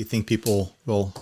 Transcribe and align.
you 0.00 0.04
think 0.04 0.26
people 0.26 0.74
will 0.86 1.12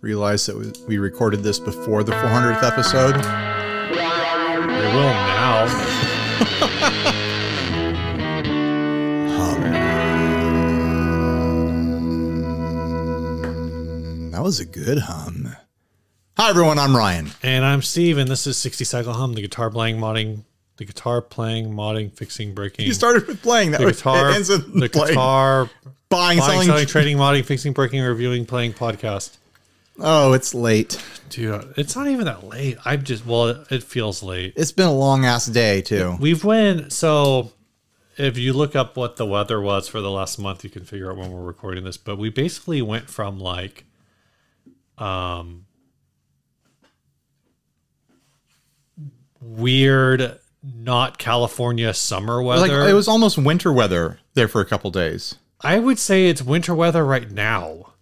realize 0.00 0.46
that 0.46 0.56
we- 0.86 0.98
recorded 0.98 1.42
this 1.42 1.58
before 1.58 2.02
the 2.04 2.12
400th 2.12 2.62
episode? 2.62 3.16
We 3.16 4.86
will 4.96 5.12
now. 5.12 5.66
That 14.32 14.42
was 14.44 14.60
a 14.60 14.64
good 14.64 14.98
hum. 14.98 15.54
Hi, 16.36 16.48
everyone. 16.50 16.78
I'm 16.78 16.96
Ryan. 16.96 17.30
and 17.42 17.64
I'm 17.64 17.82
Steve, 17.82 18.16
and 18.16 18.30
this 18.30 18.46
is 18.46 18.56
60 18.56 18.84
Cycle 18.84 19.12
Hum, 19.12 19.34
the 19.34 19.42
guitar 19.42 19.70
playing, 19.70 19.98
modding, 19.98 20.44
the 20.80 20.86
guitar 20.86 21.20
playing, 21.20 21.70
modding, 21.70 22.10
fixing, 22.10 22.54
breaking. 22.54 22.86
You 22.86 22.94
started 22.94 23.26
with 23.26 23.42
playing. 23.42 23.72
That 23.72 23.82
the 23.82 23.92
guitar, 23.92 24.30
it 24.30 24.36
ends 24.36 24.48
with 24.48 24.80
the 24.80 24.88
playing. 24.88 25.08
guitar, 25.08 25.68
buying, 26.08 26.38
buying, 26.38 26.40
selling. 26.40 26.66
selling, 26.68 26.86
trading, 26.86 27.18
modding, 27.18 27.44
fixing, 27.44 27.74
breaking, 27.74 28.00
reviewing, 28.00 28.46
playing 28.46 28.72
podcast. 28.72 29.36
Oh, 29.98 30.32
it's 30.32 30.54
late. 30.54 30.98
Dude, 31.28 31.74
it's 31.76 31.94
not 31.94 32.08
even 32.08 32.24
that 32.24 32.44
late. 32.44 32.78
I'm 32.86 33.02
just, 33.02 33.26
well, 33.26 33.48
it, 33.48 33.70
it 33.70 33.82
feels 33.82 34.22
late. 34.22 34.54
It's 34.56 34.72
been 34.72 34.86
a 34.86 34.94
long 34.94 35.26
ass 35.26 35.44
day 35.44 35.82
too. 35.82 36.16
We've 36.18 36.42
went, 36.42 36.94
so 36.94 37.52
if 38.16 38.38
you 38.38 38.54
look 38.54 38.74
up 38.74 38.96
what 38.96 39.16
the 39.16 39.26
weather 39.26 39.60
was 39.60 39.86
for 39.86 40.00
the 40.00 40.10
last 40.10 40.38
month, 40.38 40.64
you 40.64 40.70
can 40.70 40.86
figure 40.86 41.10
out 41.10 41.18
when 41.18 41.30
we're 41.30 41.42
recording 41.42 41.84
this. 41.84 41.98
But 41.98 42.16
we 42.16 42.30
basically 42.30 42.80
went 42.80 43.10
from 43.10 43.38
like, 43.38 43.84
um, 44.96 45.66
weird, 49.40 50.39
not 50.62 51.18
California 51.18 51.92
summer 51.94 52.42
Like 52.42 52.70
weather. 52.70 52.88
it 52.88 52.92
was 52.92 53.08
almost 53.08 53.38
winter 53.38 53.72
weather 53.72 54.18
there 54.34 54.48
for 54.48 54.60
a 54.60 54.64
couple 54.66 54.90
days. 54.90 55.36
I 55.60 55.78
would 55.78 55.98
say 55.98 56.28
it's 56.28 56.42
winter 56.42 56.74
weather 56.74 57.04
right 57.04 57.30
now. 57.30 57.92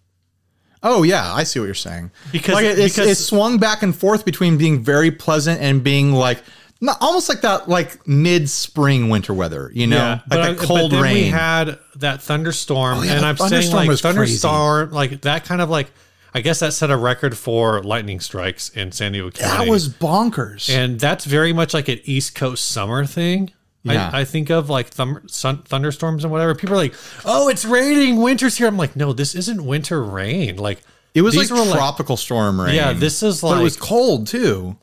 Oh 0.81 1.03
yeah, 1.03 1.33
I 1.33 1.43
see 1.43 1.59
what 1.59 1.65
you're 1.65 1.73
saying. 1.75 2.11
Because- 2.31 2.55
like 2.55 2.65
it, 2.65 2.79
it's, 2.79 2.95
because- 2.95 3.09
it 3.09 3.15
swung 3.15 3.57
back 3.57 3.81
and 3.83 3.95
forth 3.95 4.23
between 4.25 4.57
being 4.57 4.83
very 4.83 5.11
pleasant 5.11 5.61
and 5.61 5.83
being 5.83 6.13
like 6.13 6.41
not, 6.81 6.97
almost 7.01 7.27
like 7.27 7.41
that 7.41 7.67
like 7.67 8.07
mid 8.07 8.49
spring 8.49 9.09
winter 9.09 9.33
weather. 9.33 9.69
You 9.73 9.87
know, 9.87 10.19
but, 10.27 10.39
like 10.39 10.61
I- 10.61 10.65
cold 10.65 10.91
but 10.91 10.95
then 10.97 11.03
rain. 11.03 11.13
we 11.15 11.23
had 11.29 11.77
that 11.97 12.21
thunderstorm, 12.21 12.99
Oh, 12.99 13.01
yeah, 13.01 13.17
and 13.17 13.25
I'm 13.25 13.35
saying 13.35 13.73
like 13.73 13.89
was 13.89 14.01
crazy. 14.01 14.15
thunderstorm, 14.15 14.91
like 14.91 15.21
that 15.21 15.43
kind 15.43 15.59
of 15.61 15.69
like, 15.69 15.91
I 16.33 16.41
guess 16.41 16.59
that 16.59 16.73
set 16.73 16.91
a 16.91 16.97
record 16.97 17.37
for 17.37 17.81
lightning 17.83 18.19
strikes 18.19 18.69
in 18.69 18.91
San 18.91 19.13
Diego 19.13 19.31
County. 19.31 19.65
that 19.65 19.69
was 19.71 19.89
bonkers. 19.89 20.69
and 20.69 20.99
that's 20.99 21.25
very 21.25 21.53
much 21.53 21.73
like 21.73 21.87
an 21.87 21.99
East 22.03 22.35
Coast 22.35 22.65
summer 22.65 23.05
thing. 23.05 23.51
Yeah. 23.83 24.09
I, 24.13 24.21
I 24.21 24.25
think 24.25 24.49
of 24.51 24.69
like 24.69 24.87
thum- 24.89 25.27
sun, 25.27 25.63
thunderstorms 25.63 26.23
and 26.23 26.31
whatever. 26.31 26.53
People 26.53 26.75
are 26.75 26.79
like, 26.79 26.93
"Oh, 27.25 27.47
it's 27.47 27.63
raining. 27.65 28.17
Winter's 28.17 28.57
here." 28.57 28.67
I'm 28.67 28.77
like, 28.77 28.95
"No, 28.95 29.13
this 29.13 29.33
isn't 29.35 29.65
winter 29.65 30.03
rain. 30.03 30.57
Like 30.57 30.81
it 31.15 31.21
was 31.21 31.35
like 31.35 31.47
tropical 31.71 32.17
storm 32.17 32.59
rain. 32.59 32.75
yeah, 32.75 32.91
this 32.93 33.23
is 33.23 33.39
but 33.41 33.47
like 33.51 33.59
it 33.61 33.63
was 33.63 33.77
cold 33.77 34.27
too. 34.27 34.75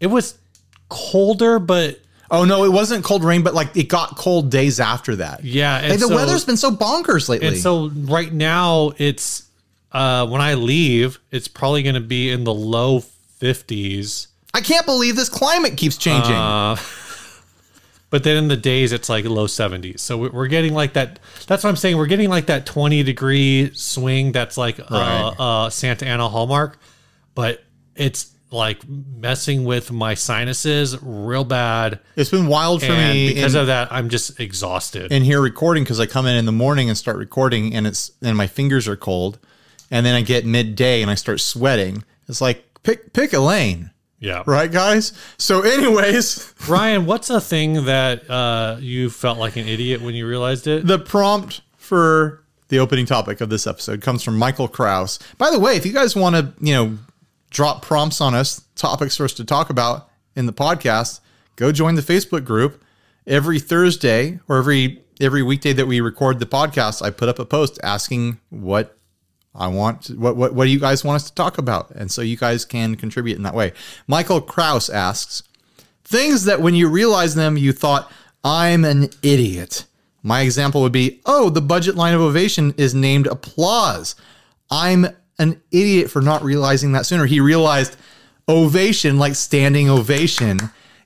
it 0.00 0.06
was 0.08 0.36
colder, 0.88 1.58
but 1.58 2.00
Oh 2.30 2.44
no, 2.44 2.64
it 2.64 2.72
wasn't 2.72 3.04
cold 3.04 3.24
rain, 3.24 3.42
but 3.42 3.54
like 3.54 3.74
it 3.76 3.88
got 3.88 4.16
cold 4.16 4.50
days 4.50 4.80
after 4.80 5.16
that. 5.16 5.44
yeah, 5.44 5.80
Like, 5.80 5.98
the 5.98 6.08
so- 6.08 6.14
weather's 6.14 6.44
been 6.44 6.56
so 6.58 6.70
bonkers 6.70 7.28
lately. 7.28 7.48
And 7.48 7.56
so 7.56 7.88
right 7.88 8.32
now 8.32 8.92
it's 8.98 9.44
uh 9.92 10.26
when 10.26 10.40
I 10.40 10.54
leave, 10.54 11.18
it's 11.30 11.48
probably 11.48 11.82
going 11.82 11.94
to 11.94 12.00
be 12.00 12.30
in 12.30 12.44
the 12.44 12.54
low 12.54 13.00
50s. 13.40 14.26
I 14.54 14.60
can't 14.60 14.84
believe 14.86 15.16
this 15.16 15.28
climate 15.28 15.76
keeps 15.76 15.96
changing. 15.96 16.34
Uh 16.34 16.76
but 18.10 18.24
then 18.24 18.36
in 18.36 18.48
the 18.48 18.56
days 18.56 18.92
it's 18.92 19.08
like 19.08 19.24
low 19.24 19.46
70s. 19.46 20.00
So 20.00 20.16
we- 20.18 20.28
we're 20.28 20.46
getting 20.48 20.74
like 20.74 20.94
that 20.94 21.18
that's 21.46 21.64
what 21.64 21.70
I'm 21.70 21.76
saying, 21.76 21.96
we're 21.96 22.06
getting 22.06 22.28
like 22.30 22.46
that 22.46 22.66
20 22.66 23.02
degree 23.02 23.70
swing 23.74 24.32
that's 24.32 24.56
like 24.56 24.78
Right. 24.90 25.32
uh, 25.38 25.42
uh 25.66 25.70
Santa 25.70 26.06
Ana 26.06 26.28
hallmark, 26.28 26.78
but 27.34 27.62
it's 27.96 28.32
like 28.50 28.78
messing 28.88 29.66
with 29.66 29.92
my 29.92 30.14
sinuses 30.14 30.96
real 31.02 31.44
bad 31.44 31.98
it's 32.16 32.30
been 32.30 32.46
wild 32.46 32.80
for 32.82 32.92
and 32.92 33.12
me 33.12 33.28
because 33.34 33.54
in, 33.54 33.60
of 33.60 33.66
that 33.66 33.92
I'm 33.92 34.08
just 34.08 34.40
exhausted. 34.40 35.12
in 35.12 35.22
here 35.22 35.40
recording 35.42 35.84
because 35.84 36.00
I 36.00 36.06
come 36.06 36.24
in 36.26 36.34
in 36.34 36.46
the 36.46 36.52
morning 36.52 36.88
and 36.88 36.96
start 36.96 37.18
recording, 37.18 37.74
and 37.74 37.86
it's 37.86 38.10
and 38.22 38.36
my 38.38 38.46
fingers 38.46 38.88
are 38.88 38.96
cold, 38.96 39.38
and 39.90 40.04
then 40.04 40.14
I 40.14 40.22
get 40.22 40.46
midday 40.46 41.02
and 41.02 41.10
I 41.10 41.14
start 41.14 41.40
sweating. 41.40 42.04
It's 42.28 42.40
like 42.40 42.64
pick 42.82 43.12
pick 43.12 43.32
a 43.32 43.38
lane, 43.38 43.90
yeah. 44.20 44.42
right, 44.46 44.70
guys? 44.70 45.12
So, 45.36 45.62
anyways, 45.62 46.54
Ryan, 46.68 47.06
what's 47.06 47.30
a 47.30 47.40
thing 47.40 47.84
that 47.84 48.28
uh, 48.28 48.76
you 48.80 49.10
felt 49.10 49.38
like 49.38 49.56
an 49.56 49.68
idiot 49.68 50.00
when 50.00 50.14
you 50.14 50.26
realized 50.26 50.66
it? 50.66 50.86
the 50.86 50.98
prompt 50.98 51.60
for 51.76 52.42
the 52.68 52.78
opening 52.78 53.06
topic 53.06 53.40
of 53.40 53.48
this 53.48 53.66
episode 53.66 54.02
comes 54.02 54.22
from 54.22 54.38
Michael 54.38 54.68
Kraus. 54.68 55.18
By 55.38 55.50
the 55.50 55.58
way, 55.58 55.76
if 55.76 55.86
you 55.86 55.92
guys 55.92 56.14
want 56.14 56.36
to, 56.36 56.52
you 56.60 56.74
know, 56.74 56.98
drop 57.50 57.82
prompts 57.82 58.20
on 58.20 58.34
us, 58.34 58.62
topics 58.74 59.16
for 59.16 59.24
us 59.24 59.32
to 59.34 59.44
talk 59.44 59.70
about 59.70 60.10
in 60.36 60.46
the 60.46 60.52
podcast, 60.52 61.20
go 61.56 61.72
join 61.72 61.94
the 61.94 62.02
Facebook 62.02 62.44
group. 62.44 62.82
Every 63.26 63.60
Thursday 63.60 64.40
or 64.48 64.58
every 64.58 65.02
every 65.20 65.42
weekday 65.42 65.72
that 65.74 65.86
we 65.86 66.00
record 66.00 66.38
the 66.38 66.46
podcast, 66.46 67.02
I 67.02 67.10
put 67.10 67.28
up 67.28 67.38
a 67.38 67.44
post 67.44 67.78
asking 67.82 68.40
what 68.50 68.97
I 69.58 69.68
want 69.68 70.08
what 70.10 70.36
what 70.36 70.54
what 70.54 70.64
do 70.64 70.70
you 70.70 70.78
guys 70.80 71.04
want 71.04 71.16
us 71.16 71.28
to 71.28 71.34
talk 71.34 71.58
about? 71.58 71.90
And 71.90 72.10
so 72.10 72.22
you 72.22 72.36
guys 72.36 72.64
can 72.64 72.94
contribute 72.94 73.36
in 73.36 73.42
that 73.42 73.54
way. 73.54 73.72
Michael 74.06 74.40
Kraus 74.40 74.88
asks, 74.88 75.42
things 76.04 76.44
that 76.44 76.60
when 76.62 76.74
you 76.74 76.88
realize 76.88 77.34
them 77.34 77.58
you 77.58 77.70
thought 77.70 78.10
i'm 78.42 78.82
an 78.82 79.10
idiot 79.22 79.84
my 80.22 80.40
example 80.40 80.80
would 80.80 80.92
be 80.92 81.20
oh 81.26 81.50
the 81.50 81.60
budget 81.60 81.96
line 81.96 82.14
of 82.14 82.20
ovation 82.22 82.72
is 82.78 82.94
named 82.94 83.26
applause 83.26 84.14
i'm 84.70 85.04
an 85.38 85.60
idiot 85.70 86.10
for 86.10 86.22
not 86.22 86.42
realizing 86.42 86.92
that 86.92 87.04
sooner 87.04 87.26
he 87.26 87.40
realized 87.40 87.94
ovation 88.48 89.18
like 89.18 89.34
standing 89.34 89.90
ovation 89.90 90.58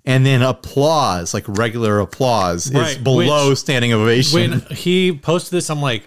and 0.05 0.25
then 0.25 0.43
applause 0.43 1.35
like 1.35 1.45
regular 1.49 1.99
applause 1.99 2.71
is 2.71 2.97
below 2.99 3.51
which- 3.51 3.59
standing 3.59 3.93
ovation 3.93 4.51
when 4.51 4.61
he 4.71 5.13
posted 5.17 5.53
this, 5.53 5.69
I'm 5.71 5.81
like, 5.83 6.05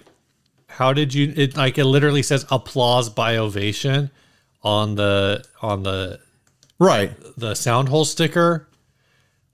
how 0.76 0.92
did 0.94 1.14
you? 1.14 1.34
It 1.36 1.56
like 1.56 1.78
it 1.78 1.86
literally 1.86 2.22
says 2.22 2.46
applause 2.52 3.10
by 3.10 3.38
ovation 3.38 4.12
on 4.62 4.96
the 4.96 5.44
on 5.62 5.84
the 5.84 6.20
right 6.80 7.12
the 7.38 7.56
sound 7.56 7.90
hole 7.90 8.04
sticker. 8.06 8.68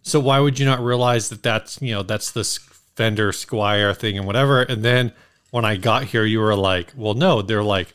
So 0.01 0.19
why 0.19 0.39
would 0.39 0.57
you 0.57 0.65
not 0.65 0.79
realize 0.79 1.29
that 1.29 1.43
that's 1.43 1.79
you 1.81 1.93
know 1.93 2.01
that's 2.03 2.31
the 2.31 2.43
Fender 2.95 3.31
Squier 3.31 3.95
thing 3.95 4.17
and 4.17 4.25
whatever? 4.25 4.63
And 4.63 4.83
then 4.83 5.13
when 5.51 5.63
I 5.63 5.75
got 5.77 6.05
here, 6.05 6.25
you 6.25 6.39
were 6.39 6.55
like, 6.55 6.91
well, 6.95 7.13
no, 7.13 7.41
they're 7.43 7.63
like 7.63 7.89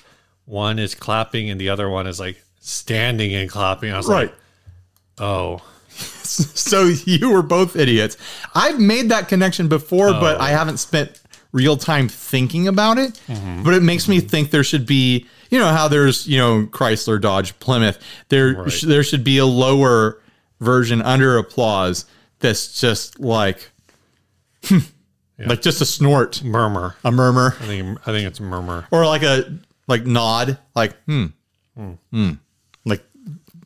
one 0.44 0.78
is 0.78 0.94
clapping 0.94 1.50
and 1.50 1.60
the 1.60 1.68
other 1.70 1.90
one 1.90 2.06
is 2.06 2.20
like 2.20 2.40
standing 2.60 3.34
and 3.34 3.50
clapping. 3.50 3.92
I 3.92 3.96
was 3.96 4.08
right 4.08 4.28
like, 4.30 4.34
oh. 5.18 5.62
so 5.96 6.84
you 6.84 7.30
were 7.30 7.42
both 7.42 7.74
idiots. 7.74 8.16
I've 8.54 8.78
made 8.78 9.08
that 9.08 9.28
connection 9.28 9.66
before, 9.66 10.12
but 10.12 10.36
Oh. 10.36 10.40
I 10.40 10.50
haven't 10.50 10.76
spent 10.76 11.20
real 11.56 11.76
time 11.76 12.08
thinking 12.08 12.68
about 12.68 12.98
it. 12.98 13.20
Mm-hmm. 13.28 13.62
But 13.62 13.74
it 13.74 13.82
makes 13.82 14.06
me 14.08 14.20
think 14.20 14.50
there 14.50 14.64
should 14.64 14.84
be, 14.86 15.26
you 15.50 15.58
know, 15.58 15.68
how 15.68 15.88
there's, 15.88 16.26
you 16.26 16.38
know, 16.38 16.66
Chrysler, 16.70 17.20
Dodge, 17.20 17.58
Plymouth. 17.60 17.98
There, 18.28 18.54
Right. 18.54 18.70
sh- 18.72 18.82
there 18.82 19.02
should 19.02 19.24
be 19.24 19.38
a 19.38 19.46
lower 19.46 20.20
version 20.60 21.00
under 21.02 21.38
applause 21.38 22.04
that's 22.40 22.78
just 22.80 23.18
like, 23.20 23.70
like 25.38 25.62
just 25.62 25.80
a 25.80 25.86
snort, 25.86 26.42
Murmur. 26.42 26.96
a 27.04 27.10
murmur, 27.12 27.56
I 27.60 27.66
think 27.66 27.98
I 28.02 28.12
think 28.12 28.26
it's 28.26 28.40
a 28.40 28.42
murmur. 28.42 28.86
or 28.90 29.06
like 29.06 29.22
a 29.22 29.58
like 29.86 30.04
nod, 30.06 30.58
like 30.74 30.94
hmm, 31.04 31.26
hmm, 32.10 32.30
like 32.84 33.02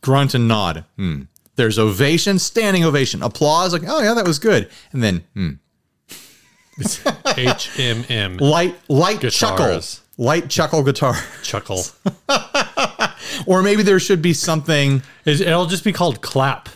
grunt 0.01 0.35
and 0.35 0.47
nod. 0.49 0.85
Hmm. 0.97 1.23
There's 1.57 1.79
ovation, 1.79 2.39
standing 2.39 2.85
ovation, 2.85 3.23
applause, 3.23 3.73
like 3.73 3.83
oh 3.87 4.01
yeah, 4.03 4.15
that 4.15 4.27
was 4.27 4.39
good, 4.39 4.69
and 4.93 5.03
then 5.03 5.25
hmm. 5.35 5.51
HMM 6.81 8.41
light 8.41 8.77
light 8.89 9.21
chuckle, 9.31 9.57
Guitars. 9.67 10.01
light 10.19 10.49
chuckle 10.49 10.83
guitar, 10.83 11.15
chuckle. 11.43 11.83
or 13.47 13.63
maybe 13.63 13.83
there 13.83 14.01
should 14.01 14.23
be 14.23 14.33
something. 14.33 15.03
It- 15.25 15.41
It'll 15.41 15.67
just 15.67 15.85
be 15.85 15.93
called 15.93 16.21
clap. 16.21 16.69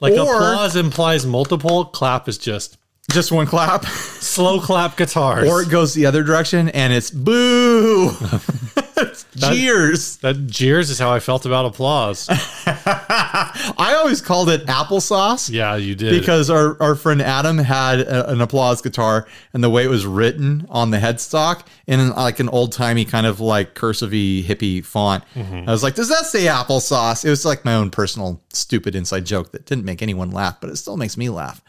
Like 0.00 0.14
Or- 0.14 0.22
applause 0.34 0.76
implies 0.76 1.26
multiple. 1.26 1.84
Clap 1.86 2.28
is 2.28 2.38
just 2.38 2.78
Just 3.10 3.32
one 3.32 3.46
clap, 3.46 3.84
slow 3.84 4.60
clap 4.60 4.96
guitars. 4.96 5.48
or 5.48 5.62
it 5.62 5.68
goes 5.68 5.94
the 5.94 6.06
other 6.06 6.22
direction 6.22 6.68
and 6.70 6.92
it's 6.92 7.10
boo, 7.10 8.10
Cheers. 9.38 10.16
that 10.18 10.46
jeers 10.46 10.90
is 10.90 10.98
how 10.98 11.10
I 11.12 11.20
felt 11.20 11.46
about 11.46 11.66
applause. 11.66 12.26
I 12.66 13.94
always 13.98 14.20
called 14.20 14.48
it 14.48 14.66
applesauce. 14.66 15.50
Yeah, 15.50 15.76
you 15.76 15.94
did. 15.94 16.18
because 16.18 16.50
our, 16.50 16.80
our 16.82 16.94
friend 16.94 17.22
Adam 17.22 17.58
had 17.58 18.00
a, 18.00 18.30
an 18.30 18.40
applause 18.40 18.82
guitar 18.82 19.26
and 19.52 19.62
the 19.62 19.70
way 19.70 19.84
it 19.84 19.88
was 19.88 20.06
written 20.06 20.66
on 20.68 20.90
the 20.90 20.98
headstock 20.98 21.66
in 21.86 22.10
like 22.10 22.40
an 22.40 22.48
old 22.48 22.72
timey 22.72 23.04
kind 23.04 23.26
of 23.26 23.40
like 23.40 23.74
cursive 23.74 24.10
hippie 24.10 24.84
font. 24.84 25.24
Mm-hmm. 25.34 25.68
I 25.68 25.72
was 25.72 25.82
like, 25.82 25.94
does 25.94 26.08
that 26.08 26.26
say 26.26 26.44
applesauce? 26.44 27.24
It 27.24 27.30
was 27.30 27.44
like 27.44 27.64
my 27.64 27.74
own 27.74 27.90
personal 27.90 28.42
stupid 28.52 28.94
inside 28.94 29.26
joke 29.26 29.52
that 29.52 29.66
didn't 29.66 29.84
make 29.84 30.02
anyone 30.02 30.30
laugh, 30.30 30.60
but 30.60 30.70
it 30.70 30.76
still 30.76 30.96
makes 30.96 31.16
me 31.16 31.28
laugh. 31.28 31.62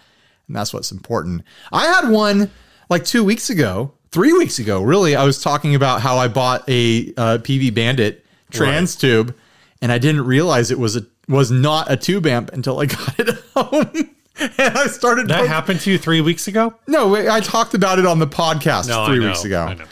And 0.48 0.56
that's 0.56 0.74
what's 0.74 0.92
important. 0.92 1.44
I 1.72 1.86
had 1.86 2.10
one 2.10 2.52
like 2.90 3.06
two 3.06 3.24
weeks 3.24 3.50
ago 3.50 3.94
three 4.12 4.34
weeks 4.34 4.60
ago, 4.60 4.82
really, 4.82 5.16
I 5.16 5.24
was 5.24 5.42
talking 5.42 5.76
about 5.76 6.02
how 6.02 6.18
I 6.18 6.28
bought 6.28 6.68
a 6.70 7.14
uh, 7.18 7.38
Peavey 7.42 7.74
Bandit 7.74 8.26
trans 8.52 8.96
tube, 8.96 9.36
and 9.82 9.92
I 9.92 9.98
didn't 9.98 10.26
realize 10.26 10.72
it 10.72 10.80
was 10.80 10.96
a 10.98 11.06
was 11.28 11.50
not 11.52 11.90
a 11.92 11.96
tube 11.96 12.26
amp 12.28 12.52
until 12.54 12.80
I 12.80 12.86
got 12.88 13.20
it 13.20 13.30
home. 13.56 14.10
and 14.40 14.78
I 14.78 14.88
started. 14.88 15.28
That 15.30 15.40
poke- 15.40 15.48
happened 15.48 15.80
to 15.82 15.92
you 15.92 15.98
three 15.98 16.22
weeks 16.22 16.48
ago. 16.48 16.74
no, 16.88 17.16
I 17.16 17.40
talked 17.40 17.74
about 17.74 18.00
it 18.00 18.06
on 18.06 18.20
the 18.20 18.28
podcast 18.28 18.88
No, 18.88 19.06
three 19.06 19.20
weeks 19.20 19.44
ago. 19.46 19.62
I 19.64 19.74
know. 19.76 19.86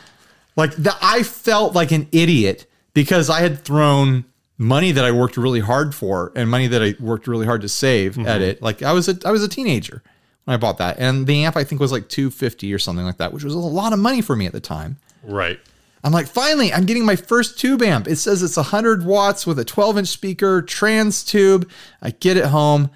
Like 0.55 0.75
the, 0.75 0.93
I 1.01 1.23
felt 1.23 1.73
like 1.75 1.91
an 1.91 2.07
idiot 2.11 2.65
because 2.93 3.29
I 3.29 3.39
had 3.39 3.59
thrown 3.63 4.25
money 4.57 4.91
that 4.91 5.05
I 5.05 5.11
worked 5.11 5.37
really 5.37 5.61
hard 5.61 5.95
for 5.95 6.33
and 6.35 6.49
money 6.49 6.67
that 6.67 6.83
I 6.83 6.95
worked 6.99 7.27
really 7.27 7.45
hard 7.45 7.61
to 7.61 7.69
save 7.69 8.15
Mm-hmm. 8.15 8.27
at 8.27 8.41
it. 8.41 8.61
Like 8.61 8.83
I 8.83 8.91
was 8.91 9.07
a 9.07 9.17
I 9.23 9.31
was 9.31 9.41
a 9.41 9.47
teenager 9.47 10.03
I 10.51 10.57
bought 10.57 10.77
that, 10.79 10.97
and 10.99 11.27
the 11.27 11.45
amp 11.45 11.55
I 11.55 11.63
think 11.63 11.81
was 11.81 11.91
like 11.91 12.09
two 12.09 12.31
fifty 12.31 12.73
or 12.73 12.79
something 12.79 13.05
like 13.05 13.17
that, 13.17 13.33
which 13.33 13.43
was 13.43 13.53
a 13.53 13.59
lot 13.59 13.93
of 13.93 13.99
money 13.99 14.21
for 14.21 14.35
me 14.35 14.45
at 14.45 14.53
the 14.53 14.59
time. 14.59 14.97
Right. 15.23 15.59
I'm 16.03 16.13
like, 16.13 16.27
finally, 16.27 16.71
I'm 16.71 16.85
getting 16.85 17.05
my 17.05 17.15
first 17.15 17.59
tube 17.59 17.81
amp. 17.81 18.07
It 18.07 18.15
says 18.15 18.41
it's 18.41 18.55
100 18.55 19.05
watts 19.05 19.45
with 19.45 19.59
a 19.59 19.65
12 19.65 19.97
inch 19.97 20.07
speaker, 20.07 20.61
trans 20.61 21.23
tube. 21.23 21.69
I 22.01 22.11
get 22.11 22.37
it 22.37 22.45
home. 22.45 22.89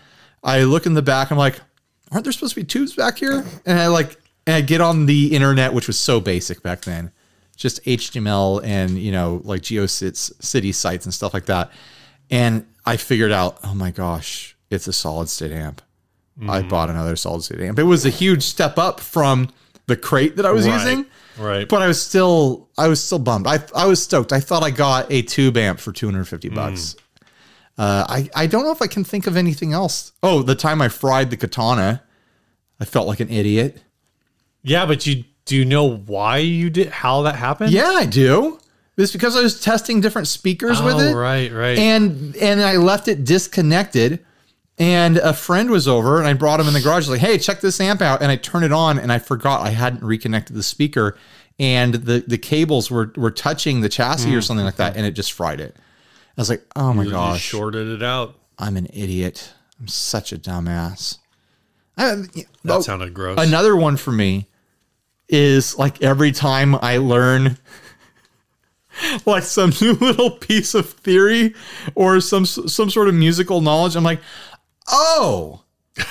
I 0.43 0.63
look 0.63 0.85
in 0.85 0.93
the 0.93 1.01
back. 1.01 1.31
I'm 1.31 1.37
like, 1.37 1.59
aren't 2.11 2.23
there 2.23 2.31
supposed 2.31 2.53
to 2.55 2.61
be 2.61 2.65
tubes 2.65 2.95
back 2.95 3.17
here? 3.17 3.45
And 3.65 3.79
I 3.79 3.87
like, 3.87 4.17
and 4.45 4.55
I 4.55 4.61
get 4.61 4.81
on 4.81 5.05
the 5.05 5.35
internet, 5.35 5.73
which 5.73 5.87
was 5.87 5.97
so 5.97 6.19
basic 6.19 6.63
back 6.63 6.81
then, 6.81 7.11
just 7.55 7.83
HTML 7.85 8.63
and 8.63 8.97
you 8.97 9.11
know 9.11 9.41
like 9.43 9.61
GeoCity 9.61 10.73
sites 10.73 11.05
and 11.05 11.13
stuff 11.13 11.33
like 11.33 11.45
that. 11.45 11.71
And 12.29 12.65
I 12.85 12.97
figured 12.97 13.31
out, 13.31 13.59
oh 13.63 13.73
my 13.73 13.91
gosh, 13.91 14.55
it's 14.69 14.87
a 14.87 14.93
solid 14.93 15.29
state 15.29 15.51
amp. 15.51 15.81
I 16.47 16.61
bought 16.63 16.89
another 16.89 17.15
solid 17.15 17.43
state 17.43 17.59
amp. 17.61 17.77
It 17.79 17.83
was 17.83 18.05
a 18.05 18.09
huge 18.09 18.43
step 18.43 18.77
up 18.77 18.99
from 18.99 19.49
the 19.87 19.95
crate 19.95 20.35
that 20.37 20.45
I 20.45 20.51
was 20.51 20.67
Right. 20.67 20.81
using 20.83 21.05
Right. 21.37 21.67
but 21.67 21.81
I 21.81 21.87
was 21.87 22.01
still 22.01 22.69
I 22.77 22.87
was 22.87 23.03
still 23.03 23.19
bummed. 23.19 23.47
I 23.47 23.59
I 23.75 23.85
was 23.85 24.01
stoked. 24.01 24.31
I 24.33 24.39
thought 24.39 24.63
I 24.63 24.71
got 24.71 25.11
a 25.11 25.21
tube 25.21 25.57
amp 25.57 25.79
for 25.79 25.91
250 25.91 26.49
bucks. 26.49 26.95
Uh, 27.77 28.05
I 28.07 28.29
I 28.35 28.47
don't 28.47 28.63
know 28.63 28.71
if 28.71 28.81
I 28.81 28.87
can 28.87 29.03
think 29.03 29.27
of 29.27 29.35
anything 29.37 29.73
else. 29.73 30.11
Oh, 30.21 30.41
the 30.43 30.55
time 30.55 30.81
I 30.81 30.89
fried 30.89 31.29
the 31.31 31.37
katana, 31.37 32.03
I 32.79 32.85
felt 32.85 33.07
like 33.07 33.19
an 33.19 33.29
idiot. 33.29 33.81
yeah, 34.63 34.85
but 34.85 35.05
you 35.05 35.23
do 35.45 35.55
you 35.57 35.65
know 35.65 35.97
why 35.97 36.37
you 36.37 36.69
did 36.69 36.89
how 36.89 37.23
that 37.23 37.35
happened? 37.35 37.71
Yeah, 37.71 37.89
I 37.95 38.05
do. 38.05 38.59
It's 38.95 39.11
because 39.11 39.35
I 39.35 39.41
was 39.41 39.59
testing 39.59 40.01
different 40.01 40.27
speakers 40.27 40.81
with 40.81 40.95
Oh, 40.95 40.99
it. 40.99 41.13
right, 41.15 41.51
right. 41.51 41.77
And 41.77 42.35
and 42.37 42.61
I 42.61 42.77
left 42.77 43.07
it 43.07 43.23
disconnected. 43.25 44.19
And 44.79 45.17
a 45.17 45.33
friend 45.33 45.69
was 45.69 45.87
over 45.87 46.17
and 46.17 46.27
I 46.27 46.33
brought 46.33 46.59
him 46.59 46.67
in 46.67 46.73
the 46.73 46.81
garage, 46.81 47.07
like, 47.07 47.19
hey, 47.19 47.37
check 47.37 47.61
this 47.61 47.79
amp 47.79 48.01
out. 48.01 48.21
And 48.21 48.31
I 48.31 48.37
turned 48.37 48.65
it 48.65 48.71
on 48.71 48.97
and 48.97 49.11
I 49.11 49.19
forgot 49.19 49.61
I 49.61 49.69
hadn't 49.69 50.03
reconnected 50.03 50.55
the 50.55 50.63
speaker. 50.63 51.17
And 51.59 51.93
the, 51.93 52.23
the 52.25 52.39
cables 52.39 52.89
were, 52.89 53.13
were 53.15 53.29
touching 53.29 53.81
the 53.81 53.89
chassis 53.89 54.33
or 54.33 54.39
mm, 54.39 54.43
something 54.43 54.65
like 54.65 54.77
that. 54.77 54.97
And 54.97 55.05
it 55.05 55.11
just 55.11 55.33
fried 55.33 55.59
it. 55.59 55.75
I 56.35 56.41
was 56.41 56.49
like, 56.49 56.63
oh 56.75 56.93
my 56.93 57.03
you 57.03 57.11
gosh, 57.11 57.41
shorted 57.41 57.87
it 57.87 58.01
out. 58.01 58.35
I'm 58.57 58.75
an 58.75 58.87
idiot. 58.91 59.53
I'm 59.79 59.87
such 59.87 60.33
a 60.33 60.37
dumbass. 60.37 61.19
I, 61.95 62.15
That 62.15 62.47
oh, 62.69 62.81
sounded 62.81 63.13
gross. 63.13 63.37
another 63.39 63.75
one 63.75 63.97
for 63.97 64.11
me 64.11 64.47
is 65.29 65.77
like 65.77 66.01
every 66.01 66.31
time 66.31 66.75
I 66.75 66.97
learn 66.97 67.57
like 69.25 69.43
some 69.43 69.71
new 69.81 69.93
little 69.93 70.31
piece 70.31 70.73
of 70.73 70.89
theory 70.89 71.53
or 71.95 72.19
some 72.19 72.45
some 72.45 72.89
sort 72.89 73.07
of 73.07 73.13
musical 73.13 73.61
knowledge, 73.61 73.95
I'm 73.95 74.03
like, 74.03 74.21
oh. 74.87 75.63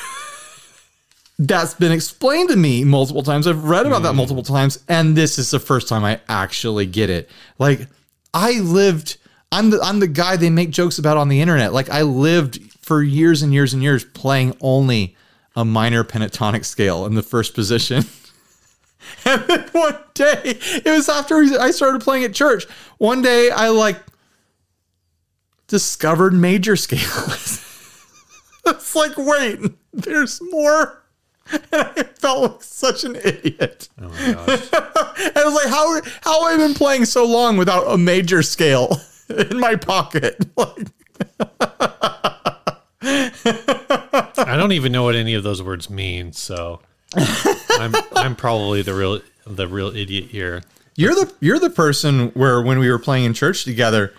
That's 1.39 1.75
been 1.75 1.93
explained 1.93 2.51
to 2.51 2.57
me 2.57 2.85
multiple 2.85 3.23
times. 3.23 3.47
I've 3.47 3.65
read 3.65 3.87
about 3.87 4.03
that 4.03 4.13
mm. 4.13 4.17
multiple 4.17 4.43
times, 4.43 4.83
and 4.89 5.17
this 5.17 5.39
is 5.39 5.51
the 5.51 5.59
first 5.59 5.89
time 5.89 6.05
I 6.05 6.21
actually 6.29 6.87
get 6.87 7.11
it. 7.11 7.29
Like, 7.59 7.89
I 8.33 8.61
lived. 8.61 9.17
I'm 9.51 9.71
the 9.71 9.81
I'm 9.83 9.99
the 9.99 10.09
guy 10.09 10.37
they 10.37 10.51
make 10.51 10.71
jokes 10.71 10.99
about 10.99 11.17
on 11.17 11.29
the 11.29 11.41
internet. 11.41 11.73
Like, 11.73 11.91
I 11.91 12.03
lived 12.03 12.61
for 12.81 13.03
years 13.03 13.43
and 13.43 13.53
years 13.53 13.75
and 13.75 13.83
years 13.83 14.05
playing 14.05 14.57
only 14.61 15.17
a 15.57 15.65
minor 15.65 16.05
pentatonic 16.05 16.65
scale 16.65 17.07
in 17.07 17.15
the 17.15 17.23
first 17.23 17.55
position. 17.55 18.05
And 19.25 19.43
then 19.43 19.69
one 19.73 19.99
day, 20.15 20.41
it 20.45 20.87
was 20.87 21.09
after 21.09 21.37
I 21.37 21.73
started 21.73 22.03
playing 22.03 22.23
at 22.23 22.33
church. 22.33 22.67
One 22.99 23.21
day, 23.21 23.51
I 23.51 23.69
like 23.69 24.01
discovered 25.67 26.33
major 26.33 26.77
scales. 26.77 27.69
it's 28.67 28.95
like, 28.95 29.17
wait, 29.17 29.61
there's 29.93 30.41
more. 30.51 30.99
And 31.53 31.83
I 31.83 32.05
felt 32.05 32.53
like 32.53 32.63
such 32.63 33.03
an 33.03 33.17
idiot. 33.17 33.89
oh 34.01 34.09
my 34.09 34.33
gosh. 34.33 34.69
And 35.19 35.37
I 35.37 35.45
was 35.45 35.55
like, 35.55 35.67
how 35.69 36.01
how 36.23 36.49
have 36.49 36.61
I 36.61 36.63
been 36.65 36.75
playing 36.75 37.05
so 37.05 37.27
long 37.27 37.57
without 37.57 37.85
a 37.89 37.99
major 37.99 38.43
scale 38.43 39.01
in 39.29 39.59
my 39.59 39.75
pocket? 39.75 40.47
Like, 40.57 40.87
I 44.39 44.55
don't 44.57 44.73
even 44.73 44.93
know 44.93 45.03
what 45.03 45.17
any 45.17 45.35
of 45.35 45.43
those 45.43 45.63
words 45.63 45.91
mean, 45.91 46.33
so 46.33 46.81
I'm 47.15 47.95
I'm 48.15 48.37
probably 48.37 48.83
the 48.83 48.95
real 48.95 49.21
the 49.47 49.67
real 49.67 49.95
idiot 49.95 50.27
here. 50.31 50.63
You're 50.97 51.15
the 51.15 51.33
you're 51.41 51.59
the 51.59 51.71
person 51.71 52.29
where 52.31 52.63
when 52.63 52.79
we 52.79 52.91
were 52.91 52.99
playing 52.99 53.25
in 53.25 53.35
church 53.35 53.65
together, 53.65 54.15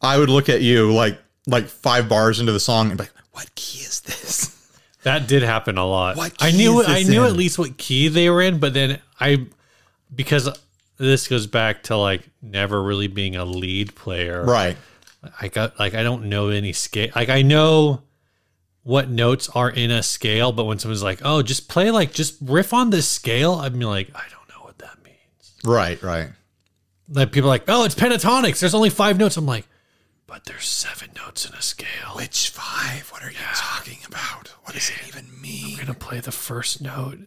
I 0.00 0.18
would 0.18 0.30
look 0.30 0.48
at 0.48 0.62
you 0.62 0.92
like 0.92 1.18
like 1.46 1.66
five 1.66 2.08
bars 2.08 2.40
into 2.40 2.52
the 2.52 2.60
song 2.60 2.88
and 2.90 2.98
be 2.98 3.04
like, 3.04 3.12
"What 3.38 3.54
key 3.54 3.80
is 3.80 4.00
this?" 4.00 4.54
That 5.04 5.28
did 5.28 5.42
happen 5.44 5.78
a 5.78 5.86
lot. 5.86 6.16
What 6.16 6.34
I 6.40 6.50
knew 6.50 6.82
I 6.82 7.04
knew 7.04 7.22
in? 7.22 7.30
at 7.30 7.36
least 7.36 7.56
what 7.56 7.78
key 7.78 8.08
they 8.08 8.28
were 8.28 8.42
in, 8.42 8.58
but 8.58 8.74
then 8.74 8.98
I 9.20 9.46
because 10.14 10.48
this 10.98 11.28
goes 11.28 11.46
back 11.46 11.84
to 11.84 11.96
like 11.96 12.28
never 12.42 12.82
really 12.82 13.06
being 13.06 13.36
a 13.36 13.44
lead 13.44 13.94
player. 13.94 14.44
Right. 14.44 14.76
I 15.40 15.48
got 15.48 15.78
like 15.78 15.94
I 15.94 16.02
don't 16.02 16.24
know 16.24 16.48
any 16.48 16.72
scale. 16.72 17.10
Like 17.14 17.28
I 17.28 17.42
know 17.42 18.02
what 18.82 19.08
notes 19.08 19.48
are 19.50 19.70
in 19.70 19.92
a 19.92 20.02
scale, 20.02 20.50
but 20.50 20.64
when 20.64 20.80
someone's 20.80 21.02
like, 21.02 21.20
"Oh, 21.24 21.42
just 21.42 21.68
play 21.68 21.92
like 21.92 22.12
just 22.12 22.36
riff 22.42 22.74
on 22.74 22.90
this 22.90 23.06
scale," 23.06 23.54
I'm 23.54 23.78
like, 23.78 24.10
I 24.16 24.24
don't 24.30 24.48
know 24.48 24.64
what 24.64 24.78
that 24.78 24.96
means. 25.04 25.54
Right. 25.64 26.02
Right. 26.02 26.30
Like 27.08 27.30
people 27.30 27.48
are 27.48 27.54
like, 27.54 27.64
"Oh, 27.68 27.84
it's 27.84 27.94
pentatonics. 27.94 28.58
There's 28.58 28.74
only 28.74 28.90
five 28.90 29.16
notes." 29.16 29.36
I'm 29.36 29.46
like, 29.46 29.67
but 30.28 30.44
there's 30.44 30.66
seven 30.66 31.08
notes 31.16 31.48
in 31.48 31.54
a 31.54 31.62
scale. 31.62 32.12
Which 32.14 32.50
five? 32.50 33.08
What 33.10 33.24
are 33.24 33.30
you 33.30 33.36
talking 33.54 33.98
about? 34.06 34.48
What 34.62 34.74
does 34.74 34.90
it 34.90 35.08
even 35.08 35.24
mean? 35.40 35.78
I'm 35.80 35.86
gonna 35.86 35.98
play 35.98 36.20
the 36.20 36.30
first 36.30 36.80
note 36.80 37.18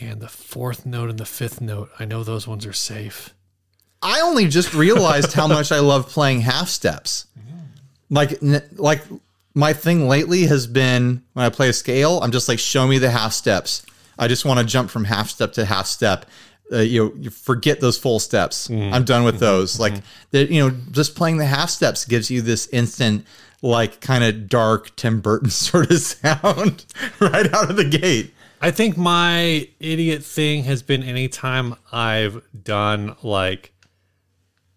and 0.00 0.20
the 0.20 0.28
fourth 0.28 0.84
note 0.86 1.08
and 1.10 1.18
the 1.18 1.24
fifth 1.24 1.60
note. 1.60 1.90
I 1.98 2.04
know 2.04 2.22
those 2.22 2.46
ones 2.46 2.66
are 2.66 2.72
safe. 2.74 3.32
I 4.02 4.20
only 4.20 4.46
just 4.46 4.74
realized 4.74 5.32
how 5.32 5.48
much 5.48 5.72
I 5.72 5.80
love 5.80 6.08
playing 6.08 6.42
half 6.42 6.68
steps. 6.68 7.26
Like, 8.10 8.40
n- 8.42 8.62
like 8.76 9.02
my 9.54 9.72
thing 9.72 10.06
lately 10.06 10.42
has 10.46 10.66
been 10.66 11.22
when 11.32 11.44
I 11.46 11.48
play 11.48 11.70
a 11.70 11.72
scale, 11.72 12.20
I'm 12.22 12.30
just 12.30 12.48
like, 12.48 12.58
show 12.58 12.86
me 12.86 12.98
the 12.98 13.10
half 13.10 13.32
steps. 13.32 13.84
I 14.18 14.28
just 14.28 14.44
want 14.44 14.60
to 14.60 14.66
jump 14.66 14.90
from 14.90 15.04
half 15.06 15.30
step 15.30 15.54
to 15.54 15.64
half 15.64 15.86
step. 15.86 16.26
Uh, 16.72 16.78
you 16.78 17.04
know, 17.04 17.12
you 17.16 17.30
forget 17.30 17.80
those 17.80 17.96
full 17.96 18.18
steps. 18.18 18.68
I'm 18.70 19.04
done 19.04 19.22
with 19.24 19.38
those. 19.38 19.78
Like, 19.78 19.94
that, 20.32 20.50
you 20.50 20.60
know, 20.60 20.76
just 20.90 21.14
playing 21.14 21.36
the 21.36 21.46
half 21.46 21.70
steps 21.70 22.04
gives 22.04 22.30
you 22.30 22.42
this 22.42 22.68
instant, 22.72 23.24
like, 23.62 24.00
kind 24.00 24.24
of 24.24 24.48
dark 24.48 24.94
Tim 24.96 25.20
Burton 25.20 25.50
sort 25.66 25.90
of 25.90 25.98
sound 25.98 26.84
right 27.20 27.52
out 27.54 27.70
of 27.70 27.76
the 27.76 27.84
gate. 27.88 28.32
I 28.60 28.70
think 28.70 28.96
my 28.96 29.68
idiot 29.78 30.24
thing 30.24 30.64
has 30.64 30.82
been 30.82 31.02
anytime 31.02 31.76
I've 31.92 32.42
done 32.64 33.14
like 33.22 33.72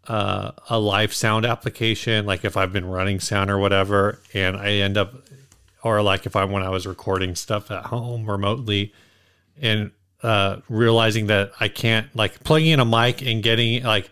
uh, 0.08 0.52
a 0.70 0.80
live 0.80 1.14
sound 1.14 1.46
application, 1.46 2.26
like 2.26 2.44
if 2.44 2.58
I've 2.58 2.74
been 2.74 2.86
running 2.86 3.20
sound 3.20 3.50
or 3.50 3.58
whatever, 3.58 4.20
and 4.34 4.58
I 4.58 4.74
end 4.74 4.98
up, 4.98 5.14
or 5.84 6.02
like 6.02 6.26
if 6.26 6.36
I 6.36 6.44
when 6.46 6.64
I 6.64 6.70
was 6.70 6.86
recording 6.86 7.36
stuff 7.36 7.72
at 7.72 7.86
home 7.86 8.30
remotely, 8.30 8.94
and 9.62 9.92
uh, 10.24 10.58
realizing 10.70 11.28
that 11.28 11.52
I 11.60 11.68
can't 11.68 12.14
like 12.16 12.44
plugging 12.44 12.72
in 12.72 12.80
a 12.80 12.86
mic 12.86 13.22
and 13.22 13.42
getting 13.42 13.84
like 13.84 14.12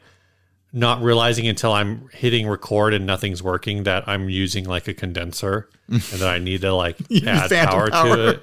not 0.74 1.02
realizing 1.02 1.48
until 1.48 1.72
I'm 1.72 2.10
hitting 2.14 2.48
record 2.48 2.94
and 2.94 3.06
nothing's 3.06 3.42
working 3.42 3.84
that 3.84 4.08
I'm 4.08 4.30
using 4.30 4.66
like 4.66 4.88
a 4.88 4.94
condenser 4.94 5.70
and 5.88 6.02
that 6.02 6.30
I 6.30 6.40
need 6.40 6.62
to 6.62 6.74
like 6.74 6.98
add 7.26 7.50
power, 7.50 7.90
power. 7.90 8.34
to 8.34 8.42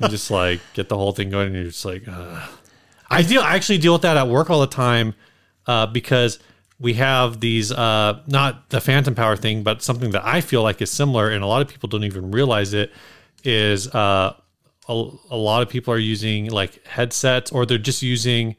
it. 0.00 0.10
Just 0.10 0.30
like 0.30 0.60
get 0.72 0.88
the 0.88 0.96
whole 0.96 1.12
thing 1.12 1.30
going 1.30 1.48
and 1.48 1.56
you're 1.56 1.64
just 1.66 1.84
like, 1.84 2.06
uh. 2.08 2.46
I 3.10 3.22
deal 3.22 3.42
I 3.42 3.54
actually 3.54 3.78
deal 3.78 3.92
with 3.92 4.02
that 4.02 4.16
at 4.16 4.28
work 4.28 4.50
all 4.50 4.60
the 4.60 4.66
time 4.66 5.14
uh, 5.66 5.86
because 5.86 6.38
we 6.78 6.94
have 6.94 7.40
these 7.40 7.70
uh, 7.70 8.20
not 8.26 8.68
the 8.70 8.80
phantom 8.80 9.14
power 9.14 9.36
thing, 9.36 9.62
but 9.62 9.82
something 9.82 10.10
that 10.10 10.24
I 10.24 10.40
feel 10.40 10.62
like 10.62 10.82
is 10.82 10.90
similar, 10.90 11.30
and 11.30 11.44
a 11.44 11.46
lot 11.46 11.62
of 11.62 11.68
people 11.68 11.88
don't 11.88 12.04
even 12.04 12.30
realize 12.30 12.74
it. 12.74 12.92
Is 13.44 13.88
uh, 13.88 14.34
a, 14.88 15.10
a 15.30 15.36
lot 15.36 15.62
of 15.62 15.68
people 15.68 15.92
are 15.94 15.98
using 15.98 16.50
like 16.50 16.86
headsets, 16.86 17.52
or 17.52 17.66
they're 17.66 17.78
just 17.78 18.02
using. 18.02 18.56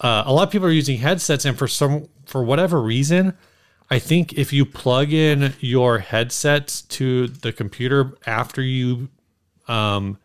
Uh, 0.00 0.24
a 0.26 0.32
lot 0.32 0.42
of 0.42 0.50
people 0.50 0.66
are 0.66 0.72
using 0.72 0.98
headsets, 0.98 1.44
and 1.44 1.56
for 1.56 1.68
some 1.68 2.08
for 2.24 2.42
whatever 2.42 2.80
reason, 2.82 3.34
I 3.90 3.98
think 3.98 4.32
if 4.34 4.52
you 4.52 4.64
plug 4.64 5.12
in 5.12 5.54
your 5.60 5.98
headsets 5.98 6.82
to 6.82 7.28
the 7.28 7.52
computer 7.52 8.16
after 8.26 8.60
you 8.60 9.08
um, 9.68 10.18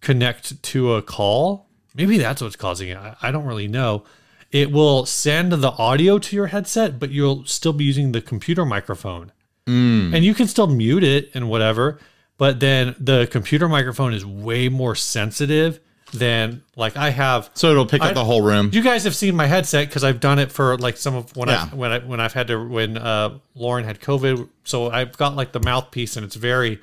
connect 0.00 0.62
to 0.62 0.94
a 0.94 1.02
call, 1.02 1.68
maybe 1.94 2.18
that's 2.18 2.40
what's 2.40 2.56
causing 2.56 2.88
it. 2.88 2.96
I, 2.96 3.16
I 3.22 3.30
don't 3.30 3.44
really 3.44 3.68
know. 3.68 4.04
It 4.50 4.70
will 4.70 5.04
send 5.04 5.52
the 5.52 5.72
audio 5.72 6.18
to 6.18 6.36
your 6.36 6.46
headset, 6.46 6.98
but 6.98 7.10
you'll 7.10 7.44
still 7.44 7.72
be 7.72 7.84
using 7.84 8.12
the 8.12 8.22
computer 8.22 8.64
microphone. 8.64 9.32
And 10.14 10.24
you 10.24 10.32
can 10.32 10.46
still 10.46 10.68
mute 10.68 11.02
it 11.02 11.30
and 11.34 11.50
whatever, 11.50 11.98
but 12.38 12.60
then 12.60 12.94
the 12.98 13.28
computer 13.30 13.68
microphone 13.68 14.12
is 14.14 14.24
way 14.24 14.68
more 14.68 14.94
sensitive 14.94 15.80
than 16.12 16.62
like 16.76 16.96
I 16.96 17.10
have. 17.10 17.50
So 17.54 17.70
it'll 17.70 17.86
pick 17.86 18.00
I- 18.02 18.08
up 18.08 18.14
the 18.14 18.24
whole 18.24 18.42
room. 18.42 18.70
You 18.72 18.82
guys 18.82 19.04
have 19.04 19.14
seen 19.16 19.34
my 19.34 19.46
headset 19.46 19.88
because 19.88 20.04
I've 20.04 20.20
done 20.20 20.38
it 20.38 20.52
for 20.52 20.76
like 20.78 20.96
some 20.96 21.14
of 21.16 21.34
when 21.36 21.48
Yeah. 21.48 21.68
I 21.70 21.74
when 21.74 21.92
I 21.92 21.98
when 22.00 22.20
I've 22.20 22.32
had 22.32 22.46
to 22.48 22.64
when 22.64 22.96
uh, 22.96 23.38
Lauren 23.54 23.84
had 23.84 24.00
COVID. 24.00 24.48
So 24.64 24.90
I've 24.90 25.16
got 25.16 25.34
like 25.36 25.52
the 25.52 25.60
mouthpiece 25.60 26.16
and 26.16 26.24
it's 26.24 26.36
very. 26.36 26.78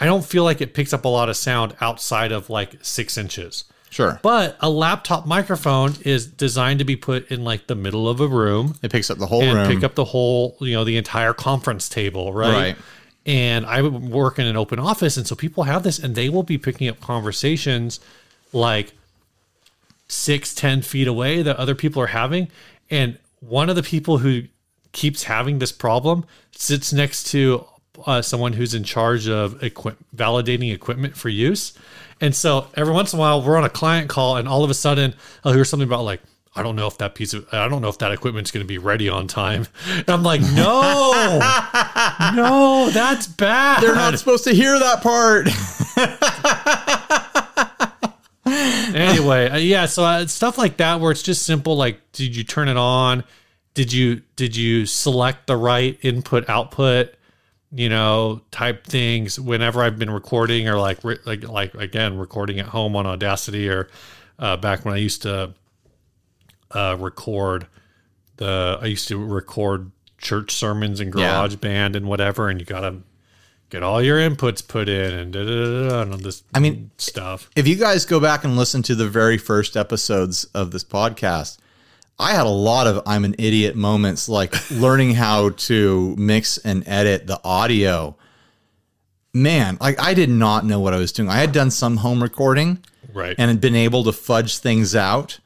I 0.00 0.06
don't 0.06 0.24
feel 0.24 0.42
like 0.42 0.60
it 0.60 0.74
picks 0.74 0.92
up 0.92 1.04
a 1.04 1.08
lot 1.08 1.28
of 1.28 1.36
sound 1.36 1.76
outside 1.80 2.32
of 2.32 2.50
like 2.50 2.76
six 2.82 3.16
inches. 3.16 3.64
Sure. 3.90 4.18
But 4.22 4.56
a 4.60 4.70
laptop 4.70 5.26
microphone 5.26 5.94
is 6.00 6.26
designed 6.26 6.78
to 6.78 6.84
be 6.84 6.96
put 6.96 7.30
in 7.30 7.44
like 7.44 7.66
the 7.66 7.74
middle 7.74 8.08
of 8.08 8.20
a 8.20 8.26
room 8.26 8.76
It 8.82 8.90
picks 8.90 9.10
up 9.10 9.18
the 9.18 9.26
whole 9.26 9.42
and 9.42 9.54
room. 9.58 9.68
pick 9.68 9.84
up 9.84 9.94
the 9.96 10.06
whole, 10.06 10.56
you 10.60 10.72
know, 10.72 10.82
the 10.84 10.96
entire 10.96 11.34
conference 11.34 11.88
table, 11.90 12.32
right? 12.32 12.52
Right. 12.52 12.76
And 13.24 13.64
I 13.66 13.82
work 13.82 14.38
in 14.38 14.46
an 14.46 14.56
open 14.56 14.78
office, 14.78 15.16
and 15.16 15.26
so 15.26 15.36
people 15.36 15.62
have 15.64 15.84
this, 15.84 15.98
and 15.98 16.14
they 16.14 16.28
will 16.28 16.42
be 16.42 16.58
picking 16.58 16.88
up 16.88 17.00
conversations 17.00 18.00
like 18.52 18.92
six, 20.08 20.54
ten 20.54 20.82
feet 20.82 21.06
away 21.06 21.42
that 21.42 21.56
other 21.56 21.74
people 21.74 22.02
are 22.02 22.08
having. 22.08 22.48
And 22.90 23.18
one 23.40 23.70
of 23.70 23.76
the 23.76 23.82
people 23.82 24.18
who 24.18 24.42
keeps 24.90 25.22
having 25.24 25.58
this 25.58 25.72
problem 25.72 26.24
sits 26.50 26.92
next 26.92 27.30
to 27.30 27.64
uh, 28.06 28.22
someone 28.22 28.54
who's 28.54 28.74
in 28.74 28.84
charge 28.84 29.28
of 29.28 29.54
validating 30.14 30.74
equipment 30.74 31.16
for 31.16 31.28
use. 31.28 31.78
And 32.20 32.34
so 32.34 32.66
every 32.74 32.92
once 32.92 33.12
in 33.12 33.18
a 33.18 33.20
while, 33.20 33.42
we're 33.42 33.56
on 33.56 33.64
a 33.64 33.70
client 33.70 34.08
call, 34.08 34.36
and 34.36 34.48
all 34.48 34.64
of 34.64 34.70
a 34.70 34.74
sudden, 34.74 35.14
I'll 35.44 35.52
hear 35.52 35.64
something 35.64 35.88
about 35.88 36.04
like, 36.04 36.20
I 36.54 36.62
don't 36.62 36.76
know 36.76 36.86
if 36.86 36.98
that 36.98 37.14
piece 37.14 37.32
of, 37.32 37.46
I 37.52 37.66
don't 37.66 37.80
know 37.80 37.88
if 37.88 37.98
that 37.98 38.12
equipment's 38.12 38.50
going 38.50 38.62
to 38.62 38.68
be 38.68 38.76
ready 38.78 39.08
on 39.08 39.26
time. 39.26 39.66
And 39.88 40.08
I'm 40.08 40.22
like, 40.22 40.42
no, 40.42 41.38
no, 42.34 42.90
that's 42.90 43.26
bad. 43.26 43.82
They're 43.82 43.94
not 43.94 44.18
supposed 44.18 44.44
to 44.44 44.54
hear 44.54 44.78
that 44.78 45.02
part. 45.02 45.48
anyway, 48.94 49.48
uh, 49.48 49.56
yeah, 49.56 49.86
so 49.86 50.04
uh, 50.04 50.26
stuff 50.26 50.58
like 50.58 50.76
that 50.76 51.00
where 51.00 51.10
it's 51.10 51.22
just 51.22 51.44
simple 51.44 51.76
like 51.76 52.00
did 52.12 52.36
you 52.36 52.44
turn 52.44 52.68
it 52.68 52.76
on? 52.76 53.24
Did 53.74 53.92
you 53.92 54.20
did 54.36 54.54
you 54.54 54.84
select 54.84 55.46
the 55.46 55.56
right 55.56 55.98
input 56.02 56.48
output? 56.50 57.14
You 57.74 57.88
know, 57.88 58.42
type 58.50 58.86
things 58.86 59.40
whenever 59.40 59.82
I've 59.82 59.98
been 59.98 60.10
recording 60.10 60.68
or 60.68 60.76
like 60.76 61.02
re- 61.02 61.18
like 61.24 61.48
like 61.48 61.74
again 61.74 62.18
recording 62.18 62.60
at 62.60 62.66
home 62.66 62.94
on 62.96 63.06
Audacity 63.06 63.70
or 63.70 63.88
uh, 64.38 64.58
back 64.58 64.84
when 64.84 64.92
I 64.92 64.98
used 64.98 65.22
to 65.22 65.54
uh, 66.74 66.96
record 66.98 67.66
the 68.36 68.78
I 68.80 68.86
used 68.86 69.08
to 69.08 69.18
record 69.18 69.90
church 70.18 70.52
sermons 70.52 71.00
and 71.00 71.14
Yeah. 71.14 71.32
garage 71.32 71.56
band 71.56 71.96
and 71.96 72.06
whatever 72.06 72.48
and 72.48 72.58
you 72.60 72.66
got 72.66 72.80
to 72.80 72.96
get 73.70 73.82
all 73.82 74.02
your 74.02 74.18
inputs 74.18 74.66
put 74.66 74.88
in 74.88 75.12
and 75.12 75.32
da, 75.32 75.42
da, 75.44 75.64
da, 75.64 75.88
da, 75.88 76.00
and 76.02 76.12
all 76.12 76.18
this 76.18 76.42
I 76.54 76.60
mean, 76.60 76.90
stuff. 76.98 77.50
if 77.56 77.66
you 77.66 77.76
guys 77.76 78.04
go 78.04 78.20
back 78.20 78.44
and 78.44 78.56
listen 78.56 78.82
to 78.84 78.94
the 78.94 79.08
very 79.08 79.38
first 79.38 79.76
episodes 79.76 80.44
of 80.54 80.70
this 80.70 80.84
podcast, 80.84 81.58
I 82.18 82.34
had 82.34 82.46
a 82.46 82.50
lot 82.50 82.86
of 82.86 83.02
I'm 83.06 83.24
an 83.24 83.34
idiot 83.38 83.74
moments, 83.74 84.28
like 84.28 84.54
learning 84.70 85.14
how 85.14 85.50
to 85.50 86.14
mix 86.18 86.58
and 86.58 86.86
edit 86.86 87.26
the 87.26 87.40
audio. 87.42 88.16
Man, 89.34 89.78
like 89.80 89.98
I 90.00 90.12
did 90.14 90.28
not 90.30 90.64
know 90.66 90.78
what 90.78 90.92
I 90.92 90.98
was 90.98 91.10
doing. 91.12 91.28
I 91.30 91.36
had 91.36 91.52
done 91.52 91.70
some 91.70 91.98
home 91.98 92.22
recording 92.22 92.78
Right. 93.14 93.34
and 93.38 93.48
had 93.50 93.60
been 93.60 93.74
able 93.74 94.04
to 94.04 94.12
fudge 94.12 94.58
things 94.58 94.94
out, 94.94 95.38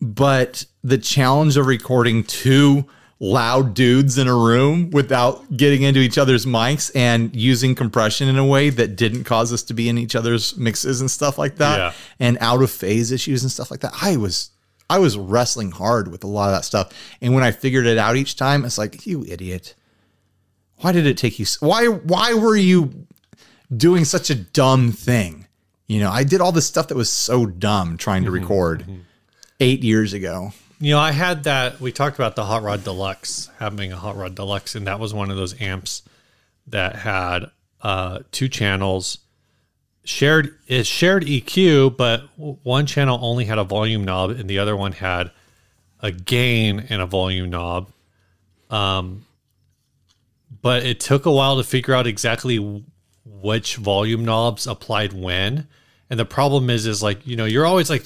but 0.00 0.66
the 0.82 0.98
challenge 0.98 1.56
of 1.56 1.66
recording 1.66 2.24
two 2.24 2.86
loud 3.20 3.74
dudes 3.74 4.18
in 4.18 4.28
a 4.28 4.34
room 4.34 4.90
without 4.90 5.56
getting 5.56 5.82
into 5.82 6.00
each 6.00 6.18
other's 6.18 6.44
mics 6.44 6.90
and 6.94 7.34
using 7.34 7.74
compression 7.74 8.28
in 8.28 8.36
a 8.36 8.44
way 8.44 8.70
that 8.70 8.96
didn't 8.96 9.24
cause 9.24 9.52
us 9.52 9.62
to 9.62 9.72
be 9.72 9.88
in 9.88 9.96
each 9.96 10.14
other's 10.14 10.56
mixes 10.56 11.00
and 11.00 11.10
stuff 11.10 11.38
like 11.38 11.56
that 11.56 11.78
Yeah. 11.78 11.92
and 12.18 12.36
out 12.40 12.62
of 12.62 12.70
phase 12.70 13.12
issues 13.12 13.42
and 13.42 13.50
stuff 13.50 13.70
like 13.70 13.80
that. 13.80 13.94
I 14.00 14.16
was 14.16 14.50
I 14.90 14.98
was 14.98 15.16
wrestling 15.16 15.70
hard 15.70 16.08
with 16.08 16.24
a 16.24 16.26
lot 16.26 16.50
of 16.50 16.56
that 16.56 16.64
stuff. 16.64 16.92
And 17.22 17.34
when 17.34 17.42
I 17.42 17.52
figured 17.52 17.86
it 17.86 17.96
out 17.96 18.16
each 18.16 18.36
time, 18.36 18.66
it's 18.66 18.76
like, 18.76 19.06
you 19.06 19.24
idiot. 19.24 19.74
Why 20.78 20.92
did 20.92 21.06
it 21.06 21.16
take 21.16 21.38
you 21.38 21.46
why 21.60 21.86
why 21.86 22.34
were 22.34 22.56
you 22.56 23.06
doing 23.74 24.04
such 24.04 24.28
a 24.28 24.34
dumb 24.34 24.92
thing? 24.92 25.46
You 25.86 26.00
know, 26.00 26.10
I 26.10 26.24
did 26.24 26.40
all 26.40 26.52
this 26.52 26.66
stuff 26.66 26.88
that 26.88 26.96
was 26.96 27.10
so 27.10 27.46
dumb 27.46 27.96
trying 27.96 28.24
to 28.24 28.30
mm-hmm. 28.30 28.40
record 28.40 28.82
mm-hmm. 28.82 29.00
8 29.64 29.82
years 29.82 30.12
ago. 30.12 30.52
You 30.78 30.90
know, 30.90 30.98
I 30.98 31.12
had 31.12 31.44
that. 31.44 31.80
We 31.80 31.90
talked 31.90 32.16
about 32.16 32.36
the 32.36 32.44
Hot 32.44 32.62
Rod 32.62 32.84
Deluxe 32.84 33.48
having 33.58 33.92
a 33.92 33.96
Hot 33.96 34.16
Rod 34.16 34.34
Deluxe, 34.34 34.74
and 34.74 34.86
that 34.86 35.00
was 35.00 35.14
one 35.14 35.30
of 35.30 35.36
those 35.36 35.58
amps 35.60 36.02
that 36.66 36.96
had 36.96 37.50
uh, 37.80 38.20
two 38.30 38.48
channels. 38.48 39.18
Shared 40.04 40.54
is 40.66 40.86
shared 40.86 41.24
EQ, 41.24 41.96
but 41.96 42.28
one 42.36 42.84
channel 42.84 43.18
only 43.22 43.46
had 43.46 43.56
a 43.56 43.64
volume 43.64 44.04
knob, 44.04 44.30
and 44.30 44.50
the 44.50 44.58
other 44.58 44.76
one 44.76 44.92
had 44.92 45.30
a 46.00 46.10
gain 46.12 46.80
and 46.90 47.00
a 47.00 47.06
volume 47.06 47.48
knob. 47.48 47.90
Um, 48.68 49.24
but 50.60 50.84
it 50.84 51.00
took 51.00 51.24
a 51.24 51.32
while 51.32 51.56
to 51.56 51.64
figure 51.64 51.94
out 51.94 52.06
exactly 52.06 52.84
which 53.24 53.76
volume 53.76 54.26
knobs 54.26 54.66
applied 54.66 55.14
when. 55.14 55.68
And 56.10 56.20
the 56.20 56.26
problem 56.26 56.68
is, 56.68 56.86
is 56.86 57.02
like 57.02 57.26
you 57.26 57.36
know, 57.36 57.46
you're 57.46 57.64
always 57.64 57.88
like 57.88 58.04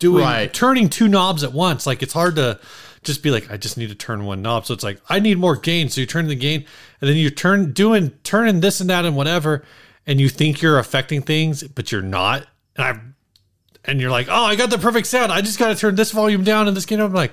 doing 0.00 0.24
Right. 0.24 0.52
turning 0.52 0.88
two 0.88 1.06
knobs 1.06 1.44
at 1.44 1.52
once. 1.52 1.86
Like 1.86 2.02
it's 2.02 2.12
hard 2.12 2.34
to 2.36 2.58
just 3.04 3.22
be 3.22 3.30
like, 3.30 3.50
I 3.50 3.56
just 3.56 3.78
need 3.78 3.88
to 3.90 3.94
turn 3.94 4.24
one 4.24 4.42
knob. 4.42 4.66
So 4.66 4.74
it's 4.74 4.82
like 4.84 5.00
I 5.08 5.20
need 5.20 5.38
more 5.38 5.54
gain. 5.56 5.88
So 5.88 6.00
you 6.00 6.06
turn 6.08 6.26
the 6.26 6.34
gain, 6.34 6.64
and 7.00 7.08
then 7.08 7.16
you 7.16 7.30
turn 7.30 7.72
doing 7.72 8.10
turning 8.24 8.60
this 8.60 8.80
and 8.80 8.90
that 8.90 9.04
and 9.04 9.14
whatever, 9.16 9.64
and 10.06 10.20
you 10.20 10.28
think 10.28 10.60
you're 10.60 10.78
affecting 10.78 11.22
things, 11.22 11.62
but 11.62 11.92
you're 11.92 12.02
not. 12.02 12.46
And 12.76 12.84
I 12.84 13.00
and 13.86 14.00
you're 14.00 14.10
like, 14.10 14.26
oh, 14.28 14.44
I 14.44 14.56
got 14.56 14.68
the 14.70 14.76
perfect 14.78 15.06
sound. 15.06 15.32
I 15.32 15.40
just 15.40 15.58
got 15.58 15.68
to 15.68 15.74
turn 15.74 15.94
this 15.94 16.10
volume 16.10 16.44
down 16.44 16.68
and 16.68 16.76
this 16.76 16.84
gain 16.84 17.00
up. 17.00 17.08
I'm 17.08 17.14
like, 17.14 17.32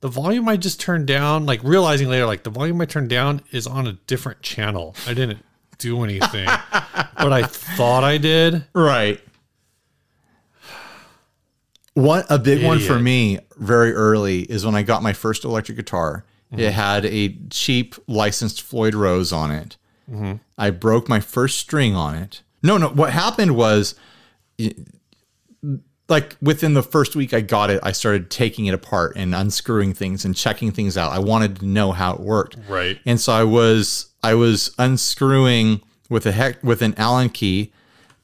the 0.00 0.08
volume 0.08 0.48
I 0.48 0.56
just 0.56 0.80
turned 0.80 1.06
down, 1.06 1.46
like 1.46 1.62
realizing 1.62 2.08
later, 2.08 2.26
like 2.26 2.42
the 2.42 2.50
volume 2.50 2.80
I 2.80 2.84
turned 2.86 3.08
down 3.10 3.42
is 3.52 3.66
on 3.68 3.86
a 3.86 3.92
different 4.08 4.42
channel. 4.42 4.96
I 5.06 5.14
didn't 5.14 5.38
do 5.78 6.02
anything, 6.02 6.46
but 6.72 7.32
I 7.32 7.44
thought 7.44 8.02
I 8.02 8.18
did. 8.18 8.64
Right. 8.74 9.20
One 11.94 12.24
a 12.28 12.38
big 12.38 12.64
one 12.64 12.80
for 12.80 12.98
me 12.98 13.38
very 13.56 13.92
early 13.92 14.42
is 14.42 14.66
when 14.66 14.74
I 14.74 14.82
got 14.82 15.02
my 15.02 15.12
first 15.12 15.44
electric 15.44 15.76
guitar. 15.76 16.24
It 16.50 16.56
mm-hmm. 16.56 16.72
had 16.72 17.04
a 17.06 17.36
cheap 17.50 17.94
licensed 18.06 18.62
Floyd 18.62 18.94
Rose 18.94 19.32
on 19.32 19.50
it. 19.50 19.76
Mm-hmm. 20.10 20.34
I 20.58 20.70
broke 20.70 21.08
my 21.08 21.20
first 21.20 21.58
string 21.58 21.94
on 21.94 22.14
it. 22.14 22.42
No, 22.62 22.78
no. 22.78 22.88
What 22.88 23.12
happened 23.12 23.56
was, 23.56 23.94
like 26.08 26.36
within 26.40 26.74
the 26.74 26.82
first 26.82 27.16
week 27.16 27.32
I 27.32 27.40
got 27.40 27.70
it, 27.70 27.80
I 27.82 27.92
started 27.92 28.30
taking 28.30 28.66
it 28.66 28.74
apart 28.74 29.14
and 29.16 29.34
unscrewing 29.34 29.94
things 29.94 30.24
and 30.24 30.36
checking 30.36 30.72
things 30.72 30.96
out. 30.96 31.12
I 31.12 31.18
wanted 31.18 31.60
to 31.60 31.66
know 31.66 31.92
how 31.92 32.14
it 32.14 32.20
worked. 32.20 32.56
Right. 32.68 32.98
And 33.06 33.20
so 33.20 33.32
I 33.32 33.44
was 33.44 34.10
I 34.22 34.34
was 34.34 34.74
unscrewing 34.78 35.80
with 36.10 36.26
a 36.26 36.32
heck 36.32 36.62
with 36.62 36.82
an 36.82 36.94
Allen 36.96 37.30
key 37.30 37.72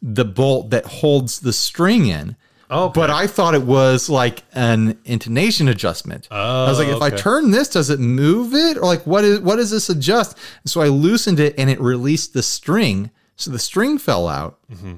the 0.03 0.25
bolt 0.25 0.71
that 0.71 0.87
holds 0.87 1.41
the 1.41 1.53
string 1.53 2.07
in. 2.07 2.37
Oh, 2.71 2.89
But 2.89 3.11
I 3.11 3.27
thought 3.27 3.55
it 3.55 3.63
was 3.63 4.09
like 4.09 4.45
an 4.53 4.99
intonation 5.05 5.67
adjustment. 5.69 6.29
I 6.31 6.69
was 6.69 6.79
like, 6.79 6.89
oh, 6.89 6.97
if 6.97 7.03
I 7.03 7.11
turn 7.11 7.51
this, 7.51 7.69
does 7.69 7.91
it 7.91 7.99
move 7.99 8.55
it? 8.55 8.77
Or 8.77 8.85
like 8.85 9.07
what 9.07 9.25
is 9.25 9.41
what 9.41 9.57
does 9.57 9.71
this 9.71 9.89
adjust? 9.91 10.39
And 10.63 10.71
so 10.71 10.81
I 10.81 10.89
loosened 10.89 11.41
it 11.41 11.55
and 11.59 11.69
it 11.69 11.81
released 11.81 12.33
the 12.33 12.43
string. 12.43 13.11
So 13.37 13.51
the 13.51 13.59
string 13.59 13.99
fell 13.99 14.29
out. 14.29 14.59
Mm-hmm. 14.71 14.95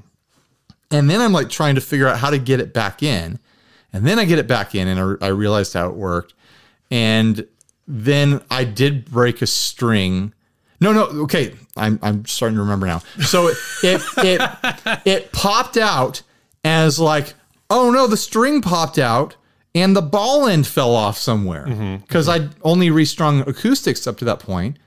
And 0.90 1.08
then 1.08 1.20
I'm 1.20 1.32
like 1.32 1.48
trying 1.48 1.74
to 1.76 1.80
figure 1.80 2.06
out 2.06 2.18
how 2.18 2.28
to 2.30 2.38
get 2.38 2.60
it 2.60 2.74
back 2.74 3.02
in. 3.02 3.38
And 3.92 4.06
then 4.06 4.18
I 4.18 4.26
get 4.26 4.38
it 4.38 4.46
back 4.46 4.74
in 4.74 4.88
and 4.88 5.18
I, 5.22 5.26
I 5.26 5.30
realized 5.30 5.72
how 5.72 5.88
it 5.88 5.94
worked. 5.94 6.34
And 6.90 7.46
then 7.88 8.42
I 8.50 8.64
did 8.64 9.06
break 9.10 9.40
a 9.40 9.46
string. 9.46 10.34
No, 10.80 10.92
no, 10.92 11.04
okay. 11.22 11.54
I'm 11.76 11.98
I'm 12.02 12.26
starting 12.26 12.56
to 12.56 12.62
remember 12.62 12.86
now. 12.86 13.00
So 13.20 13.48
it 13.48 13.56
it 13.82 14.02
it, 14.18 15.00
it 15.06 15.32
popped 15.32 15.76
out 15.78 16.22
as 16.64 16.98
like, 16.98 17.34
oh 17.72 17.90
no, 17.90 18.06
the 18.06 18.16
string 18.16 18.60
popped 18.60 18.98
out 18.98 19.36
and 19.74 19.96
the 19.96 20.02
ball 20.02 20.46
end 20.46 20.66
fell 20.66 20.94
off 20.94 21.18
somewhere. 21.18 21.66
Mm-hmm. 21.66 21.96
Because 21.96 22.28
I'd 22.28 22.50
only 22.62 22.90
restrung 22.90 23.40
acoustics 23.48 24.06
up 24.06 24.18
to 24.18 24.24
that 24.26 24.38
point. 24.38 24.78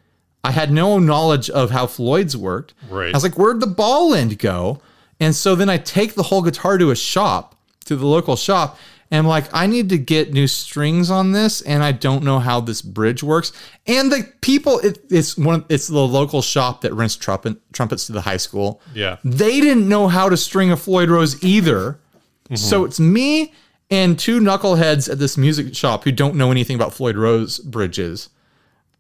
I 0.44 0.52
had 0.52 0.72
no 0.72 1.00
knowledge 1.00 1.50
of 1.50 1.72
how 1.72 1.88
Floyd's 1.88 2.38
worked. 2.38 2.76
Right. 2.90 3.10
I 3.10 3.18
was 3.18 3.24
like, 3.24 3.38
where'd 3.38 3.60
the 3.60 3.68
ball 3.68 4.14
end 4.14 4.38
go? 4.38 4.80
And 5.20 5.34
so 5.34 5.56
then 5.56 5.70
I 5.70 5.78
take 5.78 6.14
the 6.14 6.24
whole 6.24 6.44
guitar 6.44 6.78
to 6.78 6.92
a 6.92 6.96
shop, 6.96 7.56
to 7.86 7.96
the 7.96 8.06
local 8.06 8.36
shop, 8.36 8.78
and 9.12 9.20
I'm 9.20 9.28
like, 9.28 9.46
I 9.54 9.68
need 9.68 9.90
to 9.90 9.98
get 9.98 10.34
new 10.34 10.48
strings 10.48 11.10
on 11.10 11.32
this, 11.32 11.62
and 11.62 11.84
I 11.84 11.92
don't 11.92 12.24
know 12.24 12.40
how 12.40 12.60
this 12.60 12.82
bridge 12.82 13.24
works. 13.24 13.52
And 13.86 14.12
the 14.12 14.32
people, 14.42 14.80
it, 14.80 15.00
it's 15.10 15.38
one, 15.38 15.64
it's 15.70 15.88
the 15.88 16.00
local 16.00 16.42
shop 16.42 16.82
that 16.82 16.94
rents 16.94 17.16
trumpet, 17.16 17.58
trumpets 17.72 18.08
to 18.08 18.14
the 18.14 18.22
high 18.22 18.38
school. 18.38 18.82
Yeah. 18.94 19.18
They 19.24 19.62
didn't 19.62 19.88
know 19.88 20.08
how 20.08 20.30
to 20.30 20.38
string 20.38 20.72
a 20.72 20.78
Floyd 20.78 21.10
Rose 21.10 21.44
either. 21.44 22.00
Mm-hmm. 22.46 22.56
So 22.56 22.86
it's 22.86 23.00
me 23.00 23.54
and 23.90 24.18
two 24.18 24.40
knuckleheads 24.40 25.10
at 25.12 25.20
this 25.20 25.38
music 25.38 25.76
shop 25.76 26.04
who 26.04 26.12
don't 26.12 26.36
know 26.36 26.52
anything 26.52 26.76
about 26.76 26.94
Floyd 26.94 27.18
Rose 27.18 27.60
bridges, 27.60 28.30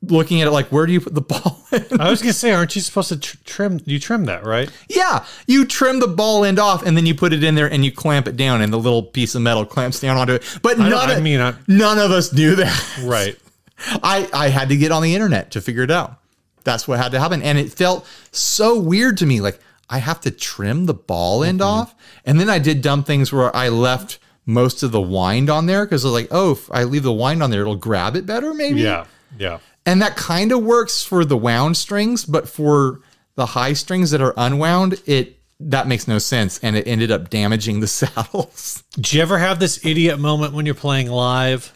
looking 0.01 0.41
at 0.41 0.47
it 0.47 0.51
like, 0.51 0.67
where 0.71 0.85
do 0.85 0.93
you 0.93 1.01
put 1.01 1.15
the 1.15 1.21
ball 1.21 1.59
in? 1.71 1.99
I 1.99 2.09
was 2.09 2.21
gonna 2.21 2.33
say, 2.33 2.51
aren't 2.51 2.75
you 2.75 2.81
supposed 2.81 3.09
to 3.09 3.17
tr- 3.19 3.37
trim? 3.45 3.79
You 3.85 3.99
trim 3.99 4.25
that, 4.25 4.45
right? 4.45 4.69
yeah, 4.89 5.25
you 5.47 5.65
trim 5.65 5.99
the 5.99 6.07
ball 6.07 6.43
end 6.45 6.59
off 6.59 6.85
and 6.85 6.95
then 6.95 7.05
you 7.05 7.15
put 7.15 7.33
it 7.33 7.43
in 7.43 7.55
there 7.55 7.71
and 7.71 7.83
you 7.83 7.91
clamp 7.91 8.27
it 8.27 8.37
down, 8.37 8.61
and 8.61 8.71
the 8.71 8.77
little 8.77 9.01
piece 9.03 9.33
of 9.35 9.41
metal 9.41 9.65
clamps 9.65 9.99
down 9.99 10.17
onto 10.17 10.33
it. 10.33 10.59
But 10.61 10.79
I, 10.79 10.83
none, 10.83 10.91
don't- 10.91 11.09
I 11.09 11.13
of, 11.13 11.23
mean, 11.23 11.39
I, 11.39 11.53
none 11.67 11.97
of 11.97 12.11
us 12.11 12.33
knew 12.33 12.55
that. 12.55 12.99
right? 13.03 13.37
I, 14.03 14.29
I 14.33 14.49
had 14.49 14.69
to 14.69 14.77
get 14.77 14.91
on 14.91 15.01
the 15.03 15.13
internet 15.15 15.51
to 15.51 15.61
figure 15.61 15.83
it 15.83 15.91
out. 15.91 16.19
That's 16.63 16.87
what 16.87 16.97
had 16.97 17.11
to 17.11 17.19
happen. 17.19 17.41
And 17.43 17.57
it 17.57 17.71
felt 17.73 18.07
so 18.31 18.79
weird 18.79 19.17
to 19.17 19.25
me. 19.25 19.39
Like, 19.41 19.59
I 19.89 19.99
have 19.99 20.21
to 20.21 20.31
trim 20.31 20.85
the 20.85 20.93
ball 20.93 21.43
end 21.43 21.59
Mm-hmm. 21.59 21.69
off. 21.69 21.95
And 22.25 22.39
then 22.39 22.49
I 22.49 22.59
did 22.59 22.81
dumb 22.81 23.03
things 23.03 23.31
where 23.31 23.55
I 23.55 23.69
left 23.69 24.19
most 24.45 24.83
of 24.83 24.91
the 24.91 25.01
wind 25.01 25.49
on 25.49 25.65
there 25.65 25.85
because 25.85 26.03
I 26.05 26.07
was 26.09 26.13
like, 26.13 26.27
oh, 26.31 26.51
if 26.51 26.71
I 26.71 26.83
leave 26.83 27.03
the 27.03 27.11
wind 27.13 27.41
on 27.43 27.49
there, 27.51 27.61
it'll 27.61 27.75
grab 27.75 28.15
it 28.15 28.25
better, 28.25 28.53
maybe. 28.53 28.81
Yeah, 28.81 29.05
yeah. 29.37 29.59
And 29.85 30.01
that 30.01 30.15
kind 30.15 30.51
of 30.51 30.63
works 30.63 31.03
for 31.03 31.23
the 31.25 31.37
wound 31.37 31.77
strings, 31.77 32.25
but 32.25 32.47
for 32.49 33.01
the 33.35 33.45
high 33.45 33.73
strings 33.73 34.11
that 34.11 34.21
are 34.21 34.33
unwound, 34.37 35.01
it 35.05 35.37
that 35.59 35.87
makes 35.87 36.07
no 36.07 36.17
sense. 36.19 36.59
And 36.59 36.75
it 36.75 36.87
ended 36.87 37.11
up 37.11 37.29
damaging 37.29 37.79
the 37.79 37.87
saddles. 37.99 38.83
Do 38.99 39.15
you 39.15 39.21
ever 39.23 39.37
have 39.37 39.59
this 39.59 39.85
idiot 39.85 40.19
moment 40.19 40.53
when 40.53 40.65
you're 40.65 40.75
playing 40.75 41.09
live? 41.09 41.71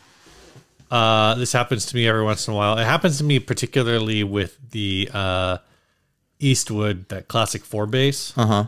Uh, 0.92 1.36
this 1.36 1.51
happens 1.54 1.86
to 1.88 1.96
me 1.96 2.08
every 2.08 2.24
once 2.24 2.48
in 2.48 2.54
a 2.54 2.58
while. 2.58 2.78
It 2.80 2.86
happens 2.86 3.20
to 3.20 3.24
me 3.24 3.39
particularly 3.39 4.24
with 4.24 4.58
the 4.72 5.10
uh, 5.13 5.58
Eastwood, 6.39 7.10
that 7.10 7.27
classic 7.27 7.63
four 7.63 7.86
bass. 7.86 8.34
Uh-huh. 8.38 8.65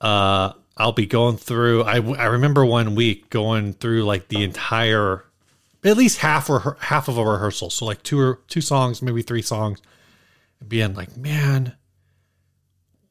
Uh, 0.00 0.52
I'll 0.76 0.92
be 0.92 1.06
going 1.06 1.36
through. 1.36 1.84
I, 1.84 1.94
I 1.96 2.26
remember 2.26 2.64
one 2.64 2.94
week 2.94 3.30
going 3.30 3.72
through 3.72 4.04
like 4.04 4.28
the 4.28 4.42
entire, 4.44 5.24
at 5.84 5.96
least 5.96 6.18
half 6.18 6.50
or 6.50 6.76
half 6.80 7.08
of 7.08 7.16
a 7.16 7.24
rehearsal. 7.24 7.70
So 7.70 7.86
like 7.86 8.02
two 8.02 8.20
or 8.20 8.40
two 8.48 8.60
songs, 8.60 9.00
maybe 9.00 9.22
three 9.22 9.42
songs, 9.42 9.80
and 10.60 10.68
being 10.68 10.94
like, 10.94 11.16
man, 11.16 11.74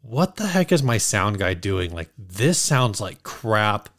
what 0.02 0.36
the 0.36 0.48
heck 0.48 0.72
is 0.72 0.84
my 0.84 1.00
sound 1.00 1.40
guy 1.40 1.56
doing? 1.56 1.92
Like 1.92 2.10
this 2.18 2.60
sounds 2.60 3.02
like 3.02 3.24
crap. 3.24 3.90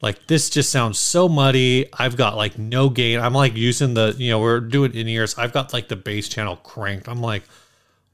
Like 0.00 0.26
this 0.26 0.48
just 0.48 0.70
sounds 0.70 0.98
so 0.98 1.28
muddy. 1.28 1.86
I've 1.92 2.16
got 2.16 2.36
like 2.36 2.58
no 2.58 2.88
gain. 2.88 3.18
I'm 3.18 3.34
like 3.34 3.56
using 3.56 3.94
the, 3.94 4.14
you 4.16 4.30
know, 4.30 4.40
we're 4.40 4.60
doing 4.60 4.94
in 4.94 5.08
ears. 5.08 5.36
I've 5.36 5.52
got 5.52 5.72
like 5.72 5.88
the 5.88 5.96
bass 5.96 6.28
channel 6.28 6.56
cranked. 6.56 7.08
I'm 7.08 7.20
like, 7.20 7.42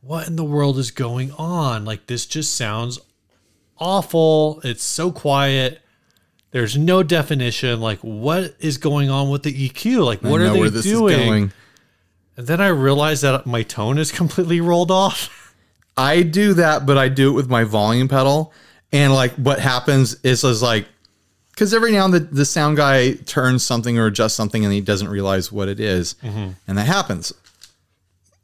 what 0.02 0.26
in 0.26 0.36
the 0.36 0.44
world 0.44 0.78
is 0.78 0.90
going 0.90 1.32
on? 1.32 1.84
Like 1.84 2.06
this 2.06 2.26
just 2.26 2.54
sounds 2.54 3.00
awful. 3.78 4.60
It's 4.64 4.82
so 4.82 5.10
quiet. 5.10 5.80
There's 6.50 6.76
no 6.76 7.02
definition. 7.02 7.80
Like 7.80 8.00
what 8.00 8.54
is 8.60 8.78
going 8.78 9.10
on 9.10 9.30
with 9.30 9.42
the 9.44 9.68
EQ? 9.68 10.04
Like 10.04 10.22
what 10.22 10.40
are 10.40 10.50
they 10.50 10.60
where 10.60 10.70
this 10.70 10.84
is 10.84 10.92
doing? 10.92 11.18
going. 11.18 11.52
And 12.36 12.46
then 12.46 12.60
I 12.60 12.68
realized 12.68 13.22
that 13.22 13.46
my 13.46 13.62
tone 13.62 13.98
is 13.98 14.12
completely 14.20 14.60
rolled 14.60 14.90
off. 14.90 15.54
I 15.96 16.22
do 16.22 16.54
that, 16.54 16.84
but 16.86 16.98
I 16.98 17.08
do 17.08 17.30
it 17.30 17.34
with 17.34 17.48
my 17.48 17.64
volume 17.64 18.08
pedal. 18.08 18.52
And 18.92 19.12
like 19.12 19.32
what 19.34 19.58
happens 19.60 20.16
is 20.22 20.44
is 20.44 20.62
like 20.62 20.86
because 21.52 21.72
every 21.74 21.92
now 21.92 22.06
and 22.06 22.14
then 22.14 22.28
the 22.32 22.44
sound 22.44 22.76
guy 22.76 23.12
turns 23.12 23.62
something 23.62 23.98
or 23.98 24.06
adjusts 24.06 24.34
something 24.34 24.64
and 24.64 24.72
he 24.72 24.80
doesn't 24.80 25.08
realize 25.08 25.52
what 25.52 25.68
it 25.68 25.80
is. 25.80 26.14
Mm-hmm. 26.22 26.50
and 26.66 26.78
that 26.78 26.86
happens. 26.86 27.32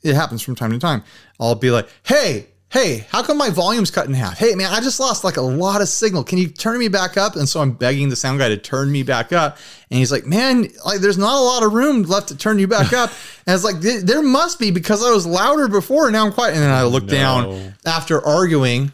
It 0.02 0.14
happens 0.14 0.43
from 0.43 0.55
time 0.55 0.71
to 0.73 0.78
time. 0.78 1.02
I'll 1.40 1.55
be 1.55 1.71
like, 1.71 1.88
"Hey, 2.05 2.47
hey, 2.71 3.07
how 3.11 3.23
come 3.23 3.37
my 3.38 3.50
volume's 3.50 3.90
cut 3.90 4.07
in 4.07 4.14
half? 4.14 4.38
Hey, 4.38 4.55
man, 4.55 4.73
I 4.73 4.81
just 4.81 5.00
lost 5.00 5.25
like 5.25 5.37
a 5.38 5.43
lot 5.43 5.81
of 5.81 5.88
signal. 5.88 6.23
Can 6.23 6.38
you 6.38 6.49
turn 6.49 6.78
me 6.78 6.88
back 6.88 7.17
up?" 7.17 7.35
And 7.37 7.49
so 7.49 7.61
I'm 7.61 7.73
begging 7.73 8.09
the 8.09 8.17
sound 8.17 8.38
guy 8.38 8.49
to 8.49 8.57
turn 8.57 8.93
me 8.93 9.02
back 9.02 9.33
up, 9.33 9.57
and 9.90 9.99
he's 9.99 10.12
like, 10.12 10.26
"Man, 10.26 10.69
like 10.85 11.00
there's 11.00 11.19
not 11.19 11.37
a 11.37 11.43
lot 11.43 11.62
of 11.64 11.73
room 11.73 12.02
left 12.02 12.28
to 12.28 12.37
turn 12.37 12.59
you 12.59 12.69
back 12.69 12.93
up." 12.93 13.11
and 13.47 13.55
it's 13.55 13.64
like 13.64 13.81
"There- 13.81 14.23
must 14.23 14.59
be 14.59 14.71
because 14.71 15.05
I 15.05 15.11
was 15.11 15.26
louder 15.26 15.67
before 15.69 16.05
and 16.05 16.12
now 16.12 16.26
I'm 16.26 16.33
quiet. 16.33 16.55
And 16.55 16.62
then 16.62 16.71
I 16.71 16.83
look 16.85 17.07
down 17.07 17.75
after 17.87 18.25
arguing 18.25 18.92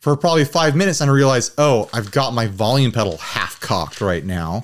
for 0.00 0.16
probably 0.16 0.44
five 0.44 0.76
minutes 0.76 1.00
and 1.00 1.10
I 1.10 1.12
realize, 1.12 1.50
oh, 1.58 1.90
I've 1.92 2.12
got 2.12 2.32
my 2.32 2.46
volume 2.46 2.92
pedal 2.92 3.16
half 3.18 3.58
cocked 3.60 4.00
right 4.00 4.24
now. 4.24 4.62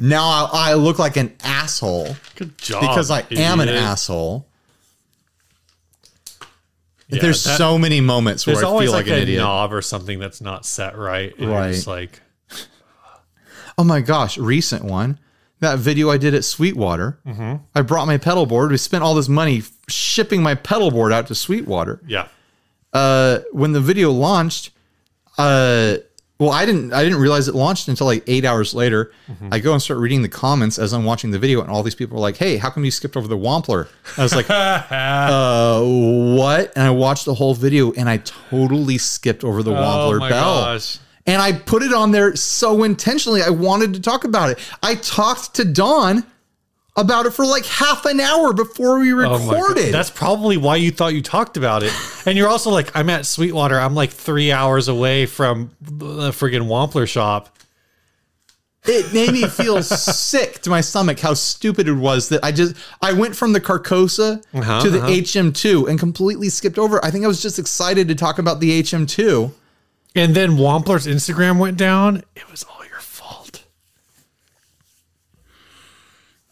Now 0.00 0.24
I, 0.52 0.70
I 0.70 0.74
look 0.74 0.98
like 0.98 1.16
an 1.16 1.32
asshole 1.44 2.16
Good 2.34 2.58
job. 2.58 2.80
because 2.82 3.10
I 3.10 3.24
am 3.30 3.60
an 3.60 3.68
asshole. 3.68 4.46
Yeah, 7.08 7.20
There's 7.20 7.44
that- 7.44 7.58
so 7.58 7.78
many 7.78 8.00
moments 8.00 8.46
where 8.46 8.56
I 8.56 8.60
feel 8.60 8.74
like, 8.74 8.88
like, 8.90 9.06
an 9.08 9.12
a 9.14 9.16
idiot. 9.18 9.40
knob 9.42 9.72
or 9.72 9.82
something 9.82 10.18
that's 10.18 10.40
not 10.40 10.64
set 10.64 10.96
right. 10.96 11.32
And 11.38 11.50
Right. 11.50 11.86
Like, 11.86 12.20
Oh 13.76 13.84
my 13.84 14.00
gosh, 14.00 14.38
recent 14.38 14.84
one. 14.84 15.18
That 15.60 15.78
video 15.78 16.10
I 16.10 16.16
did 16.16 16.34
at 16.34 16.44
Sweetwater. 16.44 17.18
Mm-hmm. 17.26 17.56
I 17.74 17.82
brought 17.82 18.06
my 18.06 18.18
pedal 18.18 18.46
board. 18.46 18.70
We 18.70 18.76
spent 18.76 19.02
all 19.02 19.14
this 19.14 19.28
money 19.28 19.62
shipping 19.88 20.42
my 20.42 20.54
pedal 20.54 20.90
board 20.90 21.12
out 21.12 21.26
to 21.28 21.34
Sweetwater. 21.34 22.00
yeah. 22.06 22.28
uh, 22.92 23.40
when 23.52 23.72
the 23.72 23.80
video 23.80 24.10
launched, 24.12 24.70
uh, 25.38 25.96
well, 26.38 26.50
I 26.50 26.66
didn't 26.66 26.92
I 26.92 27.02
didn't 27.04 27.18
realize 27.20 27.46
it 27.48 27.54
launched 27.54 27.86
until 27.88 28.06
like 28.06 28.24
eight 28.26 28.44
hours 28.44 28.74
later. 28.74 29.12
I 29.52 29.60
go 29.60 29.72
and 29.72 29.80
start 29.80 30.00
reading 30.00 30.22
the 30.22 30.28
comments 30.28 30.78
as 30.78 30.92
I'm 30.92 31.04
watching 31.04 31.30
the 31.30 31.38
video, 31.38 31.60
and 31.60 31.70
all 31.70 31.82
these 31.82 31.94
people 31.94 32.16
are 32.16 32.20
like, 32.20 32.36
"Hey, 32.36 32.56
how 32.56 32.70
come 32.70 32.84
you 32.84 32.90
skipped 32.90 33.16
over 33.16 33.28
the 33.28 33.36
Wampler?" 33.38 33.88
I 34.18 34.22
was 34.22 34.34
like, 34.34 34.46
"Uh, 34.50 35.80
what?" 36.36 36.72
And 36.76 36.84
I 36.84 36.90
watched 36.90 37.24
the 37.24 37.34
whole 37.34 37.54
video, 37.54 37.92
and 37.92 38.08
I 38.08 38.18
totally 38.18 38.98
skipped 38.98 39.44
over 39.44 39.62
the 39.62 39.72
Oh 39.72 39.74
Wampler 39.80 40.18
my 40.18 40.28
bell. 40.28 40.64
gosh. 40.64 40.98
And 41.26 41.40
I 41.40 41.52
put 41.52 41.82
it 41.82 41.92
on 41.94 42.10
there 42.10 42.36
so 42.36 42.82
intentionally. 42.82 43.42
I 43.42 43.48
wanted 43.50 43.94
to 43.94 44.00
talk 44.00 44.24
about 44.24 44.50
it. 44.50 44.58
I 44.82 44.96
talked 44.96 45.54
to 45.54 45.64
Dawn 45.64 46.24
about 46.96 47.26
it 47.26 47.30
for 47.32 47.44
like 47.44 47.66
half 47.66 48.04
an 48.04 48.20
hour 48.20 48.52
before 48.52 48.98
we 49.00 49.12
Oh 49.12 49.16
recorded. 49.38 49.92
That's 49.92 50.10
probably 50.10 50.56
why 50.56 50.76
you 50.76 50.90
thought 50.90 51.12
you 51.14 51.22
talked 51.22 51.56
about 51.56 51.82
it. 51.82 51.92
And 52.26 52.38
you're 52.38 52.48
also 52.48 52.70
like, 52.70 52.94
I'm 52.96 53.10
at 53.10 53.26
Sweetwater. 53.26 53.78
I'm 53.78 53.94
like 53.94 54.10
three 54.10 54.52
hours 54.52 54.88
away 54.88 55.26
from 55.26 55.72
the 55.80 56.30
friggin' 56.30 56.68
Wampler 56.68 57.08
shop. 57.08 57.50
it 58.86 59.12
made 59.14 59.32
me 59.32 59.48
feel 59.48 59.82
sick 59.82 60.60
to 60.62 60.70
my 60.70 60.80
stomach 60.80 61.18
how 61.18 61.34
stupid 61.34 61.88
it 61.88 61.94
was 61.94 62.28
that 62.28 62.44
I 62.44 62.52
just 62.52 62.76
I 63.02 63.12
went 63.12 63.34
from 63.34 63.52
the 63.54 63.60
Carcosa 63.60 64.44
Uh-huh, 64.54 64.82
to 64.82 64.90
the 64.90 64.98
uh-huh. 64.98 65.08
HM2 65.08 65.88
and 65.88 65.98
completely 65.98 66.48
skipped 66.48 66.78
over. 66.78 67.04
I 67.04 67.10
think 67.10 67.24
I 67.24 67.28
was 67.28 67.42
just 67.42 67.58
excited 67.58 68.08
to 68.08 68.14
talk 68.14 68.38
about 68.38 68.60
the 68.60 68.82
HM2. 68.82 69.52
And 70.14 70.32
then 70.34 70.50
Wampler's 70.52 71.08
Instagram 71.08 71.58
went 71.58 71.76
down. 71.76 72.22
It 72.36 72.48
was 72.50 72.62
all 72.64 72.84
your 72.86 73.00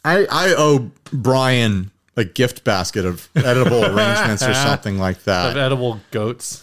I 0.05 0.27
I 0.31 0.55
owe 0.57 0.91
Brian 1.13 1.91
a 2.17 2.25
gift 2.25 2.65
basket 2.65 3.05
of 3.05 3.29
edible 3.37 3.85
arrangements 3.97 4.43
or 4.43 4.55
something 4.55 4.99
like 4.99 5.23
that. 5.25 5.51
Of 5.51 5.57
edible 5.57 6.01
goats. 6.11 6.63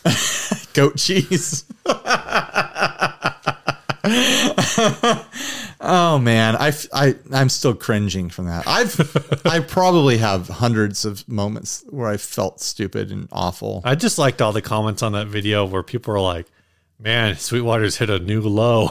Goat 0.73 0.97
cheese. 0.97 1.63
oh 5.82 6.19
man, 6.21 6.56
I 6.56 6.71
I 6.93 7.15
I'm 7.34 7.49
still 7.49 7.73
cringing 7.73 8.30
from 8.30 8.45
that. 8.45 8.67
I've 8.67 9.45
I 9.45 9.60
probably 9.62 10.17
have 10.17 10.47
hundreds 10.47 11.06
of 11.06 11.28
moments 11.28 11.84
where 11.89 12.08
I 12.08 12.17
felt 12.17 12.62
stupid 12.62 13.12
and 13.12 13.28
awful. 13.32 13.82
I 13.84 13.95
just 13.95 14.19
liked 14.19 14.41
all 14.41 14.52
the 14.52 14.62
comments 14.62 15.02
on 15.02 15.13
that 15.13 15.28
video 15.28 15.65
where 15.65 15.82
people 15.82 16.13
were 16.13 16.19
like, 16.19 16.45
man, 16.99 17.36
Sweetwater's 17.36 17.97
hit 17.97 18.10
a 18.12 18.19
new 18.19 18.41
low. 18.41 18.89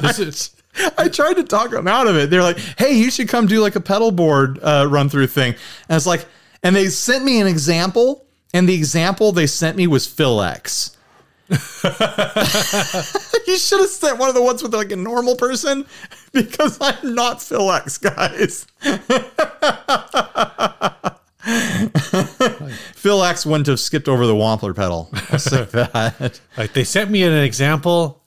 this 0.00 0.18
is. 0.18 0.54
I 0.96 1.08
tried 1.08 1.34
to 1.34 1.44
talk 1.44 1.70
them 1.70 1.88
out 1.88 2.06
of 2.06 2.16
it. 2.16 2.30
They're 2.30 2.42
like, 2.42 2.58
"Hey, 2.78 2.92
you 2.92 3.10
should 3.10 3.28
come 3.28 3.46
do 3.46 3.60
like 3.60 3.76
a 3.76 3.80
pedal 3.80 4.10
board 4.10 4.58
uh, 4.62 4.86
run 4.88 5.08
through 5.08 5.28
thing." 5.28 5.54
And 5.88 5.96
it's 5.96 6.06
like, 6.06 6.26
and 6.62 6.74
they 6.74 6.88
sent 6.88 7.24
me 7.24 7.40
an 7.40 7.46
example, 7.46 8.24
and 8.52 8.68
the 8.68 8.74
example 8.74 9.32
they 9.32 9.46
sent 9.46 9.76
me 9.76 9.86
was 9.86 10.06
Phil 10.06 10.42
X. 10.42 10.96
you 11.50 11.56
should 13.56 13.80
have 13.80 13.88
sent 13.88 14.18
one 14.18 14.28
of 14.28 14.34
the 14.34 14.42
ones 14.42 14.62
with 14.62 14.74
like 14.74 14.92
a 14.92 14.96
normal 14.96 15.34
person 15.34 15.86
because 16.32 16.76
I'm 16.80 17.14
not 17.14 17.40
Phil 17.40 17.72
X, 17.72 17.96
guys. 17.96 18.66
Phil 22.94 23.24
X 23.24 23.46
wouldn't 23.46 23.66
have 23.68 23.80
skipped 23.80 24.08
over 24.08 24.26
the 24.26 24.34
Wampler 24.34 24.76
pedal. 24.76 25.08
I'll 25.30 25.38
say 25.38 25.64
that. 25.64 26.38
Like 26.58 26.74
they 26.74 26.84
sent 26.84 27.10
me 27.10 27.22
an 27.22 27.32
example, 27.32 28.17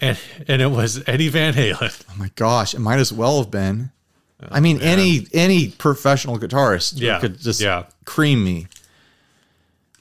and 0.00 0.18
and 0.48 0.60
it 0.62 0.66
was 0.70 1.02
Eddie 1.08 1.28
Van 1.28 1.54
Halen. 1.54 2.04
Oh 2.10 2.14
my 2.18 2.30
gosh, 2.36 2.74
it 2.74 2.80
might 2.80 2.98
as 2.98 3.12
well 3.12 3.38
have 3.38 3.50
been. 3.50 3.90
I 4.50 4.60
mean, 4.60 4.80
any 4.82 5.26
any 5.32 5.70
professional 5.70 6.38
guitarist 6.38 6.94
Yeah, 6.96 7.18
could 7.20 7.38
just 7.38 7.60
yeah. 7.60 7.84
cream 8.04 8.44
me. 8.44 8.66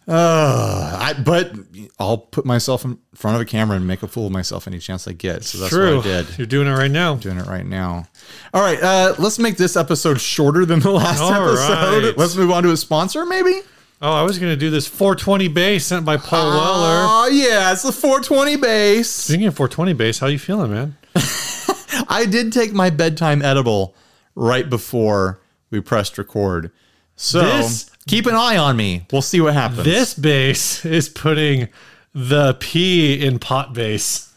Uh, 0.05 0.97
I, 1.01 1.13
but 1.13 1.53
I'll 1.97 2.17
put 2.17 2.45
myself 2.45 2.83
in 2.83 2.97
front 3.15 3.35
of 3.35 3.41
a 3.41 3.45
camera 3.45 3.77
and 3.77 3.87
make 3.87 4.03
a 4.03 4.07
fool 4.07 4.25
of 4.25 4.33
myself 4.33 4.67
any 4.67 4.79
chance 4.79 5.07
I 5.07 5.13
get. 5.13 5.45
So 5.45 5.59
that's 5.59 5.69
True, 5.69 5.97
what 5.97 6.05
I 6.05 6.09
did. 6.23 6.37
You're 6.37 6.47
doing 6.47 6.67
it 6.67 6.71
right 6.71 6.91
now. 6.91 7.15
Doing 7.15 7.37
it 7.37 7.45
right 7.45 7.65
now. 7.65 8.05
All 8.53 8.61
right, 8.61 8.81
uh, 8.83 9.15
let's 9.17 9.39
make 9.39 9.55
this 9.55 9.77
episode 9.77 10.19
shorter 10.19 10.65
than 10.65 10.81
the 10.81 10.91
last 10.91 11.21
All 11.21 11.31
episode. 11.33 12.03
right. 12.03 12.17
Let's 12.17 12.35
move 12.35 12.51
on 12.51 12.63
to 12.63 12.71
a 12.71 12.77
sponsor, 12.77 13.25
maybe. 13.25 13.61
Oh, 14.05 14.11
I 14.11 14.23
was 14.23 14.37
gonna 14.37 14.57
do 14.57 14.69
this 14.69 14.85
420 14.85 15.47
bass 15.47 15.85
sent 15.85 16.05
by 16.05 16.17
Paul 16.17 16.51
ah, 16.51 16.57
Weller. 16.57 17.07
Oh 17.09 17.29
yeah, 17.31 17.71
it's 17.71 17.83
the 17.83 17.91
420 17.93 18.57
bass. 18.57 19.09
Speaking 19.09 19.47
of 19.47 19.55
420 19.55 19.93
bass, 19.93 20.19
how 20.19 20.27
you 20.27 20.37
feeling, 20.37 20.71
man? 20.71 20.97
I 22.09 22.25
did 22.29 22.51
take 22.51 22.73
my 22.73 22.89
bedtime 22.89 23.41
edible 23.41 23.95
right 24.35 24.69
before 24.69 25.39
we 25.71 25.79
pressed 25.79 26.17
record. 26.17 26.71
So 27.15 27.41
This- 27.41 27.89
keep 28.05 28.25
an 28.25 28.35
eye 28.35 28.57
on 28.57 28.75
me. 28.75 29.07
We'll 29.11 29.21
see 29.21 29.39
what 29.39 29.53
happens. 29.53 29.85
This 29.85 30.13
bass 30.13 30.85
is 30.85 31.07
putting 31.07 31.69
the 32.13 32.55
P 32.59 33.25
in 33.25 33.39
pot 33.39 33.73
bass 33.73 34.33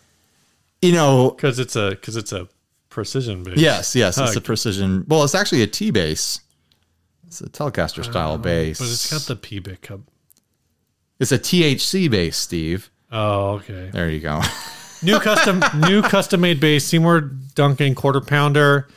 you 0.83 0.93
know, 0.93 1.31
because 1.31 1.59
it's 1.59 1.77
a 1.77 1.91
because 1.91 2.17
it's 2.17 2.33
a 2.33 2.49
precision 2.89 3.43
bass. 3.43 3.59
yes, 3.59 3.97
yes, 3.97 4.19
it's 4.19 4.37
a 4.37 4.41
precision. 4.41 5.05
Well, 5.09 5.25
it's 5.25 5.35
actually 5.35 5.63
a 5.63 5.67
T 5.67 5.91
bass. 5.91 6.41
It's 7.27 7.41
a 7.41 7.49
Telecaster 7.49 8.05
style 8.05 8.33
um, 8.33 8.43
bass, 8.43 8.79
but 8.79 8.85
it's 8.89 9.11
got 9.11 9.23
the 9.23 9.37
P 9.37 9.59
bit 9.59 9.83
cup. 9.83 10.01
It's 11.19 11.33
a 11.33 11.39
THC 11.39 12.11
bass, 12.11 12.37
Steve. 12.37 12.91
Oh, 13.11 13.53
okay. 13.55 13.91
There 13.93 14.11
you 14.11 14.21
go. 14.21 14.41
New 15.03 15.19
custom, 15.21 15.63
new 15.81 16.01
custom 16.03 16.41
made 16.41 16.59
bass. 16.59 16.85
Seymour 16.87 17.21
Duncan 17.55 17.95
quarter 17.95 18.21
pounder. 18.21 18.89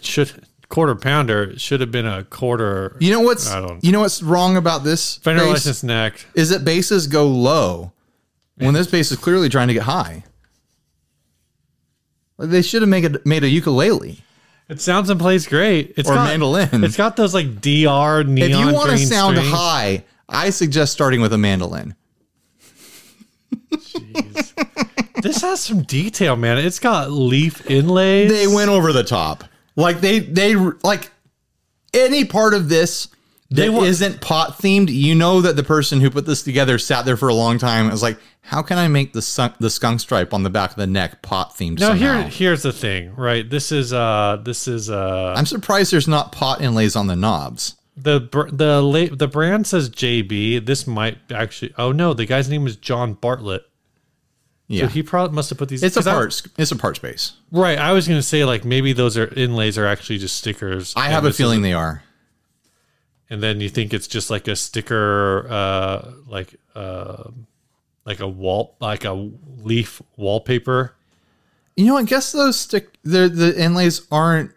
Should 0.00 0.44
quarter 0.70 0.94
pounder 0.94 1.56
should 1.58 1.80
have 1.80 1.90
been 1.92 2.06
a 2.06 2.24
quarter. 2.24 2.96
You 3.00 3.10
know 3.12 3.20
what's 3.20 3.50
I 3.50 3.60
don't- 3.60 3.84
you 3.84 3.92
know 3.92 4.00
what's 4.00 4.22
wrong 4.22 4.56
about 4.56 4.82
this 4.82 5.16
Fender 5.18 5.42
bass 5.42 5.50
license 5.52 5.82
neck. 5.82 6.24
is 6.34 6.48
that 6.48 6.64
basses 6.64 7.06
go 7.06 7.26
low 7.28 7.92
when 8.56 8.72
this 8.74 8.86
bass 8.86 9.12
is 9.12 9.18
clearly 9.18 9.48
trying 9.50 9.68
to 9.68 9.74
get 9.74 9.82
high. 9.82 10.24
Like 12.38 12.50
they 12.50 12.62
should 12.62 12.82
have 12.82 12.88
made 12.88 13.04
it 13.04 13.24
made 13.26 13.44
a 13.44 13.48
ukulele 13.48 14.22
It 14.68 14.80
sounds 14.80 15.10
and 15.10 15.20
plays 15.20 15.46
great. 15.46 15.94
It's 15.96 16.08
or 16.08 16.14
got, 16.14 16.26
mandolin. 16.26 16.84
It's 16.84 16.96
got 16.96 17.16
those 17.16 17.32
like 17.34 17.60
DR 17.60 18.24
neon. 18.24 18.50
if 18.50 18.58
you 18.58 18.72
want 18.72 18.90
to 18.90 18.98
sound 18.98 19.36
strings. 19.36 19.54
high, 19.54 20.04
I 20.28 20.50
suggest 20.50 20.92
starting 20.92 21.20
with 21.20 21.32
a 21.32 21.38
mandolin. 21.38 21.94
Jeez. 23.70 25.22
this 25.22 25.42
has 25.42 25.60
some 25.60 25.82
detail, 25.82 26.36
man. 26.36 26.58
It's 26.58 26.80
got 26.80 27.10
leaf 27.10 27.68
inlays. 27.70 28.30
They 28.30 28.46
went 28.46 28.70
over 28.70 28.92
the 28.92 29.04
top. 29.04 29.44
Like 29.76 30.00
they 30.00 30.18
they 30.18 30.56
like 30.56 31.10
any 31.94 32.24
part 32.24 32.54
of 32.54 32.68
this 32.68 33.08
They 33.50 33.66
that 33.68 33.72
wa- 33.72 33.84
not 34.08 34.20
pot 34.20 34.58
themed. 34.58 34.88
You 34.92 35.14
know 35.14 35.40
that 35.40 35.54
the 35.56 35.62
person 35.62 36.00
who 36.00 36.10
put 36.10 36.26
this 36.26 36.42
together 36.42 36.78
sat 36.78 37.04
there 37.04 37.16
for 37.16 37.28
a 37.28 37.34
long 37.34 37.58
time. 37.58 37.82
and 37.84 37.92
was 37.92 38.02
like, 38.02 38.18
how 38.42 38.60
can 38.62 38.76
I 38.78 38.88
make 38.88 39.12
the 39.12 39.22
sun, 39.22 39.54
the 39.60 39.70
skunk 39.70 40.00
stripe 40.00 40.34
on 40.34 40.42
the 40.42 40.50
back 40.50 40.70
of 40.70 40.76
the 40.76 40.86
neck 40.86 41.22
pot 41.22 41.54
themed? 41.56 41.78
No, 41.78 41.88
somehow? 41.90 42.22
here 42.22 42.28
here's 42.28 42.62
the 42.62 42.72
thing, 42.72 43.14
right? 43.14 43.48
This 43.48 43.70
is 43.70 43.92
uh 43.92 44.40
this 44.44 44.66
is 44.66 44.90
uh 44.90 45.34
I'm 45.36 45.46
surprised 45.46 45.92
there's 45.92 46.08
not 46.08 46.32
pot 46.32 46.60
inlays 46.60 46.96
on 46.96 47.06
the 47.06 47.14
knobs. 47.16 47.76
the 47.96 48.20
br- 48.20 48.50
the 48.50 48.82
la- 48.82 49.14
the 49.14 49.28
brand 49.28 49.66
says 49.66 49.90
JB. 49.90 50.66
This 50.66 50.86
might 50.86 51.18
actually 51.32 51.72
Oh 51.78 51.92
no, 51.92 52.14
the 52.14 52.26
guy's 52.26 52.48
name 52.48 52.66
is 52.66 52.76
John 52.76 53.14
Bartlett. 53.14 53.62
Yeah, 54.68 54.82
So 54.82 54.88
he 54.88 55.02
probably 55.04 55.34
must 55.36 55.50
have 55.50 55.58
put 55.58 55.68
these 55.68 55.84
it's 55.84 55.96
a 55.96 56.00
'cause 56.02 56.06
I- 56.08 56.12
It's 56.58 56.72
a 56.72 56.76
parts 56.76 56.98
bass. 56.98 57.34
right, 57.52 57.78
I 57.78 57.92
was 57.92 58.08
going 58.08 58.18
to 58.18 58.26
say 58.26 58.44
like 58.44 58.64
maybe 58.64 58.92
those 58.92 59.16
are 59.16 59.28
inlays 59.36 59.78
are 59.78 59.86
actually 59.86 60.18
just 60.18 60.34
stickers. 60.36 60.92
I 60.96 61.08
have 61.10 61.24
a 61.24 61.28
is- 61.28 61.36
feeling 61.36 61.62
they 61.62 61.72
are. 61.72 62.02
And 63.28 63.42
then 63.42 63.60
you 63.60 63.68
think 63.68 63.92
it's 63.92 64.06
just 64.06 64.30
like 64.30 64.48
a 64.48 64.56
sticker 64.56 65.46
uh 65.48 66.12
like 66.26 66.54
uh 66.74 67.30
like 68.04 68.20
a 68.20 68.28
wall 68.28 68.76
like 68.80 69.04
a 69.04 69.30
leaf 69.58 70.00
wallpaper. 70.16 70.94
You 71.76 71.86
know, 71.86 71.96
I 71.96 72.04
guess 72.04 72.32
those 72.32 72.58
stick 72.58 72.88
the 73.02 73.28
the 73.28 73.60
inlays 73.60 74.06
aren't 74.10 74.52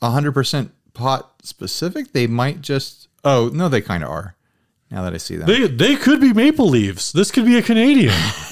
hundred 0.00 0.32
percent 0.32 0.72
pot 0.94 1.34
specific. 1.42 2.12
They 2.12 2.26
might 2.26 2.60
just. 2.60 3.08
Oh 3.24 3.50
no, 3.52 3.68
they 3.68 3.80
kind 3.80 4.02
of 4.04 4.10
are. 4.10 4.36
Now 4.90 5.02
that 5.02 5.14
I 5.14 5.16
see 5.16 5.36
that. 5.36 5.46
They 5.46 5.66
they 5.66 5.96
could 5.96 6.20
be 6.20 6.32
maple 6.32 6.68
leaves. 6.68 7.12
This 7.12 7.30
could 7.30 7.46
be 7.46 7.56
a 7.56 7.62
Canadian. 7.62 8.14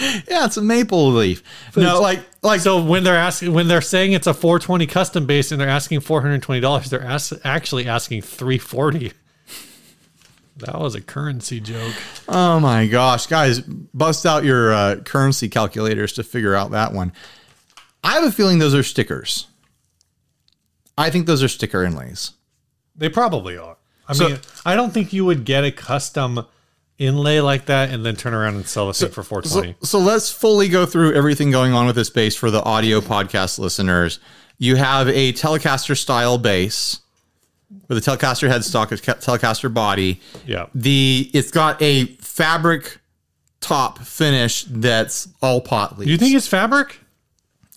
Yeah, 0.28 0.46
it's 0.46 0.56
a 0.56 0.62
maple 0.62 1.12
leaf. 1.12 1.42
No, 1.76 2.00
like 2.00 2.20
like 2.42 2.60
So 2.60 2.82
when 2.82 3.04
they're 3.04 3.16
asking, 3.16 3.52
when 3.52 3.68
they're 3.68 3.80
saying 3.82 4.12
it's 4.12 4.26
a 4.26 4.32
420 4.34 4.86
custom 4.86 5.26
bass 5.26 5.52
and 5.52 5.60
they're 5.60 5.68
asking 5.68 6.00
420 6.00 6.60
dollars, 6.60 6.88
they're 6.90 7.04
ask, 7.04 7.32
actually 7.44 7.86
asking 7.86 8.22
340. 8.22 9.12
That 10.56 10.78
was 10.78 10.94
a 10.94 11.00
currency 11.00 11.58
joke. 11.58 11.94
oh 12.28 12.60
my 12.60 12.86
gosh, 12.86 13.26
guys, 13.26 13.60
bust 13.60 14.26
out 14.26 14.44
your 14.44 14.72
uh, 14.74 14.96
currency 14.96 15.48
calculators 15.48 16.12
to 16.14 16.22
figure 16.22 16.54
out 16.54 16.72
that 16.72 16.92
one. 16.92 17.12
I 18.04 18.12
have 18.14 18.24
a 18.24 18.32
feeling 18.32 18.58
those 18.58 18.74
are 18.74 18.82
stickers. 18.82 19.46
I 20.98 21.08
think 21.08 21.26
those 21.26 21.42
are 21.42 21.48
sticker 21.48 21.82
inlays. 21.82 22.32
They 22.94 23.08
probably 23.08 23.56
are. 23.56 23.78
I 24.06 24.12
So- 24.12 24.28
mean, 24.28 24.38
I 24.66 24.74
don't 24.76 24.92
think 24.92 25.14
you 25.14 25.24
would 25.24 25.46
get 25.46 25.64
a 25.64 25.70
custom 25.72 26.44
inlay 27.00 27.40
like 27.40 27.66
that 27.66 27.90
and 27.90 28.04
then 28.06 28.14
turn 28.14 28.34
around 28.34 28.54
and 28.56 28.66
sell 28.68 28.86
the 28.86 28.92
thing 28.94 29.08
for 29.08 29.22
So, 29.24 29.40
420. 29.40 29.76
so 29.82 29.98
let's 29.98 30.30
fully 30.30 30.68
go 30.68 30.86
through 30.86 31.14
everything 31.14 31.50
going 31.50 31.72
on 31.72 31.86
with 31.86 31.96
this 31.96 32.10
bass 32.10 32.36
for 32.36 32.50
the 32.50 32.62
audio 32.62 33.00
podcast 33.00 33.58
listeners. 33.58 34.20
You 34.58 34.76
have 34.76 35.08
a 35.08 35.32
Telecaster 35.32 35.96
style 35.96 36.36
bass 36.38 37.00
with 37.88 37.96
a 37.96 38.00
Telecaster 38.02 38.50
headstock, 38.50 38.92
a 38.92 38.96
Telecaster 38.96 39.72
body. 39.72 40.20
yeah. 40.46 40.66
The 40.74 41.30
it's 41.32 41.50
got 41.50 41.80
a 41.80 42.06
fabric 42.16 43.00
top 43.60 43.98
finish 44.00 44.64
that's 44.68 45.28
all 45.42 45.60
pot 45.60 45.98
leaves. 45.98 46.06
Do 46.06 46.12
you 46.12 46.18
think 46.18 46.34
it's 46.36 46.46
fabric? 46.46 47.00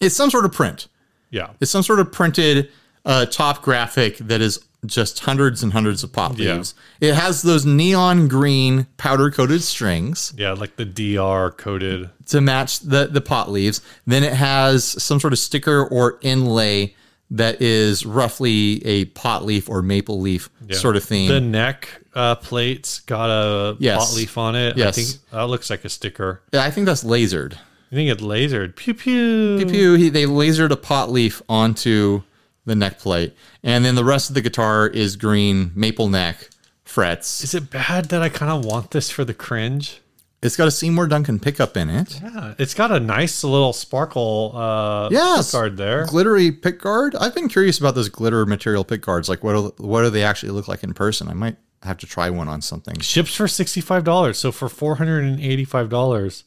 it's 0.02 0.16
some 0.16 0.30
sort 0.30 0.44
of 0.44 0.52
print? 0.52 0.88
Yeah. 1.30 1.52
It's 1.62 1.72
some 1.72 1.84
sort 1.84 2.00
of 2.00 2.12
printed 2.12 2.70
uh, 3.06 3.26
top 3.28 3.62
graphic 3.62 4.18
that 4.18 4.42
is 4.42 4.60
just 4.86 5.20
hundreds 5.20 5.64
and 5.64 5.74
hundreds 5.74 6.04
of 6.04 6.12
pot 6.12 6.38
Yeah. 6.38 6.56
leaves. 6.56 6.74
It 7.00 7.14
has 7.14 7.42
those 7.42 7.66
neon 7.66 8.28
green 8.28 8.88
powder 8.98 9.32
coated 9.32 9.64
strings. 9.64 10.34
Yeah, 10.38 10.52
like 10.52 10.76
the 10.76 10.86
DR 10.86 11.52
coated. 11.52 12.10
to 12.28 12.42
match 12.42 12.80
the 12.80 13.08
the 13.08 13.22
pot 13.22 13.52
leaves. 13.52 13.82
Then 14.08 14.24
it 14.24 14.34
has 14.34 14.84
some 15.02 15.20
sort 15.20 15.34
of 15.34 15.40
sticker 15.40 15.84
or 15.86 16.18
inlay 16.22 16.96
that 17.32 17.62
is 17.62 18.06
roughly 18.06 18.86
a 18.86 19.06
pot 19.06 19.44
leaf 19.46 19.68
or 19.70 19.82
maple 19.82 20.20
leaf 20.22 20.50
yeah. 20.68 20.78
sort 20.78 20.96
of 20.96 21.04
theme. 21.04 21.30
The 21.30 21.42
neck 21.42 21.90
uh, 22.14 22.36
plates 22.36 23.00
got 23.00 23.30
a 23.30 23.76
Yes. 23.80 24.10
pot 24.12 24.16
leaf 24.18 24.38
on 24.38 24.56
it. 24.56 24.78
Yes. 24.78 24.88
I 24.88 24.92
think 25.02 25.30
that 25.32 25.42
looks 25.48 25.70
like 25.70 25.84
a 25.84 25.90
sticker. 25.90 26.42
Yeah, 26.54 26.64
I 26.64 26.70
think 26.70 26.86
that's 26.86 27.04
lasered. 27.04 27.54
You 27.90 27.98
think 27.98 28.10
it 28.12 28.24
lasered? 28.24 28.76
Pew 28.76 28.94
pew. 28.94 29.66
Pew, 29.68 29.94
he, 29.96 30.10
they 30.10 30.26
lasered 30.26 30.72
a 30.72 30.76
pot 30.78 31.12
leaf 31.12 31.42
onto 31.50 32.22
the 32.66 32.76
neck 32.76 33.00
plate, 33.00 33.36
and 33.64 33.84
then 33.84 33.96
the 33.96 34.06
rest 34.06 34.30
of 34.30 34.36
the 34.36 34.42
guitar 34.42 34.88
is 34.88 35.16
green 35.16 35.72
maple 35.76 36.08
neck 36.10 36.50
frets. 36.86 37.44
Is 37.44 37.54
it 37.54 37.70
bad 37.70 38.06
that 38.06 38.22
I 38.22 38.30
kind 38.30 38.52
of 38.52 38.66
want 38.66 38.92
this 38.92 39.10
for 39.10 39.26
the 39.26 39.34
cringe? 39.34 40.00
It's 40.42 40.58
got 40.58 40.68
a 40.68 40.72
Seymour 40.72 41.08
Duncan 41.08 41.40
pickup 41.40 41.78
in 41.78 41.90
it. 41.90 42.20
Yeah, 42.22 42.54
it's 42.58 42.74
got 42.74 42.92
a 42.92 43.00
nice 43.00 43.44
little 43.46 43.72
sparkle 43.72 44.52
uh 44.56 45.10
Yes. 45.10 45.52
card 45.52 45.78
there. 45.78 46.06
Glittery 46.06 46.52
pick 46.52 46.82
guard. 46.82 47.16
I've 47.16 47.34
been 47.34 47.48
curious 47.48 47.80
about 47.80 47.96
those 47.96 48.10
glitter 48.10 48.46
material 48.46 48.84
pick 48.84 49.02
guards. 49.02 49.30
Like, 49.30 49.42
what 49.44 49.54
do, 49.78 49.84
what 49.84 50.02
do 50.02 50.10
they 50.10 50.24
actually 50.24 50.52
look 50.52 50.68
like 50.68 50.84
in 50.84 50.94
person? 50.94 51.30
I 51.30 51.34
might 51.34 51.56
have 51.84 51.98
to 52.00 52.06
try 52.06 52.30
one 52.30 52.50
on 52.50 52.62
something. 52.62 53.00
Ships 53.00 53.36
for 53.36 53.46
$65. 53.46 54.36
So 54.36 54.52
for 54.52 54.68
$485. 54.68 56.44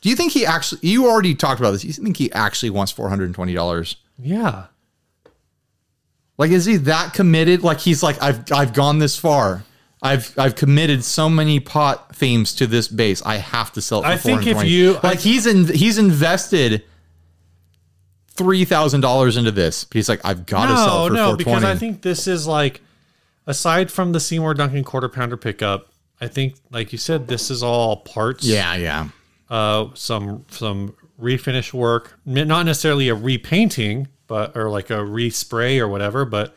Do 0.00 0.08
you 0.08 0.14
think 0.16 0.32
he 0.32 0.46
actually? 0.46 0.80
You 0.88 1.06
already 1.08 1.34
talked 1.34 1.58
about 1.60 1.72
this. 1.72 1.84
You 1.84 1.92
think 1.92 2.16
he 2.18 2.30
actually 2.32 2.70
wants 2.70 2.92
four 2.92 3.08
hundred 3.08 3.24
and 3.24 3.34
twenty 3.34 3.52
dollars? 3.54 3.96
Yeah. 4.18 4.66
Like, 6.38 6.50
is 6.52 6.64
he 6.64 6.76
that 6.76 7.12
committed? 7.14 7.62
Like, 7.62 7.80
he's 7.80 8.02
like, 8.02 8.22
I've 8.22 8.50
I've 8.52 8.72
gone 8.72 8.98
this 9.00 9.18
far. 9.18 9.64
I've 10.00 10.32
I've 10.38 10.54
committed 10.54 11.02
so 11.04 11.28
many 11.28 11.58
pot 11.58 12.14
themes 12.14 12.54
to 12.54 12.66
this 12.68 12.86
bass. 12.88 13.20
I 13.26 13.36
have 13.36 13.72
to 13.72 13.82
sell 13.82 14.00
it. 14.00 14.04
For 14.04 14.08
I 14.08 14.16
think 14.16 14.46
if 14.46 14.62
you- 14.64 14.98
like, 15.02 15.18
he's 15.18 15.46
in 15.46 15.66
he's 15.66 15.98
invested 15.98 16.84
three 18.30 18.64
thousand 18.64 19.00
dollars 19.00 19.36
into 19.36 19.50
this. 19.50 19.84
But 19.84 19.94
he's 19.94 20.08
like, 20.08 20.20
I've 20.24 20.46
got 20.46 20.66
to 20.66 20.76
sell 20.76 20.98
No, 20.98 21.06
it 21.06 21.08
for 21.08 21.14
no, 21.14 21.36
because. 21.36 21.64
I 21.64 21.74
think 21.74 22.02
this 22.02 22.26
is 22.28 22.46
like, 22.46 22.80
aside 23.46 23.90
from 23.90 24.12
the 24.12 24.20
Seymour 24.20 24.54
Duncan 24.54 24.84
quarter 24.84 25.08
pounder 25.08 25.36
pickup, 25.36 25.88
I 26.20 26.28
think, 26.28 26.54
like 26.70 26.92
you 26.92 26.98
said, 26.98 27.26
this 27.28 27.50
is 27.50 27.62
all 27.62 27.96
parts. 27.98 28.44
yeah, 28.46 28.76
yeah. 28.76 29.08
uh, 29.50 29.88
some 29.94 30.44
some 30.50 30.94
refinish 31.20 31.72
work, 31.72 32.18
not 32.24 32.64
necessarily 32.64 33.08
a 33.08 33.14
repainting, 33.16 34.06
but 34.28 34.56
or 34.56 34.70
like 34.70 34.90
a 34.90 34.98
respray 34.98 35.80
or 35.80 35.88
whatever, 35.88 36.24
but 36.24 36.54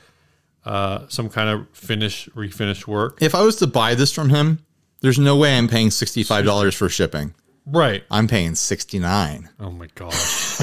uh, 0.66 1.08
some 1.08 1.30
kind 1.30 1.50
of 1.50 1.68
finish 1.70 2.30
refinish 2.36 2.86
work. 2.86 3.18
If 3.22 3.34
I 3.34 3.42
was 3.42 3.56
to 3.58 3.68
buy 3.68 3.96
this 3.96 4.14
from 4.14 4.30
him, 4.30 4.60
there's 5.00 5.18
no 5.18 5.36
way 5.36 5.58
I'm 5.58 5.68
paying 5.68 5.90
sixty 5.90 6.22
five 6.22 6.46
dollars 6.46 6.76
for 6.76 6.88
shipping. 6.88 7.34
Right. 7.66 8.04
I'm 8.12 8.28
paying 8.28 8.54
sixty 8.54 9.00
nine. 9.00 9.50
Oh 9.60 9.72
my 9.72 9.88
gosh. 9.96 10.62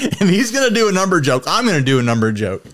and 0.20 0.28
he's 0.28 0.50
gonna 0.50 0.74
do 0.74 0.88
a 0.88 0.92
number 0.92 1.20
joke. 1.20 1.44
I'm 1.46 1.64
gonna 1.64 1.80
do 1.80 2.00
a 2.00 2.02
number 2.02 2.32
joke. 2.32 2.64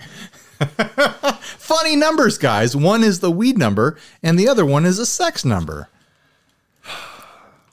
Funny 1.40 1.96
numbers, 1.96 2.38
guys. 2.38 2.74
One 2.74 3.05
is 3.05 3.20
the 3.20 3.31
weed 3.31 3.59
number, 3.59 3.98
and 4.22 4.38
the 4.38 4.48
other 4.48 4.64
one 4.64 4.87
is 4.87 4.98
a 4.98 5.05
sex 5.05 5.44
number. 5.44 5.90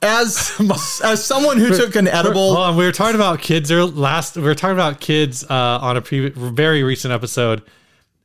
As 0.04 0.52
as 1.04 1.24
someone 1.24 1.58
who 1.58 1.76
took 1.76 1.96
an 1.96 2.06
Hold 2.06 2.26
edible, 2.26 2.56
on, 2.56 2.76
we 2.76 2.84
were 2.84 2.92
talking 2.92 3.14
about 3.16 3.40
kids 3.40 3.70
last. 3.70 4.36
We 4.36 4.42
were 4.42 4.54
talking 4.54 4.76
about 4.76 5.00
kids 5.00 5.44
uh, 5.48 5.78
on 5.80 5.96
a 5.96 6.02
pre- 6.02 6.28
very 6.30 6.82
recent 6.82 7.12
episode, 7.12 7.62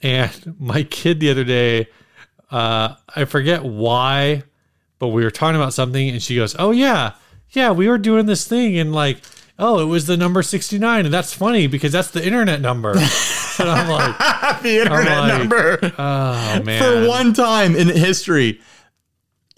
and 0.01 0.55
my 0.59 0.83
kid 0.83 1.19
the 1.19 1.31
other 1.31 1.43
day 1.43 1.87
uh, 2.51 2.95
I 3.15 3.25
forget 3.25 3.63
why, 3.63 4.43
but 4.97 5.09
we 5.09 5.23
were 5.23 5.31
talking 5.31 5.55
about 5.55 5.73
something, 5.73 6.09
and 6.09 6.21
she 6.21 6.35
goes, 6.35 6.55
"Oh 6.57 6.71
yeah, 6.71 7.13
yeah, 7.51 7.71
we 7.71 7.87
were 7.87 7.97
doing 7.97 8.25
this 8.25 8.47
thing, 8.47 8.77
and 8.77 8.93
like, 8.93 9.21
oh, 9.57 9.79
it 9.79 9.85
was 9.85 10.07
the 10.07 10.17
number 10.17 10.41
sixty 10.41 10.79
nine, 10.79 11.05
and 11.05 11.13
that's 11.13 11.33
funny 11.33 11.67
because 11.67 11.91
that's 11.91 12.11
the 12.11 12.25
internet 12.25 12.61
number." 12.61 12.91
and 13.59 13.69
I'm 13.69 13.89
like, 13.89 14.17
the 14.63 14.79
internet 14.79 15.19
like- 15.19 15.37
number. 15.39 15.79
"Oh 15.97 16.63
man." 16.63 16.81
For 16.81 17.07
one 17.07 17.33
time 17.33 17.75
in 17.75 17.87
history, 17.87 18.61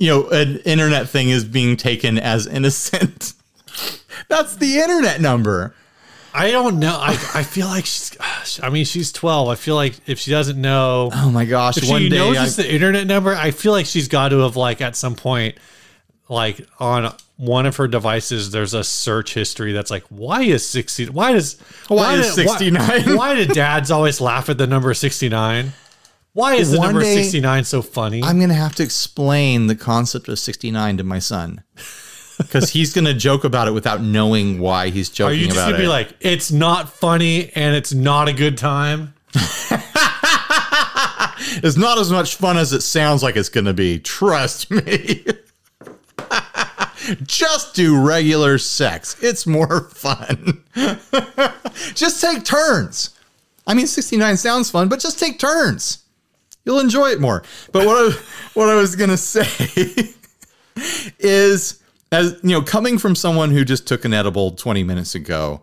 you 0.02 0.08
know, 0.08 0.30
an 0.32 0.58
internet 0.66 1.08
thing 1.10 1.30
is 1.30 1.46
being 1.46 1.78
taken 1.78 2.18
as 2.18 2.48
innocent. 2.48 3.34
That's 4.30 4.56
the 4.56 4.80
internet 4.80 5.22
number. 5.22 5.76
I 6.34 6.50
don't 6.50 6.80
know. 6.80 6.98
I 7.00 7.12
I 7.36 7.44
feel 7.44 7.68
like 7.68 7.86
she's. 7.86 8.18
I 8.64 8.72
mean, 8.72 8.86
she's 8.86 9.12
twelve. 9.12 9.48
I 9.50 9.54
feel 9.54 9.76
like 9.76 10.00
if 10.08 10.18
she 10.18 10.32
doesn't 10.32 10.60
know, 10.60 11.12
Oh 11.14 11.30
my 11.30 11.46
gosh! 11.46 11.78
if 11.78 11.88
one 11.88 12.02
she 12.02 12.10
day, 12.10 12.16
knows 12.16 12.38
I, 12.38 12.46
it's 12.46 12.56
the 12.56 12.74
internet 12.74 13.06
number, 13.06 13.36
I 13.36 13.52
feel 13.52 13.74
like 13.74 13.86
she's 13.86 14.08
got 14.08 14.30
to 14.30 14.40
have 14.40 14.56
like 14.56 14.82
at 14.82 14.96
some 14.96 15.14
point, 15.14 15.56
like 16.30 16.66
on 16.80 17.14
one 17.38 17.68
of 17.68 17.76
her 17.76 17.88
devices, 17.88 18.50
there's 18.50 18.74
a 18.74 18.84
search 18.84 19.36
history 19.36 19.72
that's 19.72 19.92
like, 19.92 20.06
why 20.10 20.42
is 20.42 20.68
sixty? 20.68 21.10
Why 21.10 21.34
does 21.34 21.60
Why 21.90 22.16
is 22.16 22.34
69? 22.34 23.16
Why, 23.16 23.36
did 23.36 23.50
dads 23.50 23.92
always 23.92 24.20
laugh 24.20 24.50
at 24.50 24.58
the 24.58 24.66
number 24.66 24.92
sixty 24.96 25.30
nine? 25.30 25.74
Why 26.34 26.56
is 26.56 26.72
the 26.72 26.78
One 26.78 26.88
number 26.88 27.02
day- 27.02 27.16
sixty 27.22 27.40
nine 27.42 27.64
so 27.66 27.82
funny? 27.82 28.24
I'm 28.24 28.40
gonna 28.40 28.54
have 28.54 28.76
to 28.76 28.84
explain 28.84 29.68
the 29.68 29.76
concept 29.76 30.28
of 30.30 30.40
69 30.40 30.98
to 30.98 31.04
my 31.04 31.20
son 31.20 31.64
because 32.38 32.70
he's 32.70 32.94
gonna 32.94 33.14
joke 33.14 33.44
about 33.44 33.68
it 33.68 33.72
without 33.72 34.02
knowing 34.02 34.60
why 34.60 34.90
he's 34.90 35.10
joking 35.10 35.38
Are 35.38 35.40
you 35.40 35.46
just 35.48 35.58
about 35.58 35.66
gonna 35.72 35.78
it. 35.78 35.82
be 35.82 35.88
like, 35.88 36.16
it's 36.22 36.50
not 36.52 36.90
funny 36.94 37.52
and 37.54 37.76
it's 37.76 37.94
not 37.94 38.30
a 38.30 38.34
good 38.34 38.58
time? 38.58 39.14
it's 41.64 41.78
not 41.78 41.98
as 41.98 42.12
much 42.12 42.36
fun 42.36 42.58
as 42.58 42.72
it 42.74 42.82
sounds 42.82 43.22
like 43.24 43.36
it's 43.36 43.50
gonna 43.50 43.74
be. 43.74 44.00
Trust 44.00 44.72
me. 44.72 45.26
Just 47.24 47.74
do 47.76 48.00
regular 48.00 48.58
sex. 48.60 49.18
It's 49.24 49.48
more 49.48 49.90
fun. 49.90 50.64
just 51.96 52.22
take 52.22 52.46
turns. 52.46 53.10
I 53.66 53.74
mean, 53.74 53.88
69 53.88 54.38
sounds 54.38 54.70
fun, 54.70 54.88
but 54.88 55.00
just 55.00 55.18
take 55.20 55.40
turns. 55.40 56.01
You'll 56.66 56.80
enjoy 56.80 57.10
it 57.10 57.20
more. 57.20 57.44
But 57.72 57.86
what 57.86 57.96
I, 58.14 58.18
what 58.54 58.70
I 58.70 58.76
was 58.76 58.96
gonna 58.96 59.18
say 59.18 59.48
is, 61.20 61.82
as 62.12 62.34
you 62.44 62.50
know, 62.50 62.62
coming 62.62 62.98
from 62.98 63.16
someone 63.16 63.52
who 63.52 63.64
just 63.66 63.88
took 63.88 64.06
an 64.06 64.14
edible 64.14 64.52
20 64.52 64.84
minutes 64.84 65.16
ago, 65.16 65.62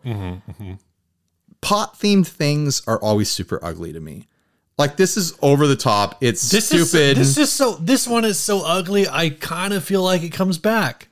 pot 1.61 1.99
themed 1.99 2.27
things 2.27 2.83
are 2.87 3.01
always 3.01 3.31
super 3.31 3.59
ugly 3.63 3.93
to 3.93 4.01
me. 4.01 4.29
Like 4.77 4.97
this 4.97 5.17
is 5.17 5.37
over 5.43 5.67
the 5.67 5.77
top. 5.77 6.19
It's 6.21 6.51
This 6.51 6.67
stupid. 6.69 7.19
is 7.19 7.35
this 7.35 7.39
is 7.49 7.53
so. 7.53 7.75
This 7.75 8.07
one 8.07 8.25
is 8.25 8.39
so 8.39 8.65
ugly. 8.65 9.09
I 9.09 9.31
kind 9.31 9.73
of 9.75 9.83
feel 9.83 10.03
like 10.05 10.23
it 10.23 10.31
comes 10.31 10.57
back. 10.59 11.09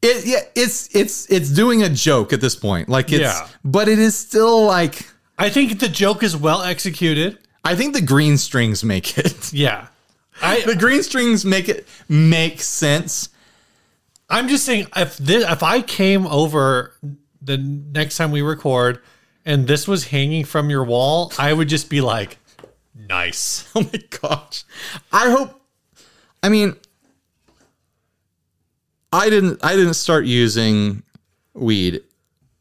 It, 0.00 0.24
yeah, 0.24 0.38
it's 0.54 0.94
it's 0.94 1.30
it's 1.30 1.50
doing 1.50 1.82
a 1.82 1.88
joke 1.90 2.32
at 2.32 2.40
this 2.40 2.56
point. 2.56 2.88
Like 2.88 3.12
it's, 3.12 3.20
Yeah. 3.20 3.48
but 3.64 3.88
it 3.88 3.98
is 3.98 4.16
still 4.16 4.64
like 4.64 5.06
I 5.38 5.50
think 5.50 5.78
the 5.80 5.88
joke 5.88 6.22
is 6.22 6.36
well 6.36 6.62
executed. 6.62 7.38
I 7.68 7.74
think 7.74 7.92
the 7.92 8.00
green 8.00 8.38
strings 8.38 8.82
make 8.82 9.18
it. 9.18 9.52
Yeah. 9.52 9.88
I 10.40 10.62
the 10.62 10.74
green 10.74 11.02
strings 11.02 11.44
make 11.44 11.68
it 11.68 11.86
make 12.08 12.62
sense. 12.62 13.28
I'm 14.30 14.48
just 14.48 14.64
saying 14.64 14.86
if 14.96 15.18
this, 15.18 15.44
if 15.44 15.62
I 15.62 15.82
came 15.82 16.26
over 16.28 16.94
the 17.42 17.58
next 17.58 18.16
time 18.16 18.30
we 18.30 18.40
record 18.40 19.02
and 19.44 19.66
this 19.66 19.86
was 19.86 20.06
hanging 20.06 20.44
from 20.44 20.70
your 20.70 20.82
wall, 20.82 21.30
I 21.38 21.52
would 21.52 21.68
just 21.68 21.90
be 21.90 22.00
like, 22.00 22.38
nice. 22.94 23.70
Oh 23.76 23.82
my 23.82 24.00
gosh. 24.22 24.64
I 25.12 25.28
hope 25.30 25.60
I 26.42 26.48
mean 26.48 26.74
I 29.12 29.28
didn't 29.28 29.62
I 29.62 29.76
didn't 29.76 29.94
start 29.94 30.24
using 30.24 31.02
weed 31.52 32.02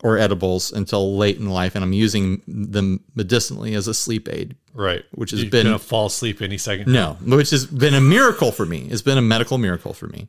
or 0.08 0.18
edibles 0.18 0.72
until 0.72 1.18
late 1.18 1.38
in 1.38 1.50
life 1.50 1.76
and 1.76 1.84
I'm 1.84 1.94
using 1.94 2.42
them 2.48 3.02
medicinally 3.16 3.74
as 3.76 3.88
a 3.88 3.94
sleep 3.94 4.30
aid. 4.32 4.56
Right. 4.74 5.04
Which 5.14 5.32
has 5.32 5.42
You're 5.42 5.52
been- 5.52 5.66
gonna 5.68 5.80
fall 5.80 6.06
asleep 6.08 6.42
any 6.42 6.58
second. 6.58 6.92
No, 6.92 7.18
which 7.26 7.50
has 7.50 7.66
been 7.66 7.94
a 7.94 8.02
miracle 8.02 8.52
for 8.52 8.66
me. 8.66 8.88
It's 8.90 9.02
been 9.02 9.18
a 9.18 9.22
medical 9.22 9.58
miracle 9.58 9.94
for 9.94 10.08
me. 10.08 10.28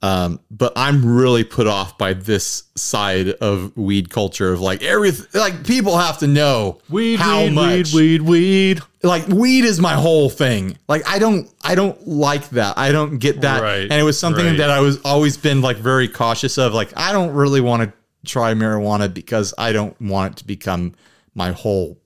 Um, 0.00 0.38
but 0.48 0.72
I'm 0.76 1.04
really 1.16 1.42
put 1.42 1.66
off 1.66 1.98
by 1.98 2.12
this 2.12 2.62
side 2.76 3.30
of 3.30 3.76
weed 3.76 4.10
culture 4.10 4.52
of 4.52 4.60
like 4.60 4.80
everything. 4.84 5.26
Like 5.40 5.66
people 5.66 5.96
have 5.98 6.18
to 6.18 6.28
know 6.28 6.78
Weed, 6.88 7.18
how 7.18 7.42
weed, 7.44 7.50
much. 7.52 7.92
weed, 7.92 8.22
weed, 8.22 8.22
weed. 8.22 8.80
Like 9.02 9.26
weed 9.26 9.64
is 9.64 9.80
my 9.80 9.94
whole 9.94 10.28
thing. 10.30 10.78
Like 10.88 11.02
I 11.08 11.18
don't, 11.18 11.50
I 11.64 11.74
don't 11.74 12.06
like 12.06 12.48
that. 12.50 12.78
I 12.78 12.92
don't 12.92 13.18
get 13.18 13.40
that. 13.40 13.60
Right, 13.60 13.82
and 13.82 13.92
it 13.92 14.04
was 14.04 14.16
something 14.18 14.46
right. 14.46 14.58
that 14.58 14.70
I 14.70 14.78
was 14.80 15.00
always 15.04 15.36
been 15.36 15.62
like 15.62 15.78
very 15.78 16.06
cautious 16.06 16.58
of. 16.58 16.74
Like 16.74 16.92
I 16.96 17.10
don't 17.12 17.32
really 17.32 17.60
want 17.60 17.82
to 17.82 17.92
try 18.26 18.54
marijuana 18.54 19.12
because 19.12 19.54
I 19.58 19.72
don't 19.72 19.98
want 20.00 20.34
it 20.34 20.36
to 20.38 20.44
become 20.46 20.94
my 21.34 21.52
whole 21.52 21.98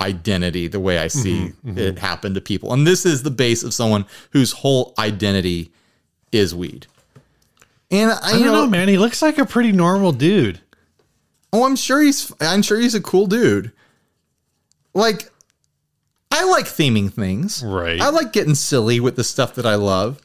identity 0.00 0.66
the 0.66 0.80
way 0.80 0.98
I 0.98 1.06
see 1.08 1.52
Mm-hmm, 1.64 1.78
it 1.78 1.98
happen 1.98 2.34
to 2.34 2.40
people. 2.40 2.72
And 2.72 2.86
this 2.86 3.06
is 3.06 3.22
the 3.22 3.30
bass 3.30 3.62
of 3.62 3.72
someone 3.72 4.06
whose 4.32 4.52
whole 4.52 4.92
identity 4.98 5.72
is 6.32 6.54
weed. 6.54 6.86
And 7.90 8.10
I, 8.10 8.18
I 8.22 8.32
you 8.32 8.44
don't 8.44 8.52
know, 8.52 8.64
know, 8.64 8.70
man. 8.70 8.88
He 8.88 8.98
looks 8.98 9.22
like 9.22 9.38
a 9.38 9.46
pretty 9.46 9.70
normal 9.70 10.10
dude. 10.12 10.60
oh, 11.52 11.64
I'm 11.64 11.76
sure 11.76 12.00
he's, 12.00 12.32
I'm 12.40 12.62
sure 12.62 12.78
he's 12.78 12.96
a 12.96 13.00
cool 13.00 13.26
dude. 13.26 13.70
Like, 14.94 15.30
I 16.32 16.42
like 16.44 16.64
theming 16.64 17.12
things. 17.12 17.62
Right. 17.64 18.00
I 18.00 18.08
like 18.10 18.32
getting 18.32 18.56
silly 18.56 18.98
with 18.98 19.14
the 19.14 19.22
stuff 19.22 19.54
that 19.54 19.64
I 19.66 19.76
love. 19.76 20.20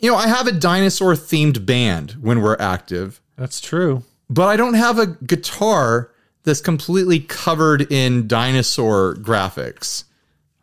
You 0.00 0.10
know, 0.10 0.16
I 0.16 0.26
have 0.26 0.48
a 0.48 0.52
dinosaur 0.52 1.12
themed 1.14 1.64
band 1.64 2.12
when 2.20 2.42
we're 2.42 2.56
active, 2.58 3.20
That's 3.42 3.60
true. 3.60 4.04
but 4.30 4.44
I 4.46 4.56
don't 4.56 4.74
have 4.74 5.00
a 5.00 5.06
guitar 5.08 6.12
that's 6.44 6.60
completely 6.60 7.18
covered 7.18 7.90
in 7.92 8.28
dinosaur 8.28 9.14
graphics. 9.16 10.04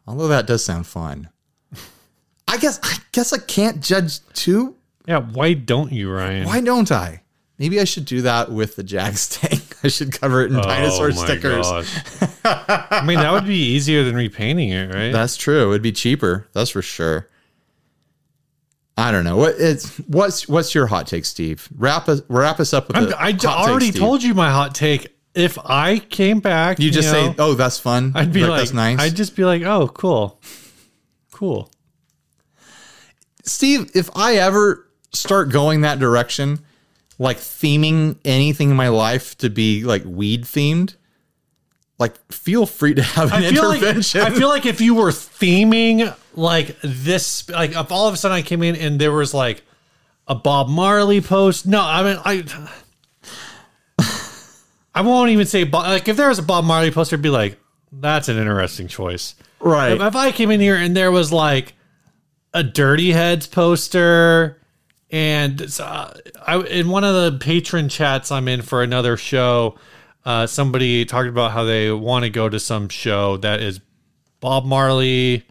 Although 0.07 0.29
that 0.29 0.47
does 0.47 0.63
sound 0.63 0.87
fun. 0.87 1.27
I 2.47 2.55
guess 2.57 2.79
I 2.81 2.95
guess 3.11 3.33
I 3.33 3.37
can't 3.39 3.83
judge 3.83 4.19
too. 4.33 4.77
Yeah. 5.05 5.19
Why 5.19 5.55
don't 5.55 5.91
you, 5.91 6.09
Ryan? 6.09 6.45
Why 6.47 6.61
don't 6.61 6.89
I? 6.89 7.21
Maybe 7.57 7.81
I 7.81 7.83
should 7.83 8.05
do 8.05 8.21
that 8.21 8.49
with 8.49 8.77
the 8.77 8.83
Jag-Stang. 8.83 9.59
I 9.83 9.89
should 9.89 10.13
cover 10.13 10.41
it 10.43 10.51
in 10.51 10.57
dinosaur 10.61 11.07
Oh 11.11 11.15
my 11.15 11.25
stickers. 11.25 11.67
I 12.45 13.03
mean, 13.05 13.17
that 13.19 13.33
would 13.33 13.45
be 13.45 13.57
easier 13.57 14.05
than 14.05 14.15
repainting 14.15 14.69
it, 14.69 14.93
right? 14.93 15.11
That's 15.11 15.35
true. 15.35 15.71
It'd 15.71 15.81
be 15.81 15.91
cheaper. 15.91 16.47
That's 16.53 16.69
for 16.69 16.81
sure. 16.81 17.27
I 18.99 19.11
don't 19.11 19.23
know. 19.23 19.37
What 19.37 19.55
it's 19.57 19.97
what's 19.99 20.47
what's 20.47 20.75
your 20.75 20.87
hot 20.87 21.07
take, 21.07 21.25
Steve? 21.25 21.67
Wrap 21.75 22.09
us 22.09 22.21
wrap 22.27 22.59
us 22.59 22.73
up 22.73 22.89
with 22.89 22.97
I'm, 22.97 23.13
I 23.17 23.31
hot 23.31 23.39
take, 23.39 23.45
already 23.49 23.89
Steve. 23.91 24.01
told 24.01 24.23
you 24.23 24.33
my 24.33 24.51
hot 24.51 24.75
take. 24.75 25.15
If 25.33 25.57
I 25.63 25.99
came 25.99 26.39
back, 26.39 26.79
You 26.79 26.91
just 26.91 27.11
know, 27.13 27.29
say, 27.29 27.35
"Oh, 27.39 27.53
that's 27.53 27.79
fun." 27.79 28.11
I'd 28.15 28.33
be 28.33 28.45
like, 28.45 28.59
"That's 28.59 28.73
nice." 28.73 28.99
I'd 28.99 29.15
just 29.15 29.35
be 29.35 29.45
like, 29.45 29.61
oh, 29.61 29.87
cool, 29.87 30.41
cool. 31.31 31.71
Steve, 33.43 33.89
if 33.95 34.09
I 34.15 34.35
ever 34.35 34.87
start 35.13 35.49
going 35.49 35.81
that 35.81 35.99
direction, 35.99 36.59
like 37.17 37.37
theming 37.37 38.17
anything 38.25 38.71
in 38.71 38.75
my 38.75 38.89
life 38.89 39.37
to 39.37 39.49
be 39.49 39.83
like 39.83 40.03
weed 40.05 40.43
themed, 40.43 40.95
like 41.99 42.15
feel 42.31 42.65
free 42.65 42.93
to 42.95 43.03
have 43.03 43.31
an 43.31 43.43
I 43.43 43.51
feel 43.51 43.67
like 43.67 43.81
intervention. 43.81 44.21
I 44.21 44.29
feel 44.31 44.49
like 44.49 44.65
if 44.65 44.81
you 44.81 44.95
were 44.95 45.11
theming 45.11 46.13
like 46.33 46.77
this, 46.81 47.49
like 47.49 47.71
if 47.71 47.91
all 47.91 48.07
of 48.07 48.13
a 48.13 48.17
sudden 48.17 48.35
I 48.35 48.41
came 48.41 48.63
in 48.63 48.75
and 48.75 48.99
there 48.99 49.11
was 49.11 49.33
like 49.33 49.63
a 50.27 50.35
Bob 50.35 50.69
Marley 50.69 51.21
post. 51.21 51.65
No, 51.65 51.81
I 51.81 52.03
mean 52.03 52.21
I. 52.23 52.43
I 54.95 55.01
won't 55.01 55.29
even 55.29 55.45
say 55.45 55.63
Bob, 55.63 55.85
like 55.85 56.07
if 56.07 56.17
there 56.17 56.29
was 56.29 56.39
a 56.39 56.43
Bob 56.43 56.65
Marley 56.65 56.91
poster, 56.91 57.15
I'd 57.15 57.21
be 57.21 57.29
like, 57.29 57.57
that's 57.91 58.27
an 58.27 58.37
interesting 58.37 58.87
choice. 58.87 59.35
right. 59.59 59.93
If, 59.93 60.01
if 60.01 60.15
I 60.15 60.31
came 60.31 60.51
in 60.51 60.59
here 60.59 60.75
and 60.75 60.97
there 60.97 61.11
was 61.11 61.31
like 61.31 61.73
a 62.53 62.63
Dirty 62.63 63.11
Heads 63.11 63.47
poster, 63.47 64.59
and 65.11 65.61
uh, 65.79 66.13
I 66.45 66.59
in 66.61 66.89
one 66.89 67.03
of 67.03 67.13
the 67.13 67.43
Patreon 67.43 67.89
chats 67.89 68.31
I'm 68.31 68.47
in 68.47 68.61
for 68.61 68.83
another 68.83 69.15
show, 69.17 69.77
uh, 70.25 70.47
somebody 70.47 71.05
talked 71.05 71.29
about 71.29 71.51
how 71.51 71.63
they 71.63 71.91
want 71.91 72.25
to 72.25 72.29
go 72.29 72.49
to 72.49 72.59
some 72.59 72.89
show 72.89 73.37
that 73.37 73.61
is 73.61 73.79
Bob 74.39 74.65
Marley. 74.65 75.45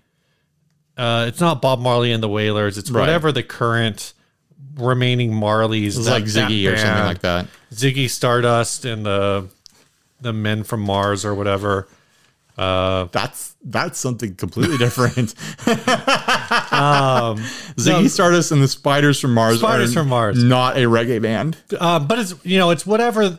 Uh, 0.99 1.27
it's 1.29 1.41
not 1.41 1.63
Bob 1.63 1.79
Marley 1.79 2.11
and 2.13 2.23
the 2.23 2.29
Wailers. 2.29 2.77
It's 2.77 2.91
Right. 2.91 3.01
whatever 3.03 3.31
the 3.33 3.43
current 3.45 4.13
remaining 4.77 5.31
Marleys. 5.33 5.95
That- 6.05 6.11
like 6.11 6.25
Ziggy 6.25 6.71
or 6.73 6.77
something 6.77 7.05
like 7.05 7.21
that. 7.21 7.47
Ziggy 7.73 8.11
Stardust 8.11 8.85
and 8.85 9.07
the 9.07 9.47
the 10.21 10.33
Men 10.33 10.65
from 10.65 10.81
Mars 10.81 11.25
or 11.25 11.35
whatever. 11.35 11.87
That's 12.57 13.55
that's 13.65 13.99
something 13.99 14.35
completely 14.35 14.77
different. 14.79 15.35
Um, 16.71 17.39
Ziggy 17.77 18.03
No. 18.03 18.09
Stardust 18.09 18.53
and 18.53 18.63
the 18.63 18.69
Spiders 18.69 19.21
from 19.21 19.35
Mars. 19.35 19.59
Spiders 19.59 19.91
are 19.91 20.01
from 20.01 20.09
Mars. 20.09 20.43
Not 20.43 20.77
a 20.77 20.83
reggae 20.83 21.21
band. 21.21 21.57
Uh, 21.79 21.99
but 21.99 22.19
it's 22.19 22.35
you 22.45 22.59
know 22.59 22.71
it's 22.71 22.87
whatever 22.87 23.39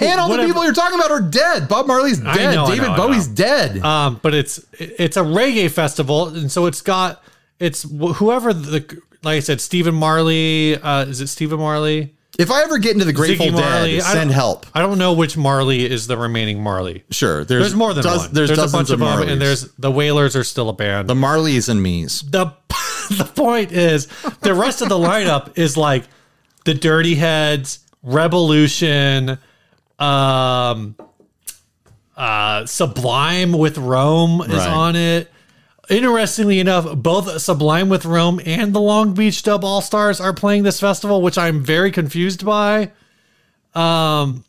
And 0.00 0.20
all 0.20 0.28
the 0.28 0.44
people 0.44 0.64
you're 0.64 0.72
talking 0.74 0.98
about 0.98 1.10
are 1.10 1.20
dead. 1.20 1.68
Bob 1.68 1.86
Marley's 1.86 2.18
dead. 2.18 2.54
know, 2.54 2.66
David 2.66 2.88
know, 2.88 2.96
Bowie's 2.96 3.28
dead. 3.28 3.78
Um, 3.78 4.18
but 4.22 4.34
it's 4.34 4.64
it's 4.72 5.16
a 5.16 5.22
reggae 5.22 5.70
festival, 5.70 6.28
and 6.28 6.50
so 6.50 6.66
it's 6.66 6.80
got 6.82 7.22
it's 7.60 7.82
whoever 7.82 8.52
the 8.52 9.00
like 9.22 9.36
I 9.36 9.40
said, 9.40 9.60
Stephen 9.60 9.94
Marley. 9.94 10.76
Uh, 10.76 11.04
is 11.04 11.20
it 11.20 11.28
Stephen 11.28 11.58
Marley? 11.58 12.14
if 12.38 12.50
I 12.50 12.62
ever 12.62 12.78
get 12.78 12.92
into 12.92 13.04
the 13.04 13.12
Grateful 13.12 13.46
Ziggy 13.46 13.52
Marley. 13.52 13.92
Dead, 13.92 14.02
send 14.02 14.30
don't- 14.30 14.34
help. 14.34 14.66
I 14.74 14.80
don't 14.80 14.98
know 14.98 15.12
which 15.12 15.36
Marley 15.36 15.88
is 15.88 16.06
the 16.06 16.16
remaining 16.16 16.62
Marley. 16.62 17.04
Sure. 17.10 17.44
There's, 17.44 17.62
There's 17.62 17.74
more 17.76 17.94
than 17.94 18.02
does- 18.02 18.18
one. 18.26 18.34
There's, 18.34 18.48
There's, 18.50 18.72
a 18.72 18.76
bunch 18.76 18.90
of 18.90 18.98
them, 18.98 19.08
Marleys. 19.08 19.30
and 19.30 19.40
there's 19.40 19.72
the 19.74 19.90
Wailers 19.90 20.34
are 20.34 20.44
still 20.44 20.68
a 20.68 20.72
band. 20.72 21.08
the 21.08 21.14
Marleys 21.14 21.68
and 21.68 21.82
me's. 21.82 22.22
the 22.22 22.46
the 23.10 23.30
point 23.36 23.70
is 23.70 24.06
the 24.40 24.54
rest 24.54 24.82
of 24.82 24.88
the 24.88 24.96
lineup 24.98 25.56
is 25.58 25.76
like 25.76 26.04
the 26.64 26.74
Dirty 26.74 27.14
Heads, 27.14 27.80
Revolution, 28.02 29.38
um, 30.04 30.96
uh, 32.16 32.66
Sublime 32.66 33.52
with 33.52 33.78
Rome 33.78 34.40
is 34.42 34.48
Right. 34.48 34.68
on 34.68 34.96
it. 34.96 35.30
Interestingly 35.90 36.60
enough, 36.60 36.96
both 36.96 37.40
Sublime 37.42 37.88
with 37.90 38.06
Rome 38.06 38.40
and 38.46 38.72
the 38.74 38.80
Long 38.80 39.12
Beach 39.12 39.42
Dub 39.42 39.64
All 39.64 39.80
Stars 39.82 40.18
are 40.20 40.32
playing 40.32 40.62
this 40.62 40.80
festival, 40.80 41.20
which 41.20 41.36
I'm 41.36 41.62
very 41.62 41.90
confused 41.90 42.44
by. 42.44 42.90
Um, 43.74 44.44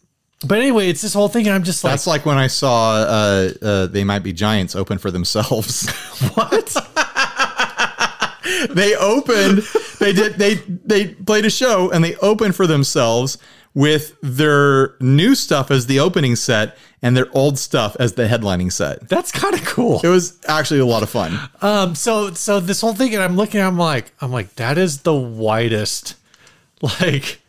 but 0.45 0.59
anyway, 0.59 0.89
it's 0.89 1.01
this 1.01 1.13
whole 1.13 1.27
thing, 1.27 1.47
and 1.47 1.55
I'm 1.55 1.63
just 1.63 1.83
like, 1.83 1.91
That's 1.91 2.07
like 2.07 2.25
when 2.25 2.37
I 2.37 2.47
saw 2.47 2.93
uh, 2.93 3.49
uh, 3.61 3.85
They 3.87 4.03
Might 4.03 4.19
Be 4.19 4.31
Giants 4.31 4.75
open 4.75 4.97
for 4.97 5.11
themselves. 5.11 5.89
what? 6.35 6.75
they 8.69 8.95
opened 8.95 9.59
they 9.99 10.13
did 10.13 10.35
they 10.35 10.55
they 10.85 11.07
played 11.07 11.45
a 11.45 11.49
show 11.49 11.89
and 11.91 12.03
they 12.03 12.15
opened 12.17 12.55
for 12.55 12.67
themselves 12.67 13.37
with 13.75 14.15
their 14.23 14.95
new 14.99 15.35
stuff 15.35 15.69
as 15.69 15.85
the 15.85 15.99
opening 15.99 16.35
set 16.35 16.75
and 17.03 17.15
their 17.15 17.27
old 17.33 17.59
stuff 17.59 17.95
as 17.99 18.13
the 18.13 18.25
headlining 18.25 18.71
set. 18.71 19.07
That's 19.07 19.31
kind 19.31 19.53
of 19.53 19.63
cool. 19.65 20.01
It 20.03 20.07
was 20.07 20.39
actually 20.47 20.79
a 20.79 20.85
lot 20.85 21.03
of 21.03 21.09
fun. 21.11 21.37
Um, 21.61 21.93
so 21.93 22.33
so 22.33 22.59
this 22.59 22.81
whole 22.81 22.95
thing, 22.95 23.13
and 23.13 23.21
I'm 23.21 23.35
looking, 23.35 23.61
I'm 23.61 23.77
like, 23.77 24.11
I'm 24.21 24.31
like, 24.31 24.55
that 24.55 24.79
is 24.79 25.01
the 25.01 25.13
widest, 25.13 26.15
like, 26.81 27.41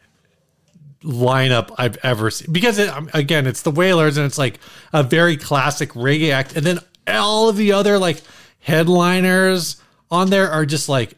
lineup 1.03 1.73
I've 1.79 1.97
ever 2.03 2.31
seen. 2.31 2.53
Because 2.53 2.79
it, 2.79 2.93
again, 3.15 3.47
it's 3.47 3.63
the 3.63 3.71
Wailers, 3.71 4.17
and 4.17 4.27
it's 4.27 4.39
like 4.39 4.59
a 4.93 5.03
very 5.03 5.37
classic 5.37 5.93
reggae 5.93 6.33
act, 6.33 6.57
and 6.57 6.67
then 6.67 6.81
all 7.07 7.49
of 7.49 7.57
the 7.57 7.73
other 7.73 7.99
like 7.99 8.21
headliners 8.61 9.81
on 10.11 10.31
there 10.31 10.51
are 10.51 10.67
just 10.67 10.89
like 10.89 11.15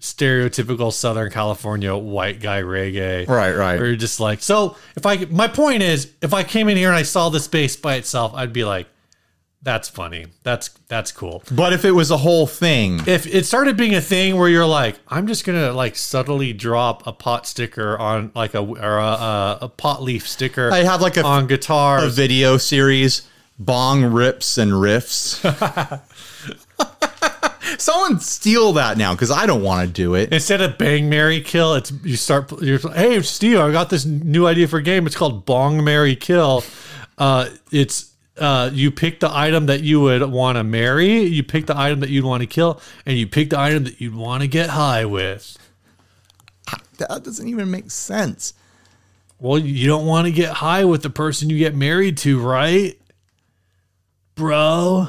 stereotypical 0.00 0.92
Southern 0.92 1.30
California 1.30 1.96
white 1.96 2.40
guy 2.40 2.62
reggae. 2.62 3.28
Right, 3.28 3.54
right. 3.54 3.78
Where 3.78 3.88
you're 3.88 3.96
just 3.96 4.20
like, 4.20 4.42
so 4.42 4.76
if 4.96 5.04
I, 5.06 5.24
my 5.26 5.48
point 5.48 5.82
is, 5.82 6.12
if 6.22 6.32
I 6.32 6.44
came 6.44 6.68
in 6.68 6.76
here 6.76 6.88
and 6.88 6.96
I 6.96 7.02
saw 7.02 7.28
this 7.28 7.44
space 7.44 7.76
by 7.76 7.96
itself, 7.96 8.32
I'd 8.34 8.52
be 8.52 8.64
like, 8.64 8.86
that's 9.60 9.88
funny. 9.88 10.26
That's 10.44 10.68
that's 10.86 11.10
cool 11.10 11.42
But 11.50 11.72
if 11.72 11.84
it 11.84 11.90
was 11.90 12.12
a 12.12 12.16
whole 12.16 12.46
thing, 12.46 13.00
if 13.08 13.26
it 13.26 13.44
started 13.44 13.76
being 13.76 13.94
a 13.94 14.00
thing 14.00 14.36
where 14.36 14.48
you're 14.48 14.64
like, 14.64 15.00
I'm 15.08 15.26
just 15.26 15.44
gonna 15.44 15.72
like 15.72 15.96
subtly 15.96 16.52
drop 16.52 17.06
a 17.08 17.12
pot 17.12 17.44
sticker 17.44 17.98
on 17.98 18.30
like 18.36 18.54
a 18.54 18.60
or 18.60 18.98
a, 18.98 19.02
a, 19.02 19.58
a 19.62 19.68
pot 19.68 20.00
leaf 20.02 20.28
sticker 20.28 20.70
I 20.72 20.84
have 20.84 21.02
like 21.02 21.16
a, 21.16 21.24
on 21.24 21.48
guitar. 21.48 22.04
a 22.04 22.08
video 22.08 22.56
series, 22.56 23.28
bong 23.58 24.04
rips 24.04 24.58
and 24.58 24.70
riffs. 24.72 25.42
Someone 27.76 28.20
steal 28.20 28.72
that 28.74 28.96
now 28.96 29.14
because 29.14 29.30
I 29.30 29.46
don't 29.46 29.62
want 29.62 29.86
to 29.86 29.92
do 29.92 30.14
it. 30.14 30.32
Instead 30.32 30.60
of 30.60 30.78
bang 30.78 31.08
Mary 31.08 31.40
kill, 31.40 31.74
it's 31.74 31.92
you 32.02 32.16
start. 32.16 32.50
You're 32.62 32.78
hey 32.78 33.20
Steve, 33.22 33.58
I 33.58 33.70
got 33.72 33.90
this 33.90 34.04
new 34.04 34.46
idea 34.46 34.68
for 34.68 34.78
a 34.78 34.82
game. 34.82 35.06
It's 35.06 35.16
called 35.16 35.44
Bong 35.44 35.84
Mary 35.84 36.16
Kill. 36.16 36.64
Uh, 37.18 37.48
it's 37.70 38.14
uh, 38.38 38.70
you 38.72 38.90
pick 38.90 39.20
the 39.20 39.30
item 39.34 39.66
that 39.66 39.82
you 39.82 40.00
would 40.00 40.22
want 40.30 40.56
to 40.56 40.64
marry, 40.64 41.22
you 41.22 41.42
pick 41.42 41.66
the 41.66 41.76
item 41.76 42.00
that 42.00 42.10
you'd 42.10 42.24
want 42.24 42.40
to 42.42 42.46
kill, 42.46 42.80
and 43.04 43.18
you 43.18 43.26
pick 43.26 43.50
the 43.50 43.58
item 43.58 43.84
that 43.84 44.00
you'd 44.00 44.14
want 44.14 44.42
to 44.42 44.48
get 44.48 44.70
high 44.70 45.04
with. 45.04 45.58
That 46.98 47.22
doesn't 47.24 47.48
even 47.48 47.70
make 47.70 47.90
sense. 47.90 48.54
Well, 49.40 49.58
you 49.58 49.86
don't 49.86 50.06
want 50.06 50.26
to 50.26 50.32
get 50.32 50.52
high 50.54 50.84
with 50.84 51.02
the 51.02 51.10
person 51.10 51.48
you 51.48 51.58
get 51.58 51.74
married 51.74 52.18
to, 52.18 52.40
right? 52.40 53.00
Bro. 54.34 55.08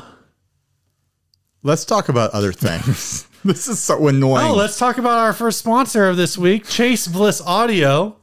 Let's 1.64 1.86
talk 1.86 2.10
about 2.10 2.32
other 2.32 2.54
things. 2.54 3.28
this 3.46 3.68
is 3.68 3.80
so 3.80 4.08
annoying. 4.08 4.48
Oh, 4.48 4.56
let's 4.56 4.78
talk 4.78 4.98
about 4.98 5.20
our 5.20 5.34
first 5.34 5.60
sponsor 5.60 6.08
of 6.08 6.18
this 6.18 6.38
week, 6.38 6.68
Chase 6.68 7.08
Bliss 7.08 7.42
Audio. 7.42 8.16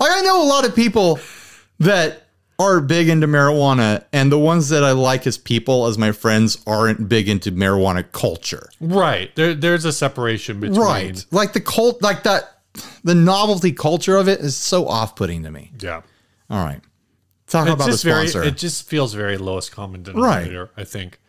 Like 0.00 0.12
I 0.12 0.20
know 0.22 0.42
a 0.42 0.48
lot 0.48 0.66
of 0.66 0.74
people 0.74 1.20
that 1.80 2.24
are 2.58 2.80
big 2.80 3.08
into 3.08 3.26
marijuana, 3.28 4.04
and 4.12 4.32
the 4.32 4.38
ones 4.38 4.68
that 4.70 4.82
I 4.82 4.90
like 4.90 5.26
as 5.28 5.38
people, 5.38 5.86
as 5.86 5.96
my 5.96 6.10
friends, 6.10 6.58
aren't 6.66 7.08
big 7.08 7.28
into 7.28 7.52
marijuana 7.52 8.10
culture. 8.10 8.68
Right. 8.80 9.34
There, 9.36 9.54
there's 9.54 9.84
a 9.84 9.92
separation 9.92 10.58
between. 10.58 10.80
Right. 10.80 11.24
Like 11.30 11.52
the 11.52 11.60
cult, 11.60 12.02
like 12.02 12.24
that, 12.24 12.62
the 13.04 13.14
novelty 13.14 13.70
culture 13.72 14.16
of 14.16 14.28
it 14.28 14.40
is 14.40 14.56
so 14.56 14.88
off-putting 14.88 15.44
to 15.44 15.50
me. 15.52 15.70
Yeah. 15.80 16.02
All 16.50 16.64
right, 16.64 16.80
talk 17.46 17.66
It's 17.66 17.74
about 17.74 17.84
the 17.84 17.90
just 17.92 18.04
very. 18.04 18.26
sponsor. 18.26 18.48
It 18.48 18.56
just 18.56 18.88
feels 18.88 19.12
very 19.14 19.36
lowest 19.36 19.70
common 19.70 20.02
denominator. 20.02 20.70
I 20.76 20.84
think. 20.84 21.20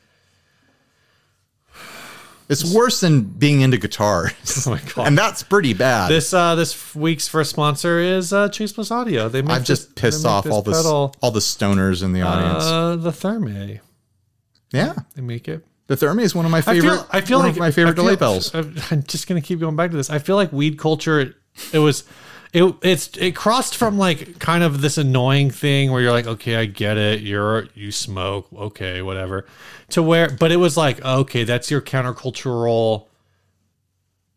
It's 2.49 2.73
worse 2.73 2.99
than 2.99 3.21
being 3.23 3.61
into 3.61 3.77
guitars, 3.77 4.31
Oh 4.67 4.71
my 4.71 4.81
god. 4.95 5.05
and 5.07 5.15
that's 5.17 5.43
pretty 5.43 5.73
bad. 5.73 6.09
this 6.09 6.33
uh 6.33 6.55
this 6.55 6.95
week's 6.95 7.27
first 7.27 7.51
sponsor 7.51 7.99
is 7.99 8.33
uh, 8.33 8.49
Chase 8.49 8.71
Bliss 8.73 8.89
Audio. 8.91 9.29
They 9.29 9.39
I've 9.43 9.63
just 9.63 9.95
this- 9.95 10.01
pissed 10.15 10.25
off 10.25 10.47
all 10.49 10.61
this, 10.63 10.75
pedal, 10.77 11.13
all 11.21 11.31
the 11.31 11.39
stoners 11.41 12.01
in 12.03 12.11
the 12.13 12.23
audience. 12.23 12.63
uh, 12.65 12.95
the 12.95 13.11
Thermae. 13.11 13.79
yeah, 14.73 14.93
They 15.15 15.21
make 15.21 15.47
it. 15.47 15.63
the 15.87 15.95
Thermae 15.95 16.23
is 16.23 16.33
one 16.33 16.45
of 16.45 16.51
my 16.51 16.57
I 16.57 16.61
favorite. 16.61 16.81
feel, 16.89 17.07
I 17.11 17.21
feel 17.21 17.37
one 17.39 17.47
like 17.47 17.55
of 17.55 17.59
my 17.59 17.71
favorite 17.71 17.91
I 17.91 17.95
feel- 17.95 18.03
delay 18.03 18.15
pedals. 18.15 18.91
I'm 18.91 19.03
just 19.03 19.27
gonna 19.27 19.41
keep 19.41 19.59
going 19.59 19.75
back 19.75 19.91
to 19.91 19.97
this. 19.97 20.09
I 20.09 20.17
feel 20.19 20.35
like 20.35 20.51
weed 20.51 20.77
culture. 20.79 21.35
It 21.73 21.79
was, 21.79 22.03
it 22.51 22.75
it's 22.81 23.15
it 23.17 23.35
crossed 23.35 23.75
from 23.75 23.97
like 23.97 24.39
kind 24.39 24.63
of 24.63 24.81
this 24.81 24.97
annoying 24.97 25.51
thing 25.51 25.91
where 25.91 26.01
you're 26.01 26.11
like, 26.11 26.27
okay, 26.27 26.55
I 26.55 26.65
get 26.65 26.97
it. 26.97 27.21
You're 27.21 27.67
you 27.75 27.91
smoke, 27.91 28.47
okay, 28.55 29.01
whatever. 29.01 29.45
To 29.89 30.03
where, 30.03 30.29
but 30.29 30.51
it 30.51 30.57
was 30.57 30.75
like, 30.75 31.03
okay, 31.03 31.43
that's 31.43 31.69
your 31.69 31.81
countercultural 31.81 33.07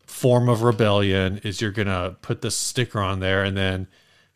form 0.05 0.47
of 0.47 0.61
rebellion. 0.61 1.39
Is 1.43 1.59
you're 1.59 1.71
gonna 1.71 2.15
put 2.21 2.41
this 2.41 2.55
sticker 2.55 2.99
on 2.99 3.19
there, 3.19 3.43
and 3.43 3.57
then 3.57 3.87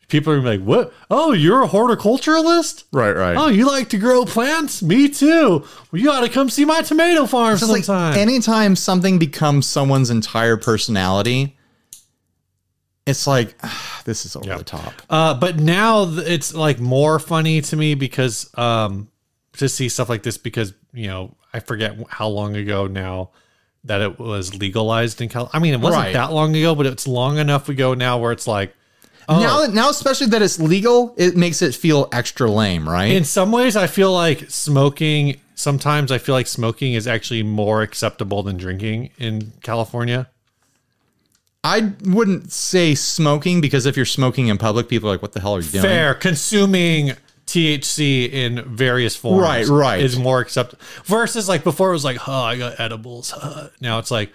people 0.08 0.32
are 0.32 0.36
gonna 0.40 0.50
be 0.50 0.58
like, 0.58 0.66
what? 0.66 0.92
Oh, 1.08 1.32
you're 1.32 1.62
a 1.62 1.68
horticulturalist. 1.68 2.84
Right, 2.92 3.14
right. 3.14 3.36
Oh, 3.36 3.48
you 3.48 3.66
like 3.66 3.90
to 3.90 3.98
grow 3.98 4.24
plants? 4.24 4.82
Me 4.82 5.08
too. 5.08 5.64
Well, 5.92 6.02
you 6.02 6.10
ought 6.10 6.22
to 6.22 6.28
come 6.28 6.50
see 6.50 6.64
my 6.64 6.82
tomato 6.82 7.26
farm 7.26 7.54
It's 7.54 7.88
like 7.88 8.16
anytime 8.16 8.74
something 8.74 9.20
becomes 9.20 9.66
someone's 9.66 10.10
entire 10.10 10.56
personality, 10.56 11.57
it's 13.08 13.26
like 13.26 13.56
ah, 13.62 14.02
this 14.04 14.24
is 14.26 14.36
over 14.36 14.58
the 14.58 14.64
top. 14.64 14.92
uh, 15.10 15.34
but 15.34 15.58
now 15.58 16.04
it's 16.08 16.54
like 16.54 16.78
more 16.78 17.18
funny 17.18 17.60
to 17.62 17.76
me 17.76 17.94
because 17.94 18.50
um, 18.56 19.08
to 19.54 19.68
see 19.68 19.88
stuff 19.88 20.08
like 20.08 20.22
this 20.22 20.38
because 20.38 20.74
you 20.92 21.06
know 21.08 21.34
I 21.52 21.60
forget 21.60 21.96
how 22.08 22.28
long 22.28 22.56
ago 22.56 22.86
now 22.86 23.30
that 23.84 24.00
it 24.02 24.18
was 24.18 24.54
legalized 24.54 25.20
in 25.20 25.28
California. 25.28 25.56
I 25.58 25.62
mean, 25.62 25.74
it 25.74 25.80
wasn't 25.80 26.04
Right. 26.04 26.12
that 26.12 26.32
long 26.32 26.54
ago, 26.54 26.74
but 26.74 26.84
it's 26.86 27.06
long 27.08 27.38
enough 27.38 27.68
ago 27.68 27.94
now 27.94 28.18
where 28.18 28.32
it's 28.32 28.46
like. 28.46 28.74
Oh, 29.30 29.40
Now, 29.40 29.72
now 29.72 29.90
especially 29.90 30.28
that 30.28 30.40
it's 30.42 30.58
legal, 30.58 31.14
it 31.18 31.36
makes 31.36 31.60
it 31.62 31.74
feel 31.74 32.08
extra 32.12 32.50
lame, 32.50 32.88
right? 32.88 33.12
in 33.12 33.24
some 33.24 33.52
ways, 33.52 33.76
I 33.76 33.86
feel 33.86 34.12
like 34.12 34.50
smoking. 34.50 35.40
Sometimes 35.54 36.10
I 36.10 36.18
feel 36.18 36.34
like 36.34 36.46
smoking 36.46 36.94
is 36.94 37.06
actually 37.06 37.42
more 37.42 37.82
acceptable 37.82 38.42
than 38.42 38.56
drinking 38.56 39.10
in 39.18 39.52
California. 39.62 40.28
I 41.76 41.92
wouldn't 42.04 42.52
say 42.52 42.94
smoking 42.94 43.60
because 43.60 43.84
if 43.86 43.96
you're 43.96 44.06
smoking 44.06 44.48
in 44.48 44.58
public, 44.58 44.88
people 44.88 45.08
are 45.08 45.12
like, 45.12 45.22
"What 45.22 45.32
the 45.32 45.40
hell 45.40 45.54
are 45.56 45.60
you 45.60 45.68
doing?" 45.70 45.82
fair 45.82 46.14
consuming 46.14 47.12
THC 47.46 48.30
in 48.30 48.62
various 48.76 49.16
forms 49.16 49.42
Right, 49.42 49.66
right. 49.66 50.00
is 50.00 50.18
more 50.18 50.40
acceptable 50.40 50.82
versus 51.04 51.48
like 51.48 51.64
before 51.64 51.88
it 51.90 51.92
was 51.94 52.04
like 52.04 52.28
oh 52.28 52.42
I 52.42 52.58
got 52.58 52.78
edibles 52.78 53.32
now 53.80 53.98
it's 53.98 54.10
like 54.10 54.32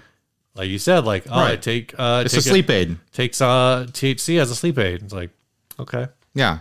like 0.56 0.68
you 0.70 0.80
said 0.80 1.06
like 1.06 1.26
oh 1.30 1.40
I 1.52 1.56
take 1.56 1.94
uh 1.98 2.24
It's 2.26 2.34
take 2.34 2.40
a 2.46 2.50
sleep 2.50 2.70
aid. 2.72 2.98
takes 3.12 3.40
uh 3.40 3.86
THC 3.92 4.40
as 4.40 4.50
a 4.50 4.56
sleep 4.56 4.80
aid 4.80 5.04
it's 5.04 5.14
like 5.14 5.30
okay 5.80 6.08
Yeah. 6.34 6.60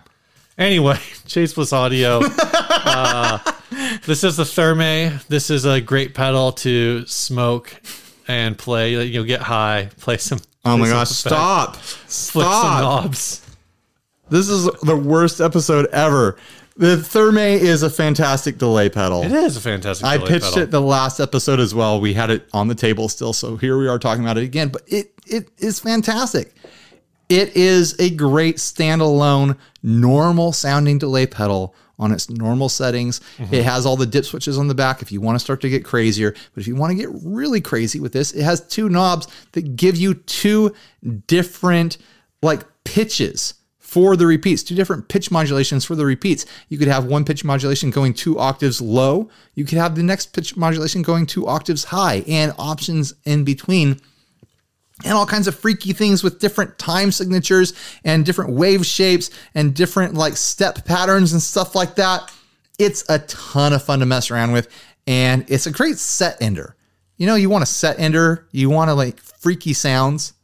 anyway 0.59 0.99
Chase 1.27 1.55
Bliss 1.55 1.73
Audio 1.73 2.20
uh, 2.23 3.39
this 4.05 4.23
is 4.23 4.37
the 4.37 4.45
Thermae 4.45 5.25
this 5.29 5.49
is 5.49 5.64
a 5.64 5.81
great 5.81 6.14
pedal 6.14 6.53
to 6.53 7.07
smoke 7.07 7.75
and 8.29 8.59
play 8.59 9.03
you'll 9.07 9.25
get 9.25 9.41
high 9.41 9.89
play 10.01 10.18
some 10.18 10.39
Oh 10.65 10.77
my 10.77 10.89
gosh! 10.89 11.11
Stop! 11.11 11.77
Stop! 12.07 12.83
knobs 12.83 13.45
This 14.31 14.49
is 14.49 14.65
the 14.83 14.97
worst 14.97 15.41
episode 15.41 15.87
ever. 15.87 16.37
The 16.77 16.97
Thermae 16.97 17.59
is 17.59 17.83
a 17.83 17.91
fantastic 17.91 18.59
delay 18.59 18.89
pedal. 18.89 19.25
it 19.25 19.33
is 19.33 19.57
a 19.57 19.61
fantastic 19.61 20.07
I 20.07 20.17
delay 20.17 20.29
pitched 20.31 20.45
pedal. 20.53 20.63
it 20.63 20.71
the 20.71 20.81
last 20.81 21.21
episode 21.21 21.61
as 21.61 21.75
well. 21.75 22.01
We 22.01 22.15
had 22.15 22.31
it 22.31 22.49
on 22.53 22.69
the 22.69 22.75
table 22.75 23.09
still, 23.09 23.33
so 23.33 23.57
here 23.57 23.77
we 23.77 23.89
are 23.89 23.99
talking 23.99 24.23
about 24.25 24.39
it 24.39 24.45
again. 24.45 24.69
But 24.69 24.83
it 24.87 25.13
it 25.27 25.51
is 25.59 25.81
fantastic. 25.81 26.55
It 27.29 27.57
is 27.57 27.99
a 27.99 28.11
great 28.11 28.57
standalone, 28.57 29.59
normal 29.83 30.53
sounding 30.53 30.99
delay 30.99 31.27
pedal 31.27 31.75
on 32.03 32.11
its 32.11 32.29
normal 32.29 32.69
settings. 32.69 33.21
It 33.39 33.45
mm-hmm. 33.45 33.55
has 33.63 33.87
all 33.87 33.97
the 33.97 34.07
dip 34.07 34.25
switches 34.25 34.59
on 34.59 34.67
the 34.67 34.75
back 34.75 35.03
if 35.03 35.13
you 35.13 35.21
want 35.21 35.37
to 35.37 35.45
start 35.45 35.61
to 35.61 35.71
get 35.71 35.85
crazier. 35.85 36.33
But 36.33 36.61
if 36.61 36.67
you 36.67 36.75
want 36.75 36.91
to 36.91 36.97
get 36.97 37.09
really 37.25 37.61
crazy 37.61 38.01
with 38.01 38.13
this, 38.13 38.33
it 38.33 38.43
has 38.43 38.61
two 38.61 38.89
knobs 38.89 39.29
that 39.53 39.77
give 39.77 39.97
you 39.97 40.15
two 40.15 40.75
different 41.29 41.99
like 42.43 42.65
pitches 42.85 43.55
for 43.79 44.17
the 44.17 44.27
repeats, 44.27 44.63
two 44.63 44.75
different 44.75 45.09
pitch 45.09 45.31
modulations 45.31 45.85
for 45.85 45.95
the 45.95 46.05
repeats. 46.05 46.45
You 46.69 46.79
could 46.79 46.89
have 46.89 47.05
one 47.05 47.25
pitch 47.25 47.45
modulation 47.45 47.91
going 47.91 48.15
two 48.15 48.39
octaves 48.39 48.81
low. 48.81 49.29
You 49.55 49.65
could 49.65 49.79
have 49.79 49.95
the 49.95 50.03
next 50.03 50.33
pitch 50.33 50.57
modulation 50.57 51.03
going 51.03 51.27
two 51.27 51.47
octaves 51.47 51.85
high 51.85 52.25
and 52.27 52.53
options 52.59 53.15
in 53.25 53.45
between 53.45 54.01
and 55.05 55.13
all 55.15 55.27
kinds 55.27 55.49
of 55.49 55.59
freaky 55.59 55.93
things 55.93 56.23
with 56.23 56.39
different 56.39 56.79
time 56.79 57.11
signatures 57.13 57.75
and 58.05 58.25
different 58.25 58.53
wave 58.53 58.87
shapes 58.87 59.31
and 59.55 59.75
different 59.75 60.15
like 60.15 60.37
step 60.37 60.85
patterns 60.85 61.33
and 61.33 61.43
stuff 61.43 61.75
like 61.75 61.97
that. 61.97 62.33
It's 62.79 63.09
a 63.09 63.19
ton 63.21 63.73
of 63.73 63.83
fun 63.83 64.01
to 64.01 64.07
mess 64.07 64.31
around 64.31 64.53
with 64.53 64.69
and 65.07 65.45
it's 65.49 65.67
a 65.67 65.71
great 65.71 65.99
set 65.99 66.41
ender. 66.41 66.77
You 67.17 67.27
know, 67.27 67.35
you 67.35 67.51
want 67.51 67.63
a 67.63 67.67
set 67.67 67.99
ender, 67.99 68.49
you 68.53 68.71
want 68.71 68.89
to 68.89 68.95
like 68.95 69.21
freaky 69.21 69.73
sounds 69.73 70.35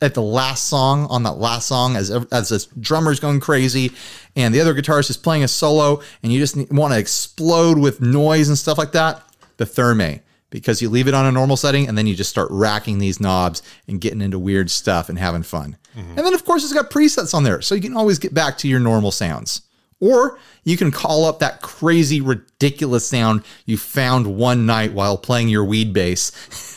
at 0.00 0.14
the 0.14 0.22
last 0.22 0.68
song 0.68 1.06
on 1.10 1.24
that 1.24 1.32
last 1.32 1.66
song 1.66 1.96
as 1.96 2.10
as 2.30 2.48
this 2.48 2.66
drummer's 2.66 3.18
going 3.18 3.40
crazy 3.40 3.92
and 4.36 4.54
the 4.54 4.60
other 4.60 4.72
guitarist 4.72 5.10
is 5.10 5.16
playing 5.16 5.42
a 5.42 5.48
solo 5.48 6.00
and 6.22 6.32
you 6.32 6.38
just 6.38 6.56
want 6.70 6.92
to 6.92 6.98
explode 6.98 7.78
with 7.78 8.00
noise 8.00 8.48
and 8.48 8.56
stuff 8.56 8.78
like 8.78 8.92
that. 8.92 9.22
The 9.56 9.64
Thermae 9.64 10.20
because 10.50 10.80
you 10.80 10.88
leave 10.88 11.08
it 11.08 11.14
on 11.14 11.26
a 11.26 11.32
normal 11.32 11.56
setting 11.56 11.88
and 11.88 11.96
then 11.96 12.06
you 12.06 12.14
just 12.14 12.30
start 12.30 12.48
racking 12.50 12.98
these 12.98 13.20
knobs 13.20 13.62
and 13.86 14.00
getting 14.00 14.20
into 14.20 14.38
weird 14.38 14.70
stuff 14.70 15.08
and 15.08 15.18
having 15.18 15.42
fun. 15.42 15.76
Mm-hmm. 15.96 16.16
And 16.16 16.18
then, 16.18 16.34
of 16.34 16.44
course, 16.44 16.64
it's 16.64 16.72
got 16.72 16.90
presets 16.90 17.34
on 17.34 17.44
there. 17.44 17.60
So 17.60 17.74
you 17.74 17.80
can 17.80 17.96
always 17.96 18.18
get 18.18 18.34
back 18.34 18.58
to 18.58 18.68
your 18.68 18.80
normal 18.80 19.10
sounds. 19.10 19.62
Or 20.00 20.38
you 20.64 20.76
can 20.76 20.90
call 20.90 21.24
up 21.24 21.40
that 21.40 21.60
crazy, 21.60 22.20
ridiculous 22.20 23.06
sound 23.06 23.42
you 23.66 23.76
found 23.76 24.36
one 24.36 24.64
night 24.64 24.92
while 24.92 25.18
playing 25.18 25.48
your 25.48 25.64
weed 25.64 25.92
bass. 25.92 26.32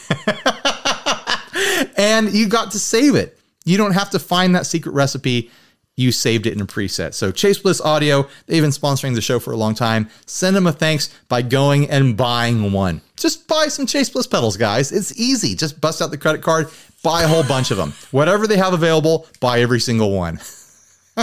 and 1.98 2.34
you 2.34 2.48
got 2.50 2.72
to 2.72 2.80
save 2.80 3.16
it. 3.16 3.38
You 3.64 3.78
don't 3.78 3.94
have 3.94 4.10
to 4.12 4.20
find 4.20 4.56
that 4.56 4.66
secret 4.66 4.94
recipe 4.94 5.52
you 6.02 6.12
saved 6.12 6.46
it 6.46 6.54
in 6.54 6.62
a 6.62 6.66
preset. 6.66 7.14
So 7.14 7.32
Chase 7.32 7.60
Bliss 7.60 7.80
Audio, 7.80 8.28
they've 8.48 8.62
been 8.62 8.72
sponsoring 8.72 9.16
the 9.16 9.22
show 9.22 9.40
for 9.40 9.52
a 9.52 9.56
long 9.56 9.76
time. 9.76 10.10
Send 10.26 10.56
them 10.56 10.68
a 10.68 10.72
thanks 10.72 11.10
by 11.30 11.42
going 11.42 11.90
and 11.90 12.18
buying 12.18 12.72
one. 12.72 13.02
Just 13.16 13.48
buy 13.48 13.68
some 13.68 13.86
Chase 13.86 14.10
Bliss 14.10 14.28
pedals, 14.28 14.58
guys. 14.58 14.92
It's 14.92 15.18
easy. 15.20 15.56
Just 15.56 15.80
bust 15.80 16.02
out 16.02 16.12
the 16.12 16.18
credit 16.18 16.42
card, 16.42 16.70
buy 17.04 17.24
a 17.24 17.28
whole 17.28 17.44
bunch 17.44 17.72
of 17.72 17.78
them. 17.78 17.94
Whatever 18.12 18.48
they 18.48 18.58
have 18.58 18.74
available, 18.74 19.28
buy 19.40 19.62
every 19.62 19.80
single 19.80 20.12
one. 20.12 20.40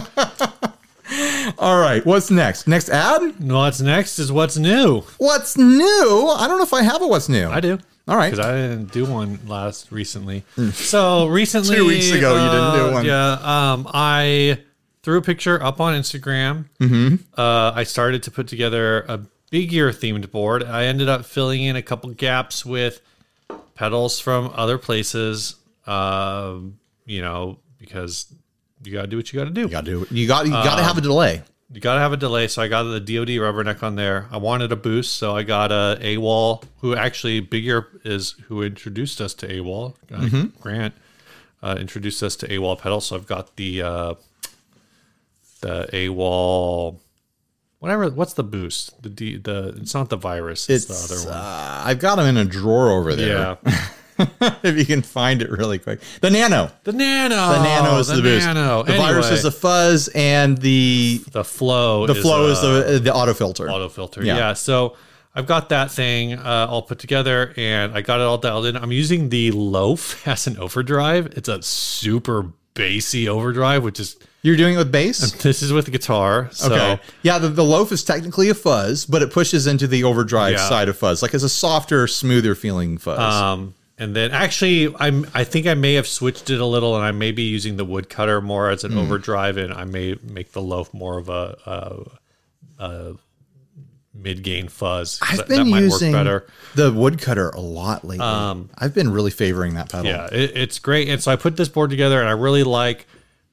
All 1.59 1.81
right, 1.81 2.05
what's 2.05 2.31
next? 2.31 2.69
Next 2.69 2.91
ad? 2.91 3.35
What's 3.41 3.81
next 3.81 4.19
is 4.19 4.31
what's 4.31 4.57
new. 4.59 5.03
What's 5.17 5.57
new? 5.57 6.35
I 6.37 6.47
don't 6.47 6.59
know 6.59 6.65
if 6.65 6.75
I 6.75 6.83
have 6.83 7.03
a 7.03 7.07
what's 7.07 7.29
new. 7.29 7.49
I 7.49 7.61
do. 7.61 7.79
All 8.09 8.17
right. 8.17 8.31
Because 8.31 8.45
I 8.47 8.53
didn't 8.53 8.93
do 8.93 9.05
one 9.05 9.39
last 9.47 9.93
recently. 9.93 10.45
So 10.73 11.27
recently, 11.27 11.77
Two 11.77 11.87
weeks 11.87 12.11
ago, 12.11 12.35
you 12.35 12.51
didn't 12.51 12.75
do 12.75 12.89
uh, 12.89 12.93
one. 12.93 13.05
Yeah. 13.05 13.33
Um, 13.73 13.89
I 13.93 14.59
threw 15.09 15.17
a 15.17 15.23
picture 15.23 15.63
up 15.63 15.81
on 15.81 15.95
Instagram. 15.95 16.67
Mm-hmm. 16.81 17.15
Uh, 17.35 17.73
I 17.75 17.85
started 17.85 18.25
to 18.25 18.31
put 18.31 18.47
together 18.47 19.07
a 19.09 19.23
Big 19.49 19.73
Ear 19.73 19.89
themed 19.89 20.31
board. 20.31 20.63
I 20.63 20.85
ended 20.85 21.09
up 21.09 21.25
filling 21.25 21.63
in 21.63 21.77
a 21.77 21.81
couple 21.83 22.11
gaps 22.11 22.67
with 22.67 23.01
pedals 23.75 24.21
from 24.21 24.53
other 24.55 24.77
places. 24.77 25.57
Um, 25.87 26.79
you 27.07 27.23
know, 27.23 27.59
because 27.79 28.31
you 28.85 28.93
got 28.93 29.01
to 29.01 29.07
do 29.07 29.17
what 29.17 29.33
you 29.33 29.39
got 29.39 29.47
to 29.47 29.51
do. 29.51 29.63
You 29.63 29.69
got 29.69 29.87
to 29.87 30.05
do. 30.05 30.15
You 30.15 30.29
got. 30.29 30.45
You 30.45 30.53
got 30.53 30.77
to 30.77 30.85
have 30.85 30.99
a 30.99 31.01
delay. 31.01 31.43
You 31.71 31.83
gotta 31.83 32.01
have 32.01 32.15
a 32.15 32.17
delay, 32.17 32.49
so 32.49 32.63
I 32.63 32.69
got 32.69 32.85
the 32.85 32.99
DoD 32.99 33.29
rubberneck 33.29 33.83
on 33.83 33.95
there. 33.95 34.27
I 34.31 34.39
wanted 34.39 34.73
a 34.73 34.77
boost, 34.77 35.17
so 35.17 35.37
I 35.37 35.43
got 35.43 35.71
a 35.71 35.99
AWOL, 36.01 36.65
who 36.79 36.97
actually 36.97 37.41
Big 37.41 37.67
Ear 37.67 37.89
is 38.05 38.37
who 38.47 38.63
introduced 38.63 39.21
us 39.21 39.35
to 39.35 39.47
AWOL. 39.47 39.95
Uh, 40.11 40.47
Grant 40.63 40.95
uh, 41.63 41.77
introduced 41.79 42.23
us 42.23 42.37
to 42.37 42.49
AWOL 42.49 42.79
pedal, 42.79 43.03
so 43.03 43.17
I've 43.17 43.27
got 43.27 43.57
the 43.57 43.83
uh, 43.83 44.15
the 45.61 45.89
AWOL. 45.93 46.99
Whatever, 47.79 48.11
what's 48.11 48.33
the 48.33 48.43
boost? 48.43 49.03
The 49.03 49.09
D, 49.09 49.37
the 49.37 49.75
it's 49.81 49.95
not 49.95 50.09
the 50.09 50.17
virus. 50.17 50.69
It's, 50.69 50.91
It's. 50.91 51.09
the 51.09 51.15
other 51.15 51.25
one. 51.31 51.39
Uh, 51.39 51.83
I've 51.85 52.01
got 52.01 52.17
them 52.17 52.27
in 52.27 52.37
a 52.37 52.45
drawer 52.45 52.91
over 52.91 53.15
there. 53.15 53.59
yeah, 53.65 53.89
if 54.65 54.77
you 54.77 54.85
can 54.85 55.03
find 55.03 55.43
it 55.43 55.51
really 55.51 55.79
quick. 55.79 56.01
The 56.21 56.31
Nano. 56.31 56.73
the 56.83 56.93
nano. 56.93 57.37
The 57.37 57.63
Nano 57.63 57.99
is 57.99 58.09
the, 58.09 58.21
boost. 58.21 58.47
Nano. 58.47 58.83
The 58.83 58.95
virus 58.95 59.31
is 59.31 59.45
the 59.45 59.53
fuzz, 59.53 60.09
and 60.09 60.59
the 60.59 61.23
the 61.31 61.45
flow. 61.45 62.07
the 62.07 62.17
flow 62.17 62.51
is 62.51 62.59
uh, 62.59 62.93
the 62.93 62.99
the 62.99 63.15
auto 63.15 63.33
filter. 63.33 63.71
auto 63.71 63.89
filter. 63.89 64.25
Yeah. 64.25 64.37
Yeah. 64.37 64.53
So 64.55 64.97
I've 65.39 65.47
got 65.47 65.69
that 65.69 65.93
thing 65.93 66.35
uh, 66.35 66.67
all 66.69 66.83
put 66.83 66.99
together 66.99 67.55
and 67.57 67.95
I 67.95 68.01
got 68.01 68.19
it 68.19 68.25
all 68.25 68.39
dialed 68.39 68.67
in. 68.67 68.77
I'm 68.77 68.91
using 68.91 69.29
the 69.29 69.53
Loaf 69.53 70.27
as 70.27 70.49
an 70.49 70.57
overdrive. 70.59 71.27
It's 71.37 71.49
a 71.49 71.63
super 71.63 72.51
bassy 72.75 73.29
overdrive, 73.29 73.85
which 73.85 74.01
is 74.01 74.17
You're 74.43 74.57
doing 74.57 74.75
it 74.75 74.79
with 74.79 74.93
bass. 74.93 75.33
this 75.43 75.63
is 75.63 75.73
with 75.73 75.87
the 75.87 75.91
guitar. 75.91 76.49
So 76.53 76.73
Okay. 76.73 77.01
Yeah, 77.23 77.39
the, 77.39 77.49
the 77.49 77.65
loaf 77.65 77.91
is 77.93 78.05
technically 78.05 78.49
a 78.51 78.55
fuzz, 78.55 79.05
but 79.05 79.21
it 79.23 79.33
pushes 79.33 79.67
into 79.67 79.87
the 79.87 80.05
overdrive 80.05 80.53
Yeah. 80.53 80.69
side 80.69 80.89
of 80.89 80.97
fuzz. 80.97 81.23
Like 81.23 81.35
it's 81.35 81.43
a 81.45 81.49
softer, 81.49 82.07
smoother 82.07 82.55
feeling 82.55 82.99
fuzz. 82.99 83.19
um 83.19 83.75
and 84.01 84.15
then 84.15 84.31
actually 84.31 84.95
I'm 85.01 85.27
I 85.35 85.43
think 85.43 85.67
I 85.67 85.75
may 85.75 85.95
have 85.95 86.07
switched 86.07 86.51
it 86.51 86.61
a 86.61 86.65
little 86.67 86.95
and 86.95 87.05
I 87.05 87.11
may 87.11 87.33
be 87.33 87.43
using 87.43 87.77
the 87.77 87.85
woodcutter 87.85 88.41
more 88.41 88.71
as 88.71 88.85
an 88.85 88.93
Hmm. 88.93 88.99
overdrive 88.99 89.57
and 89.57 89.73
I 89.75 89.85
may 89.85 90.17
make 90.23 90.53
the 90.53 90.63
loaf 90.63 90.95
more 90.95 91.19
of 91.19 91.29
a, 91.29 92.07
a, 92.79 92.85
a 92.85 93.15
mid 94.15 94.43
gain 94.45 94.69
fuzz. 94.69 95.19
I've 95.21 95.39
that, 95.39 95.49
been 95.49 95.59
that 95.59 95.65
might 95.65 95.83
using 95.83 96.13
work 96.13 96.19
better. 96.25 96.47
the 96.77 96.93
woodcutter 96.93 97.51
a 97.51 97.61
lot 97.61 98.05
lately. 98.05 98.25
I've 98.25 98.95
been 98.95 99.11
really 99.11 99.31
favoring 99.33 99.75
that 99.75 99.89
pedal. 99.91 100.07
Yeah, 100.07 100.27
it, 100.33 100.57
it's 100.57 100.79
great. 100.79 101.09
And 101.09 101.21
so 101.23 101.31
I 101.33 101.37
put 101.37 101.57
this 101.57 101.69
board 101.69 101.91
together, 101.91 102.21
and 102.21 102.29
I 102.29 102.33
really 102.33 102.63
like 102.65 103.07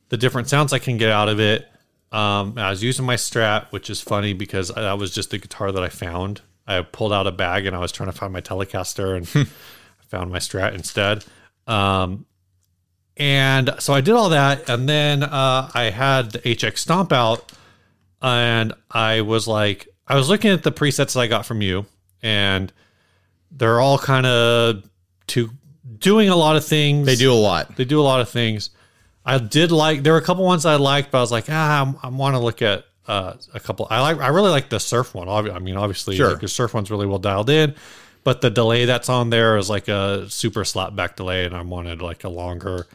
the 0.10 0.18
different 0.18 0.50
sounds 0.50 0.74
I 0.74 0.80
can 0.80 0.98
get 0.98 1.12
out 1.12 1.30
of 1.30 1.40
it. 1.40 1.68
Um, 2.12 2.58
I 2.58 2.70
was 2.70 2.84
using 2.84 3.06
my 3.06 3.16
Strat, 3.16 3.72
which 3.72 3.90
is 3.90 4.02
funny 4.02 4.34
because 4.34 4.70
that 4.70 4.98
was 4.98 5.14
just 5.14 5.32
the 5.32 5.38
guitar 5.38 5.72
that 5.72 5.84
I 5.84 5.90
found. 5.90 6.42
I 6.68 6.82
pulled 6.82 7.14
out 7.14 7.28
a 7.28 7.32
bag 7.32 7.66
and 7.66 7.76
I 7.76 7.80
was 7.80 7.92
trying 7.92 8.12
to 8.12 8.18
find 8.18 8.32
my 8.32 8.42
Telecaster 8.42 9.18
and 9.18 9.28
I 9.36 9.50
found 10.08 10.32
my 10.32 10.40
Strat 10.40 10.74
instead. 10.74 11.26
Um, 11.68 12.26
and 13.18 13.74
so 13.80 13.94
I 13.94 14.02
did 14.02 14.14
all 14.14 14.30
that, 14.30 14.70
and 14.70 14.90
then 14.90 15.24
uh, 15.24 15.72
I 15.74 15.84
had 15.84 16.32
the 16.32 16.40
HX 16.40 16.80
Stomp 16.80 17.14
out, 17.14 17.50
and 18.22 18.74
I 18.92 19.22
was 19.22 19.48
like, 19.48 19.88
I 20.06 20.16
was 20.16 20.28
looking 20.28 20.52
at 20.52 20.64
the 20.64 20.72
presets 20.72 21.14
that 21.14 21.20
I 21.22 21.28
got 21.28 21.46
from 21.46 21.62
you, 21.62 21.86
and 22.22 22.74
they're 23.52 23.80
all 23.80 23.98
kind 23.98 24.26
of 24.26 24.84
to 25.28 25.50
doing 25.98 26.28
a 26.28 26.36
lot 26.36 26.58
of 26.58 26.66
things. 26.66 27.06
They 27.06 27.16
do 27.16 27.32
a 27.32 27.34
lot. 27.34 27.78
They 27.78 27.86
do 27.86 28.02
a 28.02 28.04
lot 28.04 28.20
of 28.20 28.30
things. 28.30 28.72
I 29.26 29.40
did 29.40 29.72
like. 29.72 30.04
There 30.04 30.14
were 30.14 30.20
a 30.20 30.24
couple 30.24 30.44
ones 30.46 30.66
I 30.66 30.76
liked, 30.76 31.12
but 31.12 31.18
I 31.18 31.22
was 31.22 31.32
like, 31.32 31.46
ah, 31.50 31.96
I, 32.04 32.08
want 32.10 32.36
to 32.36 32.40
look 32.40 32.62
at 32.62 32.86
uh, 33.08 33.34
a 33.54 33.60
couple. 33.60 33.88
I 33.90 34.02
like. 34.02 34.20
I 34.20 34.28
really 34.28 34.52
like 34.52 34.70
the 34.70 34.80
surf 34.80 35.16
one. 35.16 35.28
I 35.28 35.60
mean, 35.60 35.78
obviously, 35.78 36.16
Sure. 36.16 36.32
like, 36.32 36.42
the 36.42 36.48
surf 36.48 36.74
one's 36.74 36.92
really 36.92 37.08
well 37.08 37.18
dialed 37.18 37.50
in, 37.50 37.74
but 38.24 38.42
the 38.42 38.50
delay 38.52 38.86
that's 38.86 39.10
on 39.10 39.32
there 39.32 39.58
is 39.58 39.70
like 39.70 39.88
a 39.88 40.30
super 40.30 40.64
slapback 40.64 41.16
delay, 41.16 41.46
and 41.46 41.56
I 41.56 41.62
wanted 41.62 42.02
like 42.02 42.24
a 42.24 42.30
longer 42.30 42.86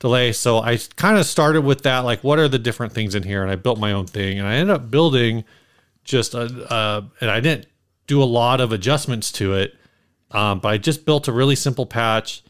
delay. 0.00 0.32
So 0.32 0.58
I 0.58 0.78
kind 0.96 1.18
of 1.18 1.26
started 1.26 1.62
with 1.62 1.82
that. 1.82 2.00
Like, 2.00 2.24
what 2.24 2.38
are 2.38 2.48
the 2.48 2.58
different 2.58 2.92
things 2.92 3.14
in 3.14 3.22
here? 3.22 3.42
And 3.42 3.50
I 3.50 3.56
built 3.56 3.78
my 3.78 3.92
own 3.92 4.06
thing, 4.06 4.38
and 4.38 4.48
I 4.48 4.54
ended 4.56 4.74
up 4.74 4.90
building 4.90 5.44
just 6.04 6.34
a. 6.34 6.40
Uh, 6.72 7.02
and 7.20 7.30
I 7.30 7.38
didn't 7.40 7.66
do 8.08 8.20
a 8.22 8.24
lot 8.24 8.60
of 8.60 8.72
adjustments 8.72 9.30
to 9.32 9.54
it, 9.54 9.74
um, 10.32 10.58
but 10.58 10.68
I 10.68 10.78
just 10.78 11.04
built 11.06 11.28
a 11.28 11.32
really 11.32 11.56
simple 11.56 11.86
patch 11.86 12.42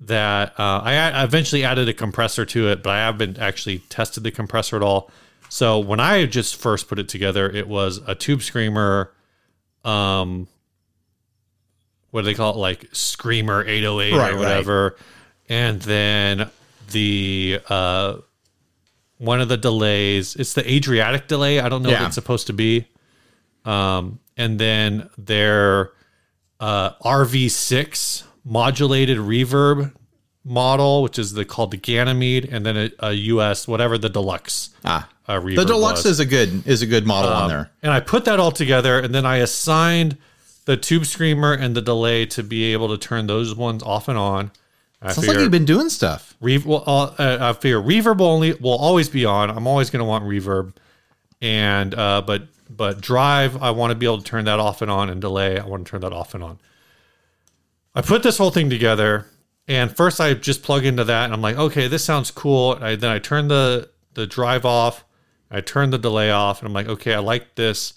that 0.00 0.58
uh, 0.58 0.80
I, 0.84 1.24
eventually 1.24 1.64
added 1.64 1.88
a 1.88 1.92
compressor 1.94 2.44
to 2.46 2.68
it, 2.68 2.82
but 2.82 2.90
I 2.90 2.98
haven't 2.98 3.38
actually 3.38 3.78
tested 3.88 4.22
the 4.22 4.30
compressor 4.30 4.76
at 4.76 4.82
all. 4.82 5.10
So 5.48 5.78
when 5.78 5.98
I 5.98 6.26
just 6.26 6.56
first 6.56 6.88
put 6.88 6.98
it 6.98 7.08
together, 7.08 7.48
it 7.50 7.66
was 7.66 8.00
a 8.06 8.14
tube 8.14 8.42
screamer. 8.42 9.12
Um, 9.84 10.46
what 12.10 12.22
do 12.22 12.26
they 12.26 12.34
call 12.34 12.54
it? 12.54 12.58
Like 12.58 12.86
screamer 12.92 13.64
808 13.66 14.12
Right, 14.12 14.30
or 14.32 14.34
right. 14.34 14.38
whatever, 14.38 14.96
and 15.48 15.80
then 15.82 16.50
the 16.90 17.60
uh, 17.68 18.16
one 19.18 19.40
of 19.40 19.48
the 19.48 19.56
delays. 19.56 20.36
It's 20.36 20.54
the 20.54 20.70
Adriatic 20.70 21.26
delay. 21.28 21.60
I 21.60 21.68
don't 21.68 21.82
know 21.82 21.90
Yeah. 21.90 22.00
what 22.00 22.06
it's 22.06 22.14
supposed 22.14 22.46
to 22.48 22.52
be. 22.52 22.86
Um, 23.64 24.20
and 24.36 24.58
then 24.58 25.10
their 25.18 25.90
uh, 26.60 26.90
RV6 27.04 28.22
modulated 28.44 29.18
reverb 29.18 29.92
model, 30.44 31.02
which 31.02 31.18
is 31.18 31.32
the 31.32 31.44
called 31.44 31.70
the 31.72 31.76
Ganymede, 31.76 32.48
and 32.50 32.64
then 32.64 32.76
a, 32.76 32.90
a 33.00 33.12
US 33.12 33.68
whatever 33.68 33.98
the 33.98 34.08
deluxe 34.08 34.70
Ah, 34.84 35.08
uh, 35.26 35.34
reverb. 35.40 35.56
the 35.56 35.64
deluxe 35.64 36.04
was. 36.04 36.12
is 36.12 36.20
a 36.20 36.26
good 36.26 36.66
is 36.66 36.82
a 36.82 36.86
good 36.86 37.06
model 37.06 37.30
Um, 37.30 37.42
on 37.44 37.48
there. 37.48 37.70
And 37.82 37.92
I 37.92 38.00
put 38.00 38.24
that 38.24 38.40
all 38.40 38.50
together, 38.52 38.98
and 38.98 39.14
then 39.14 39.26
I 39.26 39.36
assigned 39.38 40.16
the 40.64 40.76
tube 40.76 41.06
screamer 41.06 41.52
and 41.52 41.74
the 41.74 41.82
delay 41.82 42.26
to 42.26 42.42
be 42.42 42.72
able 42.72 42.88
to 42.88 42.98
turn 42.98 43.26
those 43.26 43.54
ones 43.54 43.82
off 43.82 44.08
and 44.08 44.18
on. 44.18 44.50
I 45.00 45.12
Sounds 45.12 45.28
like 45.28 45.38
you've 45.38 45.50
been 45.52 45.64
doing 45.64 45.90
stuff. 45.90 46.34
Rev- 46.40 46.66
well, 46.66 46.82
uh, 46.86 47.04
uh, 47.18 47.38
I 47.40 47.52
figure 47.60 47.80
reverb 47.80 48.20
only 48.20 48.54
will 48.54 48.76
always 48.76 49.08
be 49.08 49.24
on. 49.24 49.48
I'm 49.48 49.66
always 49.66 49.90
going 49.90 50.00
to 50.00 50.04
want 50.04 50.24
reverb, 50.24 50.74
and 51.40 51.94
uh, 51.94 52.22
but 52.26 52.42
but 52.68 53.00
drive, 53.00 53.62
I 53.62 53.70
want 53.70 53.92
to 53.92 53.94
be 53.94 54.06
able 54.06 54.18
to 54.18 54.24
turn 54.24 54.44
that 54.46 54.58
off 54.58 54.82
and 54.82 54.90
on, 54.90 55.08
and 55.08 55.20
delay, 55.20 55.58
I 55.58 55.64
want 55.66 55.86
to 55.86 55.90
turn 55.90 56.00
that 56.02 56.12
off 56.12 56.34
and 56.34 56.42
on. 56.44 56.58
I 57.98 58.00
put 58.00 58.22
this 58.22 58.38
whole 58.38 58.52
thing 58.52 58.70
together, 58.70 59.26
and 59.66 59.94
first 59.94 60.20
I 60.20 60.32
just 60.34 60.62
plug 60.62 60.84
into 60.84 61.02
that, 61.02 61.24
and 61.24 61.34
I'm 61.34 61.42
like, 61.42 61.56
okay, 61.56 61.88
this 61.88 62.04
sounds 62.04 62.30
cool. 62.30 62.78
I, 62.80 62.94
then 62.94 63.10
I 63.10 63.18
turn 63.18 63.48
the 63.48 63.90
the 64.14 64.24
drive 64.24 64.64
off, 64.64 65.04
I 65.50 65.60
turn 65.62 65.90
the 65.90 65.98
delay 65.98 66.30
off, 66.30 66.60
and 66.60 66.68
I'm 66.68 66.72
like, 66.72 66.86
okay, 66.88 67.12
I 67.12 67.18
like 67.18 67.56
this. 67.56 67.94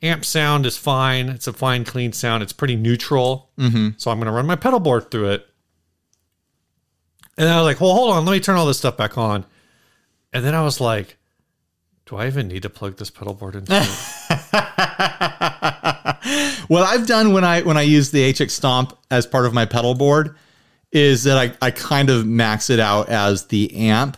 Amp 0.00 0.24
sound 0.24 0.64
is 0.64 0.78
fine. 0.78 1.28
It's 1.28 1.46
a 1.46 1.52
fine, 1.52 1.84
clean 1.84 2.14
sound. 2.14 2.42
It's 2.42 2.54
pretty 2.54 2.76
neutral. 2.76 3.50
Mm-hmm. 3.58 3.90
So 3.98 4.10
I'm 4.10 4.16
going 4.18 4.26
to 4.26 4.32
run 4.32 4.46
my 4.46 4.56
pedal 4.56 4.80
board 4.80 5.10
through 5.10 5.30
it. 5.30 5.46
And 7.36 7.46
then 7.46 7.54
I 7.54 7.58
was 7.58 7.66
like, 7.66 7.80
well, 7.82 7.92
hold 7.94 8.12
on, 8.12 8.24
let 8.24 8.32
me 8.32 8.40
turn 8.40 8.56
all 8.56 8.66
this 8.66 8.78
stuff 8.78 8.96
back 8.96 9.18
on. 9.18 9.44
And 10.32 10.42
then 10.42 10.54
I 10.54 10.62
was 10.62 10.80
like, 10.80 11.18
do 12.06 12.16
I 12.16 12.26
even 12.28 12.48
need 12.48 12.62
to 12.62 12.70
plug 12.70 12.96
this 12.96 13.10
pedal 13.10 13.34
board 13.34 13.56
into 13.56 13.72
it? 13.74 13.88
what 16.68 16.82
I've 16.82 17.06
done 17.06 17.32
when 17.32 17.44
I 17.44 17.62
when 17.62 17.76
I 17.76 17.82
use 17.82 18.10
the 18.10 18.32
HX 18.32 18.50
Stomp 18.50 18.96
as 19.10 19.26
part 19.26 19.46
of 19.46 19.54
my 19.54 19.66
pedal 19.66 19.94
board 19.94 20.36
is 20.92 21.24
that 21.24 21.36
I, 21.36 21.66
I 21.66 21.70
kind 21.70 22.08
of 22.08 22.26
max 22.26 22.70
it 22.70 22.80
out 22.80 23.08
as 23.08 23.46
the 23.46 23.74
amp. 23.74 24.16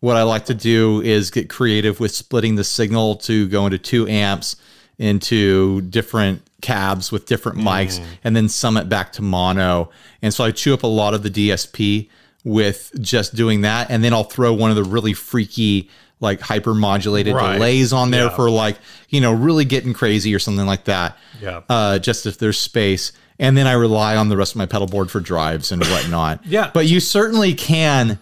What 0.00 0.16
I 0.16 0.24
like 0.24 0.46
to 0.46 0.54
do 0.54 1.00
is 1.00 1.30
get 1.30 1.48
creative 1.48 2.00
with 2.00 2.12
splitting 2.12 2.56
the 2.56 2.64
signal 2.64 3.16
to 3.16 3.48
go 3.48 3.64
into 3.66 3.78
two 3.78 4.06
amps 4.08 4.56
into 4.98 5.82
different 5.82 6.42
cabs 6.62 7.12
with 7.12 7.26
different 7.26 7.58
mics 7.58 8.00
mm. 8.00 8.04
and 8.24 8.34
then 8.34 8.48
sum 8.48 8.76
it 8.76 8.88
back 8.88 9.12
to 9.12 9.22
mono. 9.22 9.90
And 10.22 10.32
so 10.32 10.44
I 10.44 10.50
chew 10.50 10.74
up 10.74 10.82
a 10.82 10.88
lot 10.88 11.14
of 11.14 11.22
the 11.22 11.30
DSP 11.30 12.08
with 12.44 12.92
just 13.00 13.34
doing 13.34 13.62
that. 13.62 13.90
And 13.90 14.02
then 14.02 14.12
I'll 14.12 14.24
throw 14.24 14.52
one 14.52 14.70
of 14.70 14.76
the 14.76 14.84
really 14.84 15.12
freaky 15.12 15.90
like 16.20 16.40
hyper 16.40 16.74
modulated 16.74 17.34
Right. 17.34 17.54
delays 17.54 17.92
on 17.92 18.10
there 18.10 18.24
Yeah. 18.24 18.36
for 18.36 18.48
like, 18.50 18.78
you 19.10 19.20
know, 19.20 19.32
really 19.32 19.64
getting 19.64 19.92
crazy 19.92 20.34
or 20.34 20.38
something 20.38 20.66
like 20.66 20.84
that. 20.84 21.16
Yeah. 21.42 21.60
Uh, 21.68 21.98
just 21.98 22.24
if 22.26 22.38
there's 22.38 22.58
space. 22.58 23.12
And 23.38 23.54
then 23.56 23.66
I 23.66 23.72
rely 23.72 24.16
on 24.16 24.30
the 24.30 24.36
rest 24.36 24.52
of 24.52 24.56
my 24.56 24.64
pedal 24.66 24.86
board 24.86 25.10
for 25.10 25.20
drives 25.20 25.70
and 25.72 25.84
whatnot. 25.84 26.40
Yeah. 26.46 26.70
But 26.72 26.86
you 26.86 27.00
certainly 27.00 27.52
can, 27.52 28.18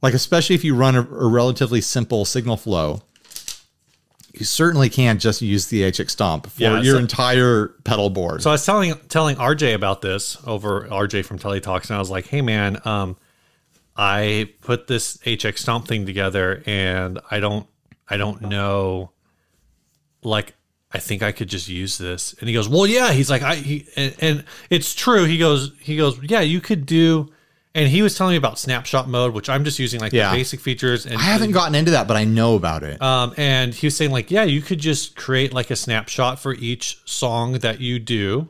like, 0.00 0.14
especially 0.14 0.54
if 0.54 0.64
you 0.64 0.74
run 0.74 0.96
a, 0.96 1.00
a 1.02 1.28
relatively 1.28 1.82
simple 1.82 2.24
signal 2.24 2.56
flow, 2.56 3.02
you 4.32 4.44
certainly 4.46 4.88
can 4.88 5.18
just 5.18 5.42
use 5.42 5.66
the 5.66 5.82
HX 5.82 6.10
Stomp 6.10 6.46
for 6.48 6.62
Yeah, 6.62 6.80
your 6.80 6.94
so- 6.94 7.00
entire 7.00 7.66
pedal 7.84 8.08
board. 8.08 8.42
So 8.42 8.50
I 8.50 8.54
was 8.54 8.64
telling 8.64 8.94
telling 9.08 9.36
RJ 9.36 9.74
about 9.74 10.00
this 10.00 10.36
over 10.46 10.86
RJ 10.90 11.24
from 11.24 11.38
Teletalks, 11.38 11.88
and 11.90 11.96
I 11.96 11.98
was 11.98 12.08
like, 12.10 12.28
"Hey 12.28 12.40
man, 12.40 12.78
um, 12.84 13.16
I 13.98 14.50
put 14.62 14.86
this 14.86 15.16
HX 15.18 15.58
Stomp 15.58 15.88
thing 15.88 16.06
together, 16.06 16.62
and 16.66 17.18
I 17.30 17.40
don't 17.40 17.66
I 18.08 18.16
don't 18.16 18.40
know, 18.42 19.10
like." 20.22 20.54
I 20.90 21.00
think 21.00 21.22
I 21.22 21.32
could 21.32 21.50
just 21.50 21.68
use 21.68 21.98
this. 21.98 22.34
And 22.40 22.48
he 22.48 22.54
goes, 22.54 22.66
"Well, 22.66 22.86
yeah." 22.86 23.12
He's 23.12 23.28
like, 23.28 23.42
"I," 23.42 23.56
he, 23.56 23.86
and, 23.94 24.14
and 24.20 24.44
it's 24.70 24.94
true. 24.94 25.24
He 25.24 25.36
goes, 25.36 25.70
he 25.80 25.98
goes, 25.98 26.18
"Yeah, 26.22 26.40
you 26.40 26.62
could 26.62 26.86
do." 26.86 27.28
And 27.74 27.90
he 27.90 28.00
was 28.00 28.16
telling 28.16 28.32
me 28.32 28.38
about 28.38 28.58
snapshot 28.58 29.06
mode, 29.06 29.34
which 29.34 29.50
I'm 29.50 29.64
just 29.64 29.78
using 29.78 30.00
like 30.00 30.14
Yeah. 30.14 30.30
the 30.30 30.38
basic 30.38 30.60
features. 30.60 31.04
And 31.04 31.16
I 31.16 31.20
haven't 31.20 31.50
gotten 31.50 31.74
into 31.74 31.90
that, 31.90 32.08
but 32.08 32.16
I 32.16 32.24
know 32.24 32.54
about 32.56 32.84
it. 32.84 33.02
um, 33.02 33.34
and 33.36 33.74
he 33.74 33.86
was 33.86 33.96
saying 33.98 34.10
like, 34.12 34.30
yeah, 34.30 34.44
you 34.44 34.62
could 34.62 34.78
just 34.78 35.14
create 35.14 35.52
like 35.52 35.70
a 35.70 35.76
snapshot 35.76 36.40
for 36.40 36.54
each 36.54 36.98
song 37.04 37.52
that 37.58 37.80
you 37.80 37.98
do, 37.98 38.48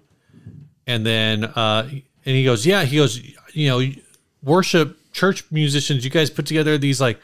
and 0.86 1.05
then 1.05 1.42
uh, 1.44 1.88
and 1.90 2.01
he 2.36 2.44
goes, 2.44 2.64
yeah, 2.64 2.84
he 2.84 2.99
goes, 2.99 3.20
you 3.53 3.68
know, 3.68 3.82
worship 4.44 4.96
church 5.19 5.45
musicians, 5.51 6.05
you 6.05 6.11
guys 6.11 6.31
put 6.31 6.47
together 6.47 6.79
these 6.79 7.01
like 7.01 7.19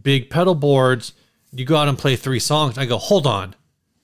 big 0.00 0.30
pedal 0.30 0.54
boards. 0.54 1.12
You 1.52 1.64
go 1.64 1.76
out 1.76 1.88
and 1.88 1.98
play 1.98 2.16
three 2.16 2.38
songs. 2.38 2.78
I 2.78 2.86
go, 2.86 2.98
hold 2.98 3.26
on, 3.26 3.54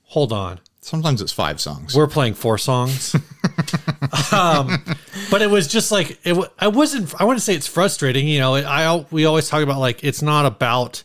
hold 0.03 0.32
on. 0.32 0.61
Sometimes 0.80 1.22
it's 1.22 1.32
five 1.32 1.61
songs. 1.61 1.95
We're 1.95 2.07
playing 2.07 2.34
four 2.34 2.59
songs. 2.59 3.14
um, 4.32 4.82
but 5.30 5.43
it 5.43 5.51
was 5.51 5.68
just 5.68 5.93
like 5.93 6.18
it. 6.24 6.51
I 6.59 6.68
wasn't. 6.68 7.14
I 7.20 7.24
wouldn't 7.24 7.43
say 7.43 7.55
it's 7.55 7.66
frustrating. 7.66 8.26
You 8.26 8.39
know, 8.41 8.55
I 8.55 9.05
we 9.11 9.26
always 9.26 9.49
talk 9.49 9.62
about 9.62 9.80
like 9.80 10.03
it's 10.03 10.22
not 10.22 10.47
about. 10.47 11.05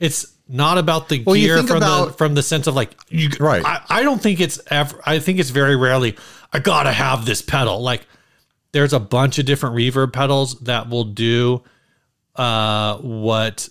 It's 0.00 0.32
not 0.48 0.76
about 0.76 1.08
the 1.08 1.18
you 1.18 1.34
gear 1.34 1.62
from 1.62 1.80
the 1.80 2.14
from 2.18 2.34
the 2.34 2.42
sense 2.42 2.66
of 2.66 2.74
like 2.74 2.94
you. 3.08 3.30
Right. 3.40 3.64
I, 3.64 3.80
I 3.88 4.02
don't 4.02 4.20
think 4.20 4.40
it's 4.40 4.60
ever. 4.70 5.00
I 5.06 5.18
think 5.18 5.38
it's 5.38 5.50
very 5.50 5.76
rarely. 5.76 6.16
I 6.52 6.58
gotta 6.58 6.92
have 6.92 7.24
this 7.24 7.40
pedal. 7.40 7.80
Like 7.80 8.06
there's 8.72 8.92
a 8.92 9.00
bunch 9.00 9.38
of 9.38 9.46
different 9.46 9.76
reverb 9.76 10.12
pedals 10.12 10.58
that 10.60 10.88
will 10.88 11.04
do 11.04 11.62
uh 12.36 12.96
what 12.98 13.68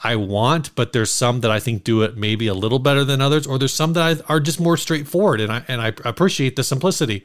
I 0.00 0.14
want, 0.14 0.74
but 0.76 0.92
there's 0.92 1.10
some 1.10 1.40
that 1.40 1.50
I 1.50 1.58
think 1.58 1.82
do 1.82 2.02
it 2.02 2.16
maybe 2.16 2.46
a 2.46 2.54
little 2.54 2.78
better 2.78 3.04
than 3.04 3.20
others, 3.20 3.46
or 3.46 3.58
there's 3.58 3.74
some 3.74 3.94
that 3.94 4.22
I, 4.28 4.32
are 4.32 4.38
just 4.38 4.60
more 4.60 4.76
straightforward, 4.76 5.40
and 5.40 5.52
I 5.52 5.64
and 5.66 5.80
I 5.80 5.88
appreciate 6.04 6.54
the 6.56 6.62
simplicity. 6.62 7.24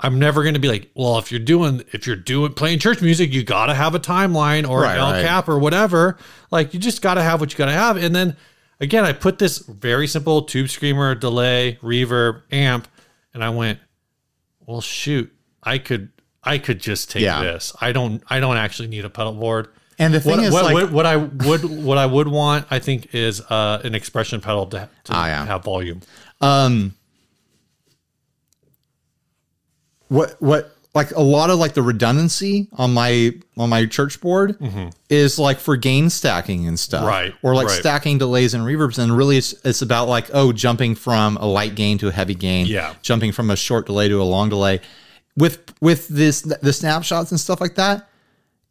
I'm 0.00 0.18
never 0.18 0.42
going 0.42 0.54
to 0.54 0.60
be 0.60 0.68
like, 0.68 0.90
well, 0.94 1.18
if 1.18 1.30
you're 1.30 1.40
doing 1.40 1.82
if 1.92 2.06
you're 2.06 2.16
doing 2.16 2.54
playing 2.54 2.78
church 2.78 3.02
music, 3.02 3.32
you 3.32 3.42
got 3.42 3.66
to 3.66 3.74
have 3.74 3.94
a 3.94 4.00
timeline 4.00 4.66
or 4.66 4.82
Right, 4.82 4.94
an 4.94 5.00
L 5.00 5.12
right. 5.12 5.24
cap 5.24 5.48
or 5.48 5.58
whatever. 5.58 6.16
Like 6.50 6.72
you 6.72 6.80
just 6.80 7.02
got 7.02 7.14
to 7.14 7.22
have 7.22 7.40
what 7.40 7.52
you 7.52 7.58
got 7.58 7.66
to 7.66 7.72
have, 7.72 7.96
and 7.98 8.14
then 8.14 8.36
again, 8.80 9.04
I 9.04 9.12
put 9.12 9.38
this 9.38 9.58
very 9.58 10.06
simple 10.06 10.42
tube 10.42 10.70
screamer, 10.70 11.14
delay, 11.14 11.78
reverb, 11.82 12.42
amp, 12.50 12.88
and 13.34 13.44
I 13.44 13.50
went, 13.50 13.80
well, 14.64 14.80
shoot, 14.80 15.30
I 15.62 15.76
could 15.78 16.10
I 16.44 16.58
could 16.58 16.78
just 16.80 17.10
take 17.10 17.22
Yeah. 17.22 17.42
this. 17.42 17.72
I 17.80 17.92
don't 17.92 18.22
I 18.28 18.40
don't 18.40 18.56
actually 18.56 18.88
need 18.88 19.04
a 19.04 19.10
pedal 19.10 19.32
board. 19.32 19.68
and 19.98 20.14
the 20.14 20.20
thing 20.20 20.36
What, 20.36 20.44
is, 20.44 20.52
what, 20.52 20.64
like, 20.64 20.74
what, 20.74 20.90
what 20.92 21.06
I 21.06 21.16
would 21.16 21.64
what 21.64 21.98
I 21.98 22.06
would 22.06 22.28
want, 22.28 22.66
I 22.70 22.78
think, 22.78 23.14
is 23.14 23.40
uh, 23.40 23.80
an 23.84 23.94
expression 23.94 24.40
pedal 24.40 24.66
to, 24.66 24.88
to 25.04 25.12
Ah, 25.12 25.26
yeah. 25.26 25.44
have 25.46 25.64
volume. 25.64 26.00
um 26.40 26.94
what 30.08 30.36
what 30.40 30.74
like 30.94 31.10
a 31.12 31.20
lot 31.22 31.50
of 31.50 31.58
like 31.58 31.74
the 31.74 31.82
redundancy 31.82 32.66
on 32.72 32.94
my 32.94 33.32
on 33.58 33.68
my 33.68 33.84
church 33.86 34.20
board 34.20 34.56
is 35.10 35.38
like 35.38 35.58
for 35.58 35.76
gain 35.76 36.08
stacking 36.08 36.66
and 36.66 36.78
stuff 36.78 37.00
Mm-hmm. 37.02 37.08
Right, 37.08 37.34
or 37.42 37.54
like 37.54 37.66
right. 37.66 37.78
stacking 37.78 38.18
delays 38.18 38.54
and 38.54 38.64
reverbs 38.64 38.98
and 38.98 39.14
really 39.16 39.36
it's, 39.36 39.52
it's 39.64 39.82
about 39.82 40.08
like 40.08 40.30
oh 40.32 40.52
jumping 40.52 40.94
from 40.94 41.36
a 41.36 41.46
light 41.46 41.74
gain 41.74 41.98
to 41.98 42.08
a 42.08 42.12
heavy 42.12 42.34
gain 42.34 42.66
Yeah. 42.66 42.94
jumping 43.02 43.32
from 43.32 43.50
a 43.50 43.56
short 43.56 43.86
delay 43.86 44.08
to 44.08 44.20
a 44.20 44.24
long 44.24 44.48
delay 44.48 44.80
with 45.38 45.72
with 45.80 46.08
this 46.08 46.42
the 46.42 46.72
snapshots 46.72 47.30
and 47.30 47.38
stuff 47.40 47.60
like 47.60 47.74
that 47.76 48.08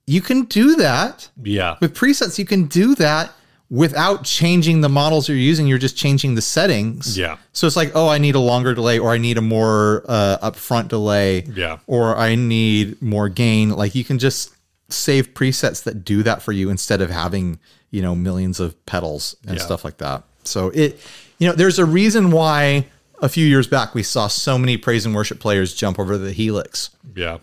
you 0.10 0.22
can 0.22 0.44
do 0.46 0.76
that. 0.78 1.30
Yeah, 1.44 1.76
with 1.82 1.94
presets 1.94 2.40
you 2.40 2.46
can 2.46 2.66
do 2.68 2.96
that 2.96 3.32
without 3.70 4.24
changing 4.24 4.80
the 4.80 4.88
models 4.88 5.28
you're 5.28 5.38
using. 5.38 5.68
You're 5.68 5.78
just 5.78 5.98
changing 5.98 6.36
the 6.36 6.42
settings. 6.42 7.18
Yeah. 7.18 7.36
so 7.52 7.68
it's 7.68 7.76
like 7.76 7.92
oh 7.94 8.08
i 8.08 8.18
need 8.18 8.36
a 8.36 8.40
longer 8.40 8.74
delay 8.74 8.98
or 9.00 9.12
i 9.12 9.18
need 9.18 9.38
a 9.38 9.42
more 9.42 10.06
uh, 10.08 10.38
upfront 10.50 10.88
delay. 10.88 11.42
Yeah. 11.42 11.80
or 11.88 12.16
i 12.16 12.36
need 12.36 13.02
more 13.02 13.28
gain. 13.28 13.70
Like 13.72 13.96
you 13.96 14.06
can 14.06 14.18
just 14.20 14.56
save 14.90 15.34
presets 15.34 15.84
that 15.84 16.06
do 16.06 16.24
that 16.24 16.42
for 16.42 16.54
you 16.54 16.70
instead 16.70 17.02
of 17.02 17.10
having 17.10 17.60
you 17.92 18.02
know 18.02 18.16
millions 18.16 18.60
of 18.62 18.70
pedals 18.86 19.36
and 19.46 19.58
Yeah. 19.58 19.64
stuff 19.64 19.84
like 19.84 19.98
that. 19.98 20.24
So 20.46 20.70
it 20.70 21.00
you 21.40 21.48
know 21.50 21.54
there's 21.56 21.80
a 21.80 21.86
reason 21.86 22.32
why 22.32 22.86
a 23.22 23.30
few 23.30 23.46
years 23.46 23.68
back 23.68 23.94
we 23.94 24.04
saw 24.04 24.28
so 24.28 24.58
many 24.58 24.78
praise 24.78 25.06
and 25.06 25.16
worship 25.16 25.40
players 25.40 25.74
jump 25.74 26.00
over 26.00 26.18
the 26.18 26.32
helix 26.32 26.92
yeah. 27.16 27.40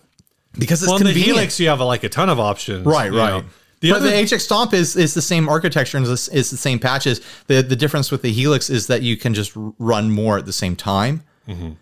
because 0.59 0.83
it's 0.83 0.91
Well, 0.91 1.01
in 1.01 1.07
the 1.07 1.13
Helix, 1.13 1.59
you 1.59 1.69
have 1.69 1.81
like 1.81 2.05
a 2.05 2.09
ton 2.09 2.29
of 2.29 2.39
options. 2.39 2.87
Right, 2.87 3.11
right. 3.11 3.43
know. 3.43 3.45
The 3.81 3.91
but 3.91 3.97
other, 3.97 4.11
the 4.11 4.17
HX 4.17 4.41
Stomp 4.41 4.73
is 4.73 4.97
is 4.97 5.13
the 5.13 5.21
same 5.21 5.47
architecture 5.47 5.99
and 5.99 6.07
is, 6.07 6.29
is 6.31 6.51
the 6.51 6.57
same 6.57 6.79
patches. 6.79 7.21
The 7.49 7.63
the 7.63 7.77
difference 7.77 8.11
with 8.11 8.23
the 8.23 8.33
Helix 8.33 8.71
is 8.71 8.87
that 8.87 9.03
you 9.03 9.17
can 9.19 9.35
just 9.35 9.53
run 9.55 10.11
more 10.11 10.39
at 10.39 10.47
the 10.47 10.55
same 10.55 10.75
time. 10.75 11.23
Mm-hmm. 11.47 11.73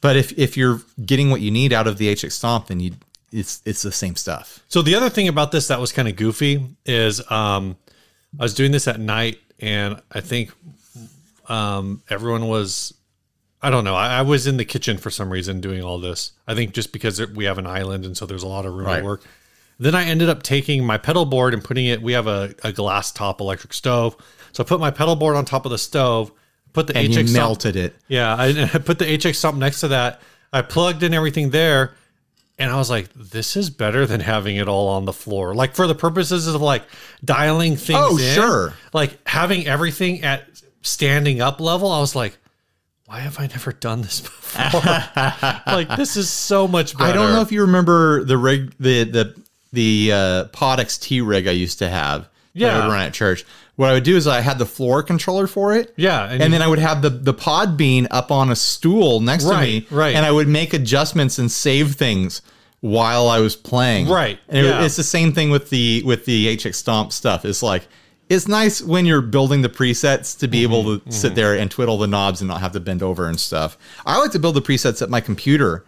But 0.00 0.16
if 0.16 0.36
if 0.36 0.56
you're 0.56 0.82
getting 1.06 1.30
what 1.30 1.40
you 1.40 1.52
need 1.52 1.72
out 1.72 1.86
of 1.86 1.98
the 1.98 2.12
HX 2.12 2.32
Stomp, 2.32 2.66
then 2.66 2.80
you 2.80 2.94
it's 3.30 3.62
it's 3.64 3.82
the 3.82 3.92
same 3.92 4.16
stuff. 4.16 4.58
So 4.66 4.82
the 4.82 4.96
other 4.96 5.08
thing 5.08 5.28
about 5.28 5.52
this 5.52 5.68
that 5.68 5.78
was 5.78 5.92
kind 5.92 6.08
of 6.08 6.16
goofy 6.16 6.66
is 6.84 7.20
um, 7.30 7.76
I 8.40 8.42
was 8.42 8.54
doing 8.54 8.72
this 8.72 8.88
at 8.88 8.98
night, 8.98 9.38
and 9.60 10.02
I 10.10 10.20
think 10.20 10.50
um, 11.48 12.02
everyone 12.10 12.48
was. 12.48 12.92
I 13.62 13.70
don't 13.70 13.84
know. 13.84 13.94
I, 13.94 14.18
I 14.18 14.22
was 14.22 14.46
in 14.46 14.56
the 14.56 14.64
kitchen 14.64 14.98
for 14.98 15.10
some 15.10 15.30
reason 15.30 15.60
doing 15.60 15.82
all 15.82 15.98
this. 16.00 16.32
I 16.48 16.54
think 16.54 16.72
just 16.74 16.92
because 16.92 17.24
we 17.28 17.44
have 17.44 17.58
an 17.58 17.66
island, 17.66 18.04
and 18.04 18.16
so 18.16 18.26
there's 18.26 18.42
a 18.42 18.48
lot 18.48 18.66
of 18.66 18.74
room 18.74 18.86
Right. 18.86 18.98
to 19.00 19.04
work. 19.04 19.22
Then 19.78 19.94
I 19.94 20.04
ended 20.04 20.28
up 20.28 20.42
taking 20.42 20.84
my 20.84 20.98
pedal 20.98 21.24
board 21.24 21.54
and 21.54 21.62
putting 21.62 21.86
it. 21.86 22.02
We 22.02 22.12
have 22.12 22.26
a, 22.26 22.54
a 22.64 22.72
glass 22.72 23.10
top 23.12 23.40
electric 23.40 23.72
stove, 23.72 24.16
so 24.52 24.62
I 24.62 24.66
put 24.66 24.80
my 24.80 24.90
pedal 24.90 25.16
board 25.16 25.36
on 25.36 25.44
top 25.44 25.64
of 25.64 25.70
the 25.70 25.78
stove. 25.78 26.32
Put 26.72 26.86
the 26.86 26.96
And 26.96 27.08
HX 27.12 27.28
you 27.28 27.34
melted 27.34 27.76
it. 27.76 27.94
yeah, 28.08 28.34
I, 28.34 28.46
I 28.74 28.78
put 28.78 28.98
the 28.98 29.04
HX 29.04 29.34
stomp 29.36 29.58
next 29.58 29.80
to 29.80 29.88
that. 29.88 30.20
I 30.52 30.62
plugged 30.62 31.02
in 31.02 31.12
everything 31.14 31.50
there, 31.50 31.94
and 32.58 32.70
I 32.70 32.76
was 32.76 32.90
like, 32.90 33.10
"This 33.14 33.56
is 33.56 33.70
better 33.70 34.06
than 34.06 34.20
having 34.20 34.56
it 34.56 34.68
all 34.68 34.88
on 34.88 35.04
the 35.04 35.12
floor." 35.12 35.54
Like 35.54 35.74
for 35.74 35.86
the 35.86 35.94
purposes 35.94 36.46
of 36.46 36.60
like 36.60 36.82
dialing 37.24 37.76
things. 37.76 37.98
Oh, 38.00 38.16
in, 38.18 38.34
sure. 38.34 38.74
Like 38.92 39.18
having 39.28 39.66
everything 39.66 40.22
at 40.22 40.44
standing 40.82 41.40
up 41.40 41.60
level. 41.60 41.90
I 41.92 42.00
was 42.00 42.14
like, 42.16 42.38
"Why 43.12 43.20
have 43.20 43.38
I 43.38 43.46
never 43.46 43.72
done 43.72 44.00
this 44.02 44.20
before?" 44.22 44.80
like 45.66 45.96
this 45.96 46.16
is 46.16 46.30
so 46.30 46.66
much 46.66 46.96
better. 46.96 47.10
I 47.10 47.12
don't 47.12 47.32
know 47.32 47.42
if 47.42 47.52
you 47.52 47.60
remember 47.62 48.24
the 48.24 48.38
rig 48.38 48.72
the 48.80 49.04
the 49.04 49.34
the 49.72 50.12
uh, 50.12 50.44
Pod 50.46 50.78
XT 50.78 51.26
rig 51.26 51.46
I 51.46 51.52
used 51.52 51.78
to 51.80 51.88
have. 51.88 52.28
Yeah, 52.54 52.76
I 52.78 52.86
would 52.86 52.92
run 52.92 53.00
at 53.02 53.12
church. 53.14 53.44
What 53.76 53.88
I 53.90 53.94
would 53.94 54.04
do 54.04 54.16
is 54.16 54.26
I 54.26 54.40
had 54.40 54.58
the 54.58 54.66
floor 54.66 55.02
controller 55.02 55.46
for 55.46 55.74
it. 55.74 55.94
Yeah, 55.96 56.30
And, 56.30 56.42
and, 56.42 56.52
then 56.52 56.60
I 56.60 56.68
would 56.68 56.78
have 56.78 57.00
the 57.02 57.08
the 57.10 57.32
pod 57.32 57.76
bean 57.76 58.06
up 58.10 58.30
on 58.30 58.50
a 58.50 58.56
stool 58.56 59.20
next 59.20 59.44
Right, 59.44 59.60
to 59.60 59.66
me, 59.66 59.86
right. 59.90 60.14
And 60.14 60.26
I 60.26 60.30
would 60.30 60.48
make 60.48 60.74
adjustments 60.74 61.38
and 61.38 61.50
save 61.50 61.94
things 61.94 62.42
while 62.80 63.28
I 63.28 63.38
was 63.40 63.56
playing, 63.56 64.08
Right, 64.08 64.38
And 64.48 64.66
it- 64.66 64.84
it's 64.84 64.96
the 64.96 65.04
same 65.04 65.32
thing 65.32 65.50
with 65.50 65.70
the 65.70 66.02
with 66.04 66.24
the 66.26 66.54
HX 66.56 66.74
Stomp 66.74 67.12
stuff. 67.12 67.44
It's 67.44 67.62
like 67.62 67.86
it's 68.34 68.48
nice 68.48 68.80
when 68.82 69.04
you're 69.06 69.20
building 69.22 69.62
the 69.62 69.68
presets 69.68 70.38
to 70.40 70.48
be 70.48 70.62
able 70.62 70.82
Mm-hmm, 70.84 71.08
to 71.10 71.12
sit 71.14 71.34
there 71.34 71.54
and 71.56 71.70
twiddle 71.70 71.98
the 71.98 72.06
knobs 72.06 72.40
and 72.40 72.48
not 72.48 72.60
have 72.60 72.72
to 72.72 72.80
bend 72.80 73.02
over 73.02 73.28
and 73.28 73.38
stuff. 73.38 73.76
I 74.06 74.18
like 74.18 74.32
to 74.32 74.38
build 74.38 74.54
the 74.56 74.62
presets 74.62 75.02
at 75.02 75.10
my 75.10 75.20
computer 75.20 75.84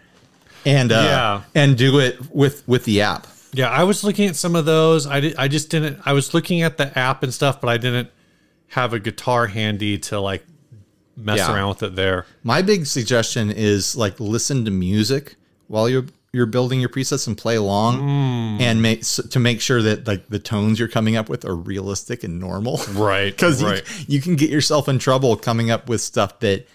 and 0.67 0.93
uh, 0.93 0.95
Yeah. 0.95 1.43
and 1.63 1.77
do 1.77 1.99
it 2.01 2.19
with 2.31 2.67
with 2.69 2.85
the 2.85 3.01
app. 3.01 3.27
yeah, 3.53 3.71
I 3.71 3.85
was 3.85 4.05
looking 4.05 4.29
at 4.29 4.37
some 4.37 4.55
of 4.57 4.65
those. 4.65 5.07
I 5.07 5.21
did, 5.21 5.37
I 5.37 5.49
just 5.49 5.71
didn't. 5.71 6.01
I 6.05 6.13
was 6.13 6.35
looking 6.35 6.63
at 6.63 6.77
the 6.77 6.97
app 6.99 7.23
and 7.23 7.33
stuff, 7.33 7.61
but 7.61 7.69
I 7.69 7.77
didn't 7.79 8.09
have 8.69 8.93
a 8.93 8.99
guitar 9.01 9.47
handy 9.47 9.99
to 9.99 10.19
like 10.21 10.45
mess 11.17 11.39
Yeah. 11.39 11.55
around 11.55 11.69
with 11.71 11.83
it 11.85 11.95
there. 11.97 12.27
My 12.43 12.61
big 12.63 12.87
suggestion 12.87 13.51
is 13.51 13.95
like 13.97 14.19
listen 14.21 14.65
to 14.65 14.71
music 14.71 15.37
while 15.69 15.89
you're 15.89 16.07
you're 16.35 16.47
building 16.47 16.81
your 16.81 16.89
presets 16.91 17.27
and 17.27 17.39
play 17.39 17.55
along 17.57 18.01
Mm. 18.01 18.61
and 18.61 18.83
make 18.83 19.01
s- 19.01 19.21
to 19.31 19.39
make 19.39 19.61
sure 19.61 19.81
that 19.83 20.07
like 20.07 20.29
the 20.29 20.39
tones 20.39 20.79
you're 20.79 20.89
coming 20.89 21.17
up 21.17 21.29
with 21.29 21.45
are 21.45 21.55
realistic 21.57 22.25
and 22.25 22.39
normal. 22.41 22.81
Right, 22.93 23.33
Because 23.37 23.63
right. 23.63 23.83
you, 24.09 24.17
you 24.17 24.21
can 24.21 24.37
get 24.37 24.51
yourself 24.51 24.89
in 24.89 24.99
trouble 24.99 25.37
coming 25.37 25.71
up 25.71 25.89
with 25.89 26.01
stuff 26.01 26.41
that 26.41 26.67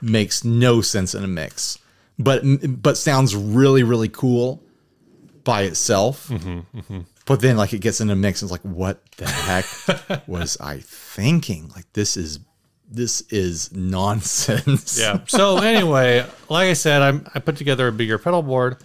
makes 0.00 0.44
no 0.44 0.80
sense 0.80 1.14
in 1.14 1.24
a 1.24 1.28
mix, 1.28 1.78
but 2.18 2.42
but 2.82 2.96
sounds 2.96 3.34
really 3.36 3.82
really 3.82 4.08
cool 4.08 4.62
by 5.44 5.62
itself. 5.62 6.28
Mm-hmm, 6.28 7.00
But 7.26 7.40
then 7.40 7.56
like 7.56 7.72
it 7.72 7.80
gets 7.80 8.00
in 8.00 8.10
a 8.10 8.16
mix 8.16 8.40
and 8.42 8.46
it's 8.50 8.52
like, 8.52 8.62
what 8.74 9.02
the 9.16 9.26
heck 9.28 9.66
was 10.28 10.56
I 10.60 10.78
thinking? 10.84 11.70
Like 11.74 11.86
this 11.94 12.16
is 12.16 12.38
this 12.90 13.20
is 13.30 13.70
nonsense. 13.72 14.98
Yeah. 14.98 15.20
So 15.26 15.58
anyway, 15.58 16.24
like 16.48 16.68
I 16.68 16.72
said, 16.74 17.02
I'm 17.02 17.26
I 17.34 17.38
put 17.40 17.56
together 17.56 17.88
a 17.88 17.92
bigger 17.92 18.18
pedal 18.18 18.42
board. 18.42 18.76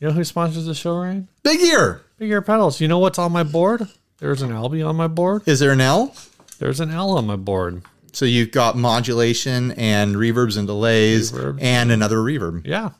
You 0.00 0.08
know 0.08 0.14
who 0.14 0.24
sponsors 0.24 0.66
the 0.66 0.74
show, 0.74 0.96
Ryan? 0.96 1.28
Big 1.42 1.60
ear. 1.60 2.02
Big 2.18 2.30
Ear 2.30 2.42
Pedals. 2.42 2.80
You 2.80 2.88
know 2.88 2.98
what's 2.98 3.18
on 3.18 3.32
my 3.32 3.42
board? 3.42 3.88
There's 4.18 4.42
an 4.42 4.52
Albi 4.52 4.82
on 4.82 4.96
my 4.96 5.08
board. 5.08 5.42
Is 5.46 5.60
there 5.60 5.72
an 5.72 5.80
L? 5.80 6.14
There's 6.58 6.80
an 6.80 6.90
L 6.90 7.10
on 7.16 7.26
my 7.26 7.36
board. 7.36 7.82
So 8.12 8.24
you've 8.24 8.52
got 8.52 8.76
modulation 8.76 9.72
and 9.72 10.14
reverbs 10.14 10.56
and 10.56 10.66
delays 10.66 11.32
and 11.32 11.90
another 11.90 12.18
reverb. 12.18 12.64
Yeah. 12.66 12.90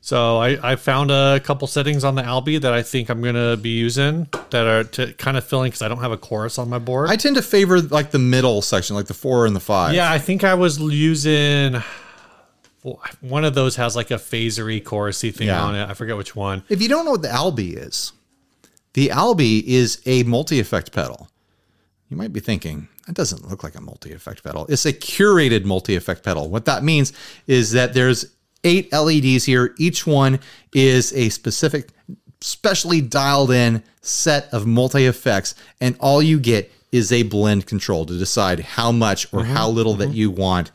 So 0.00 0.38
I, 0.38 0.72
I 0.72 0.76
found 0.76 1.10
a 1.10 1.40
couple 1.40 1.66
settings 1.66 2.04
on 2.04 2.14
the 2.14 2.22
Albi 2.24 2.58
that 2.58 2.72
I 2.72 2.82
think 2.82 3.08
I'm 3.10 3.22
gonna 3.22 3.56
be 3.56 3.70
using 3.70 4.28
that 4.50 4.66
are 4.66 4.84
to 4.84 5.12
kind 5.14 5.36
of 5.36 5.44
filling 5.44 5.68
because 5.68 5.82
I 5.82 5.88
don't 5.88 6.00
have 6.00 6.12
a 6.12 6.18
chorus 6.18 6.58
on 6.58 6.68
my 6.68 6.78
board. 6.78 7.08
I 7.10 7.16
tend 7.16 7.36
to 7.36 7.42
favor 7.42 7.80
like 7.80 8.10
the 8.10 8.18
middle 8.18 8.60
section, 8.62 8.96
like 8.96 9.06
the 9.06 9.14
four 9.14 9.46
and 9.46 9.56
the 9.56 9.60
five. 9.60 9.94
yeah, 9.94 10.10
I 10.10 10.18
think 10.18 10.44
I 10.44 10.54
was 10.54 10.78
using 10.78 11.82
one 13.20 13.44
of 13.44 13.54
those 13.54 13.76
has 13.76 13.96
like 13.96 14.10
a 14.10 14.18
phasery 14.18 14.82
chorusy 14.82 15.34
thing 15.34 15.46
Yeah. 15.46 15.62
on 15.62 15.74
it. 15.74 15.88
I 15.88 15.94
forget 15.94 16.16
which 16.16 16.36
one. 16.36 16.62
If 16.68 16.82
you 16.82 16.88
don't 16.88 17.04
know 17.04 17.12
what 17.12 17.22
the 17.22 17.30
Albi 17.30 17.74
is, 17.74 18.12
the 18.92 19.10
Albi 19.10 19.74
is 19.74 20.02
a 20.04 20.22
multi-effect 20.24 20.92
pedal. 20.92 21.28
You 22.10 22.16
might 22.16 22.32
be 22.32 22.40
thinking, 22.40 22.88
that 23.06 23.14
doesn't 23.14 23.48
look 23.48 23.64
like 23.64 23.74
a 23.74 23.80
multi-effect 23.80 24.44
pedal. 24.44 24.66
It's 24.68 24.84
a 24.84 24.92
curated 24.92 25.64
multi-effect 25.64 26.22
pedal. 26.22 26.50
What 26.50 26.66
that 26.66 26.84
means 26.84 27.12
is 27.46 27.72
that 27.72 27.94
there's 27.94 28.26
eight 28.64 28.92
LEDs 28.92 29.44
here. 29.44 29.74
Each 29.78 30.06
one 30.06 30.38
is 30.74 31.12
a 31.14 31.30
specific, 31.30 31.88
specially 32.40 33.00
dialed 33.00 33.50
in 33.50 33.82
set 34.02 34.52
of 34.52 34.66
multi-effects, 34.66 35.54
and 35.80 35.96
all 36.00 36.22
you 36.22 36.38
get 36.38 36.70
is 36.92 37.10
a 37.10 37.22
blend 37.24 37.66
control 37.66 38.04
to 38.06 38.18
decide 38.18 38.60
how 38.60 38.92
much 38.92 39.26
or 39.32 39.40
mm-hmm. 39.40 39.52
how 39.52 39.68
little 39.68 39.94
that 39.94 40.08
mm-hmm. 40.08 40.16
you 40.16 40.30
want. 40.30 40.70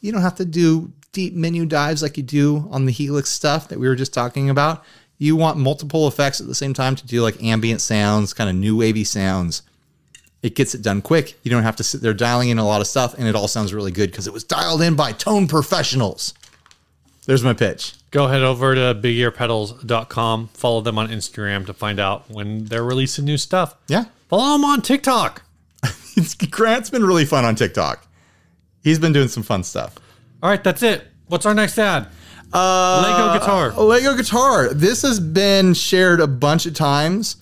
You 0.00 0.12
don't 0.12 0.22
have 0.22 0.36
to 0.36 0.44
do 0.44 0.92
deep 1.14 1.32
menu 1.34 1.64
dives 1.64 2.02
like 2.02 2.18
you 2.18 2.22
do 2.22 2.68
on 2.70 2.84
the 2.84 2.92
Helix 2.92 3.30
stuff 3.30 3.68
that 3.68 3.78
we 3.78 3.88
were 3.88 3.96
just 3.96 4.12
talking 4.12 4.50
about. 4.50 4.84
You 5.16 5.36
want 5.36 5.56
multiple 5.56 6.06
effects 6.06 6.40
at 6.40 6.46
the 6.46 6.54
same 6.54 6.74
time 6.74 6.96
to 6.96 7.06
do 7.06 7.22
like 7.22 7.42
ambient 7.42 7.80
sounds, 7.80 8.34
kind 8.34 8.50
of 8.50 8.56
new 8.56 8.76
wavy 8.76 9.04
sounds. 9.04 9.62
It 10.42 10.54
gets 10.54 10.74
it 10.74 10.82
done 10.82 11.00
quick. 11.00 11.38
You 11.42 11.50
don't 11.50 11.62
have 11.62 11.76
to 11.76 11.84
sit 11.84 12.02
there 12.02 12.12
dialing 12.12 12.50
in 12.50 12.58
a 12.58 12.66
lot 12.66 12.82
of 12.82 12.86
stuff, 12.86 13.14
and 13.14 13.26
it 13.26 13.34
all 13.34 13.48
sounds 13.48 13.72
really 13.72 13.92
good 13.92 14.10
because 14.10 14.26
it 14.26 14.32
was 14.34 14.44
dialed 14.44 14.82
in 14.82 14.94
by 14.94 15.12
tone 15.12 15.48
professionals. 15.48 16.34
There's 17.26 17.42
my 17.42 17.54
pitch. 17.54 17.94
Go 18.10 18.26
head 18.26 18.42
over 18.42 18.74
to 18.74 18.94
bigearpedals.com. 18.94 20.48
Follow 20.48 20.82
them 20.82 20.98
on 20.98 21.08
Instagram 21.08 21.64
to 21.66 21.72
find 21.72 21.98
out 21.98 22.28
when 22.30 22.66
they're 22.66 22.84
releasing 22.84 23.24
new 23.24 23.38
stuff. 23.38 23.74
Yeah. 23.88 24.04
Follow 24.28 24.52
them 24.52 24.64
on 24.64 24.82
TikTok. 24.82 25.42
Grant's 26.50 26.90
been 26.90 27.04
really 27.04 27.24
fun 27.24 27.44
on 27.44 27.54
TikTok. 27.54 28.06
He's 28.82 28.98
been 28.98 29.14
doing 29.14 29.28
some 29.28 29.42
fun 29.42 29.64
stuff. 29.64 29.94
All 30.44 30.50
right, 30.50 30.62
that's 30.62 30.82
it. 30.82 31.06
What's 31.28 31.46
our 31.46 31.54
next 31.54 31.78
ad? 31.78 32.06
Uh, 32.52 33.02
Lego 33.02 33.38
guitar. 33.38 33.70
A 33.70 33.82
Lego 33.82 34.14
guitar. 34.14 34.74
This 34.74 35.00
has 35.00 35.18
been 35.18 35.72
shared 35.72 36.20
a 36.20 36.26
bunch 36.26 36.66
of 36.66 36.74
times. 36.74 37.38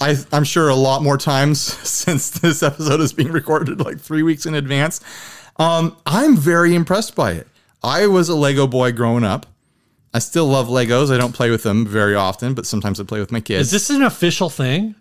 I, 0.00 0.16
I'm 0.32 0.44
sure 0.44 0.70
a 0.70 0.74
lot 0.74 1.02
more 1.02 1.18
times 1.18 1.60
since 1.86 2.30
this 2.30 2.62
episode 2.62 3.02
is 3.02 3.12
being 3.12 3.30
recorded 3.30 3.80
like 3.82 4.00
three 4.00 4.22
weeks 4.22 4.46
in 4.46 4.54
advance. 4.54 5.02
Um, 5.58 5.94
I'm 6.06 6.34
very 6.34 6.74
impressed 6.74 7.14
by 7.14 7.32
it. 7.32 7.46
I 7.82 8.06
was 8.06 8.30
a 8.30 8.34
Lego 8.34 8.66
boy 8.66 8.92
growing 8.92 9.22
up. 9.22 9.44
I 10.14 10.18
still 10.18 10.46
love 10.46 10.68
Legos. 10.68 11.14
I 11.14 11.18
don't 11.18 11.34
play 11.34 11.50
with 11.50 11.62
them 11.62 11.86
very 11.86 12.14
often, 12.14 12.54
but 12.54 12.64
sometimes 12.64 12.98
I 12.98 13.04
play 13.04 13.20
with 13.20 13.30
my 13.30 13.40
kids. 13.40 13.66
Is 13.66 13.70
this 13.70 13.90
an 13.94 14.02
official 14.02 14.48
thing? 14.48 14.94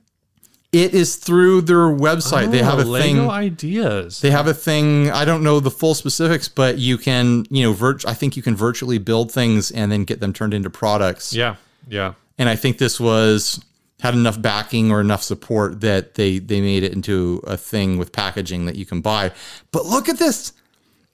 It 0.72 0.94
is 0.94 1.16
through 1.16 1.62
their 1.62 1.88
website. 1.88 2.52
they 2.52 2.62
have 2.62 2.80
a 2.80 2.84
Oh, 2.84 2.86
Lego 2.86 3.04
thing. 3.06 3.30
ideas. 3.30 4.22
They 4.22 4.30
have 4.32 4.48
a 4.48 4.54
thing. 4.54 5.10
I 5.10 5.26
don't 5.26 5.42
know 5.44 5.60
the 5.60 5.72
full 5.72 5.96
specifics, 5.96 6.48
but 6.48 6.78
you 6.78 6.98
can, 6.98 7.46
you 7.50 7.64
know, 7.64 7.74
virt- 7.74 8.06
I 8.08 8.14
think 8.14 8.38
you 8.38 8.44
can 8.44 8.56
virtually 8.56 9.00
build 9.00 9.32
things 9.32 9.72
and 9.72 9.92
then 9.92 10.04
get 10.04 10.20
them 10.20 10.32
turned 10.34 10.54
into 10.54 10.70
products. 10.70 11.34
yeah, 11.34 11.56
yeah. 11.88 12.14
and 12.38 12.48
I 12.50 12.56
think 12.56 12.78
this 12.78 13.00
was 13.00 13.64
had 14.02 14.14
enough 14.14 14.42
backing 14.42 14.92
or 14.92 15.02
enough 15.02 15.22
support 15.24 15.82
that 15.82 16.14
they 16.16 16.40
they 16.40 16.62
made 16.62 16.84
it 16.84 16.94
into 16.94 17.42
a 17.46 17.58
thing 17.58 17.98
with 17.98 18.12
packaging 18.14 18.66
that 18.66 18.76
you 18.76 18.86
can 18.86 19.02
buy. 19.02 19.32
But 19.72 19.86
look 19.86 20.08
at 20.08 20.20
this. 20.20 20.54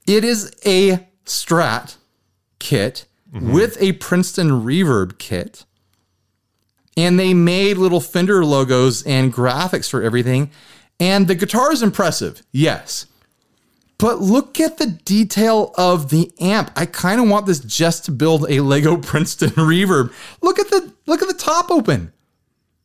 It 0.05 0.23
is 0.23 0.51
a 0.65 0.99
Strat 1.25 1.95
kit 2.59 3.05
mm-hmm. 3.33 3.51
with 3.53 3.81
a 3.81 3.93
Princeton 3.93 4.49
Reverb 4.63 5.17
kit. 5.17 5.65
And 6.97 7.19
they 7.19 7.33
made 7.33 7.77
little 7.77 7.99
Fender 7.99 8.45
logos 8.45 9.03
and 9.03 9.33
graphics 9.33 9.89
for 9.89 10.01
everything. 10.01 10.49
And 10.99 11.27
the 11.27 11.35
guitar 11.35 11.73
is 11.73 11.83
impressive, 11.83 12.41
yes. 12.53 13.05
But 13.97 14.19
look 14.21 14.59
at 14.59 14.77
the 14.77 14.87
detail 14.87 15.73
of 15.77 16.09
the 16.09 16.31
amp. 16.39 16.71
I 16.75 16.85
kind 16.85 17.19
of 17.21 17.27
want 17.29 17.45
this 17.45 17.59
just 17.59 18.05
to 18.05 18.11
build 18.11 18.45
a 18.49 18.59
Lego 18.61 18.97
Princeton 19.01 19.49
reverb. 19.51 20.13
Look 20.41 20.59
at 20.59 20.69
the 20.69 20.93
look 21.05 21.21
at 21.21 21.27
the 21.27 21.33
top 21.33 21.69
open. 21.71 22.11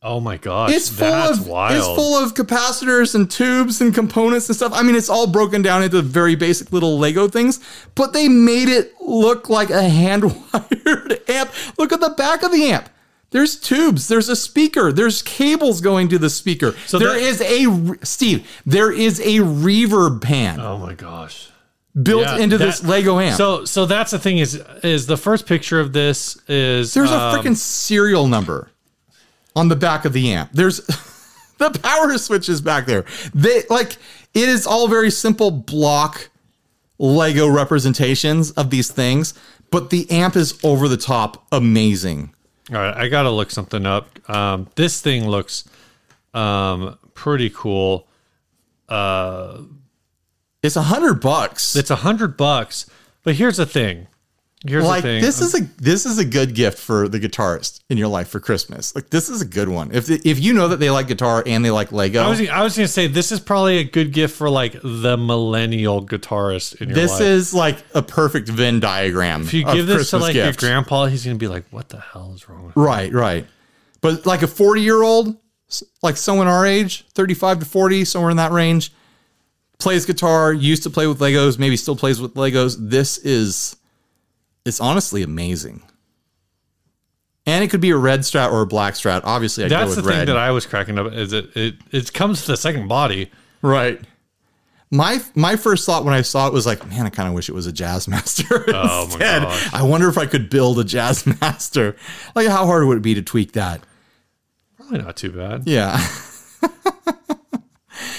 Oh 0.03 0.19
my 0.19 0.35
gosh, 0.37 0.73
It's 0.73 0.89
full 0.89 1.05
of 1.07 1.47
wild. 1.47 1.77
it's 1.77 1.85
full 1.85 2.15
of 2.15 2.33
capacitors 2.33 3.13
and 3.13 3.29
tubes 3.29 3.81
and 3.81 3.93
components 3.93 4.49
and 4.49 4.55
stuff. 4.55 4.71
I 4.73 4.81
mean, 4.81 4.95
it's 4.95 5.09
all 5.09 5.27
broken 5.27 5.61
down 5.61 5.83
into 5.83 6.01
very 6.01 6.33
basic 6.33 6.71
little 6.73 6.97
Lego 6.97 7.27
things, 7.27 7.59
but 7.93 8.11
they 8.11 8.27
made 8.27 8.67
it 8.67 8.93
look 8.99 9.47
like 9.47 9.69
a 9.69 9.83
hand-wired 9.87 11.21
amp. 11.29 11.51
Look 11.77 11.91
at 11.93 11.99
the 11.99 12.09
back 12.17 12.41
of 12.41 12.51
the 12.51 12.71
amp. 12.71 12.89
There's 13.31 13.55
tubes. 13.57 14.07
There's 14.09 14.27
a 14.29 14.35
speaker. 14.35 14.91
There's 14.91 15.21
cables 15.21 15.79
going 15.81 16.09
to 16.09 16.19
the 16.19 16.29
speaker. 16.29 16.75
So 16.85 16.99
there 16.99 17.13
that- 17.13 17.21
is 17.21 17.41
a 17.41 18.05
Steve. 18.05 18.47
There 18.65 18.91
is 18.91 19.19
a 19.21 19.39
reverb 19.39 20.21
pan 20.21 20.59
oh 20.59 20.77
my 20.77 20.93
gosh. 20.93 21.49
built 22.01 22.23
Yeah, 22.23 22.37
into 22.37 22.57
that- 22.57 22.65
this 22.65 22.83
Lego 22.83 23.19
amp. 23.19 23.37
So 23.37 23.63
so 23.65 23.85
that's 23.85 24.11
the 24.11 24.19
thing 24.19 24.37
is 24.37 24.55
is 24.83 25.07
the 25.07 25.17
first 25.17 25.45
picture 25.45 25.79
of 25.79 25.93
this 25.93 26.37
is 26.49 26.93
There's 26.93 27.11
um, 27.11 27.19
a 27.21 27.37
freaking 27.37 27.55
serial 27.55 28.27
number 28.27 28.69
on 29.55 29.69
the 29.69 29.75
back 29.77 30.03
of 30.05 30.11
the 30.13 30.33
amp. 30.33 30.49
There's 30.53 30.77
the 31.57 31.69
power 31.81 32.17
switches 32.17 32.59
back 32.61 32.85
there. 32.85 33.05
They 33.33 33.63
like 33.69 33.95
it 34.33 34.49
is 34.49 34.67
all 34.67 34.87
very 34.89 35.09
simple 35.11 35.51
block 35.51 36.29
Lego 36.99 37.47
representations 37.47 38.51
of 38.51 38.69
these 38.71 38.91
things, 38.91 39.33
but 39.71 39.89
the 39.89 40.09
amp 40.11 40.35
is 40.35 40.59
over 40.63 40.87
the 40.89 40.97
top 40.97 41.45
amazing. 41.51 42.33
All 42.71 42.77
right, 42.77 42.95
I 42.95 43.09
got 43.09 43.23
to 43.23 43.29
look 43.31 43.51
something 43.51 43.85
up. 43.85 44.07
Um, 44.29 44.69
this 44.75 45.01
thing 45.01 45.27
looks 45.27 45.65
um, 46.33 46.97
pretty 47.13 47.49
cool. 47.49 48.07
It's 50.63 50.75
a 50.75 50.83
hundred 50.83 51.15
bucks. 51.21 51.75
It's 51.75 51.89
a 51.89 51.97
hundred 51.97 52.37
bucks, 52.37 52.89
but 53.23 53.35
here's 53.35 53.57
the 53.57 53.65
thing. 53.65 54.07
Here's 54.67 54.85
like 54.85 55.01
the 55.01 55.09
thing. 55.09 55.21
this 55.21 55.41
um, 55.41 55.47
is 55.47 55.59
a 55.59 55.63
this 55.81 56.05
is 56.05 56.19
a 56.19 56.25
good 56.25 56.53
gift 56.53 56.77
for 56.77 57.07
the 57.07 57.19
guitarist 57.19 57.79
in 57.89 57.97
your 57.97 58.09
life 58.09 58.27
for 58.27 58.39
Christmas. 58.39 58.93
Like 58.93 59.09
this 59.09 59.27
is 59.27 59.41
a 59.41 59.45
good 59.45 59.69
one. 59.69 59.91
If 59.91 60.09
if 60.09 60.39
you 60.39 60.53
know 60.53 60.67
that 60.67 60.79
they 60.79 60.91
like 60.91 61.07
guitar 61.07 61.43
and 61.45 61.65
they 61.65 61.71
like 61.71 61.91
Lego, 61.91 62.21
I 62.21 62.29
was 62.29 62.47
I 62.47 62.61
was 62.61 62.75
gonna 62.75 62.87
say 62.87 63.07
this 63.07 63.31
is 63.31 63.39
probably 63.39 63.79
a 63.79 63.83
good 63.83 64.13
gift 64.13 64.35
for 64.35 64.49
like 64.49 64.73
the 64.83 65.17
millennial 65.17 66.05
guitarist 66.05 66.79
in 66.79 66.89
your 66.89 66.95
this 66.95 67.11
life. 67.11 67.21
is 67.21 67.53
like 67.53 67.77
a 67.95 68.03
perfect 68.03 68.49
Venn 68.49 68.79
diagram. 68.79 69.41
if 69.41 69.53
you 69.53 69.63
give 69.65 69.87
this 69.87 69.95
Christmas 69.95 70.09
to 70.09 70.17
like 70.17 70.33
gift. 70.33 70.61
your 70.61 70.69
grandpa, 70.69 71.05
he's 71.07 71.25
gonna 71.25 71.37
be 71.37 71.47
like, 71.47 71.65
"What 71.71 71.89
the 71.89 71.99
hell 71.99 72.33
is 72.35 72.47
wrong?" 72.47 72.67
with 72.67 72.75
Right, 72.75 73.11
right. 73.11 73.47
But 74.01 74.25
like 74.25 74.41
a 74.41 74.47
40 74.47 74.81
year 74.81 75.01
old, 75.01 75.37
like 76.01 76.17
someone 76.17 76.47
our 76.47 76.65
age, 76.65 77.05
35 77.13 77.59
to 77.59 77.65
40, 77.65 78.05
somewhere 78.05 78.31
in 78.31 78.37
that 78.37 78.51
range, 78.51 78.91
plays 79.79 80.05
guitar, 80.05 80.51
used 80.51 80.83
to 80.83 80.89
play 80.89 81.07
with 81.07 81.19
Legos, 81.19 81.59
maybe 81.59 81.77
still 81.77 81.95
plays 81.95 82.19
with 82.19 82.33
Legos. 82.33 82.77
This 82.79 83.17
is, 83.19 83.75
it's 84.65 84.79
honestly 84.79 85.23
amazing. 85.23 85.81
And 87.45 87.63
it 87.63 87.69
could 87.69 87.81
be 87.81 87.89
a 87.89 87.97
red 87.97 88.19
strat 88.21 88.51
or 88.51 88.61
a 88.61 88.67
black 88.67 88.93
strat. 88.93 89.21
Obviously, 89.23 89.63
I'd 89.65 89.69
go 89.71 89.79
That's 89.79 89.95
the 89.95 90.03
thing 90.03 90.27
that 90.27 90.37
I 90.37 90.51
was 90.51 90.65
cracking 90.67 90.99
up 90.99 91.11
is 91.11 91.33
it 91.33 91.55
it 91.57 91.75
it 91.91 92.13
comes 92.13 92.41
to 92.45 92.51
the 92.51 92.57
second 92.57 92.87
body. 92.87 93.31
right. 93.61 93.99
My 94.93 95.21
my 95.35 95.55
first 95.55 95.85
thought 95.85 96.03
when 96.03 96.13
I 96.13 96.21
saw 96.21 96.47
it 96.47 96.53
was 96.53 96.65
like, 96.65 96.85
man, 96.87 97.05
I 97.05 97.09
kind 97.09 97.27
of 97.29 97.33
wish 97.33 97.47
it 97.47 97.53
was 97.55 97.65
a 97.65 97.71
Jazzmaster. 97.71 98.65
Oh 98.73 99.07
my 99.13 99.17
gosh. 99.19 99.73
I 99.73 99.83
wonder 99.83 100.09
if 100.09 100.17
I 100.17 100.25
could 100.25 100.49
build 100.49 100.79
a 100.79 100.83
jazz 100.83 101.25
master. 101.41 101.95
Like, 102.35 102.47
how 102.47 102.65
hard 102.65 102.85
would 102.85 102.97
it 102.97 103.01
be 103.03 103.13
to 103.15 103.21
tweak 103.21 103.53
that? 103.53 103.81
Probably 104.77 104.99
not 104.99 105.15
too 105.15 105.31
bad. 105.31 105.63
Yeah. 105.65 105.97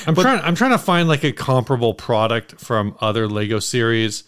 I'm 0.06 0.14
trying. 0.14 0.40
I'm 0.40 0.54
trying 0.54 0.70
to 0.72 0.78
find 0.78 1.08
like 1.08 1.24
a 1.24 1.32
comparable 1.32 1.94
product 1.94 2.60
from 2.60 2.96
other 3.00 3.28
Lego 3.28 3.58
series. 3.60 4.24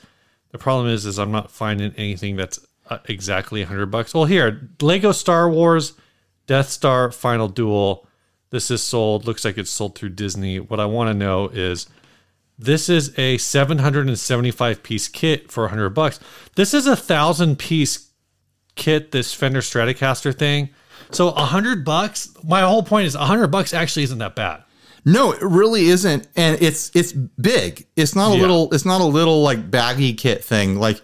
The 0.54 0.58
problem 0.58 0.86
is, 0.86 1.04
is 1.04 1.18
I'm 1.18 1.32
not 1.32 1.50
finding 1.50 1.92
anything 1.96 2.36
that's 2.36 2.64
uh, 2.88 2.98
exactly 3.06 3.62
100 3.62 3.86
bucks. 3.86 4.14
Well, 4.14 4.26
here, 4.26 4.70
Lego 4.80 5.10
Star 5.10 5.50
Wars, 5.50 5.94
Death 6.46 6.68
Star 6.68 7.10
Final 7.10 7.48
Duel. 7.48 8.06
This 8.50 8.70
is 8.70 8.80
sold. 8.80 9.26
Looks 9.26 9.44
like 9.44 9.58
it's 9.58 9.68
sold 9.68 9.96
through 9.96 10.10
Disney. 10.10 10.60
What 10.60 10.78
I 10.78 10.86
want 10.86 11.10
to 11.10 11.14
know 11.14 11.48
is, 11.48 11.88
this 12.56 12.88
is 12.88 13.18
a 13.18 13.36
775 13.36 14.84
piece 14.84 15.08
kit 15.08 15.50
for 15.50 15.64
100 15.64 15.90
bucks. 15.90 16.20
This 16.54 16.72
is 16.72 16.86
a 16.86 16.94
thousand 16.94 17.58
piece 17.58 18.10
kit. 18.76 19.10
This 19.10 19.34
Fender 19.34 19.60
Stratocaster 19.60 20.32
thing. 20.32 20.68
So 21.10 21.32
100 21.32 21.84
bucks. 21.84 22.32
My 22.44 22.60
whole 22.60 22.84
point 22.84 23.08
is 23.08 23.16
100 23.16 23.48
bucks 23.48 23.74
actually 23.74 24.04
isn't 24.04 24.18
that 24.18 24.36
bad. 24.36 24.62
No, 25.04 25.32
it 25.32 25.42
really 25.42 25.86
isn't, 25.86 26.26
and 26.34 26.60
it's 26.62 26.90
it's 26.94 27.12
big. 27.12 27.86
It's 27.96 28.14
not 28.16 28.32
a 28.32 28.34
Yeah. 28.36 28.40
little. 28.42 28.72
It's 28.72 28.84
not 28.86 29.00
a 29.00 29.04
little 29.04 29.42
like 29.42 29.70
baggy 29.70 30.14
kit 30.14 30.42
thing. 30.44 30.78
Like 30.78 31.00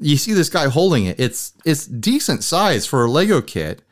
you 0.00 0.16
see 0.16 0.32
this 0.32 0.48
guy 0.48 0.68
holding 0.68 1.04
it. 1.06 1.20
It's 1.20 1.52
it's 1.64 1.86
decent 1.86 2.42
size 2.42 2.86
for 2.86 3.04
a 3.04 3.10
Lego 3.10 3.40
kit. 3.40 3.82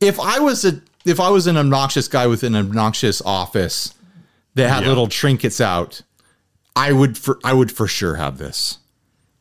If 0.00 0.18
I 0.18 0.38
was 0.38 0.64
a 0.64 0.80
if 1.04 1.20
I 1.20 1.28
was 1.30 1.46
an 1.46 1.56
obnoxious 1.56 2.08
guy 2.08 2.26
with 2.26 2.42
an 2.44 2.54
obnoxious 2.56 3.20
office 3.26 3.92
that 4.54 4.68
had 4.70 4.82
Yeah. 4.84 4.88
little 4.88 5.06
trinkets 5.06 5.60
out, 5.60 6.00
I 6.74 6.92
would 6.92 7.18
for 7.18 7.38
I 7.44 7.52
would 7.52 7.70
for 7.70 7.86
sure 7.86 8.14
have 8.16 8.38
this. 8.38 8.78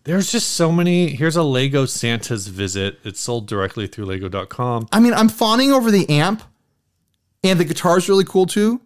There's 0.04 0.32
just 0.32 0.50
so 0.50 0.72
many. 0.72 1.16
Here's 1.16 1.36
a 1.38 1.44
Lego 1.44 1.86
Santa's 1.86 2.48
visit. 2.48 3.00
It's 3.06 3.22
sold 3.22 3.48
directly 3.48 3.88
through 3.88 4.06
lego.com. 4.06 4.88
I 4.92 5.00
mean, 5.00 5.14
I'm 5.14 5.30
fawning 5.30 5.72
over 5.72 5.90
the 5.92 6.10
amp, 6.10 6.42
and 7.44 7.60
the 7.60 7.64
guitar's 7.66 8.10
really 8.10 8.26
cool 8.26 8.46
too. 8.48 8.82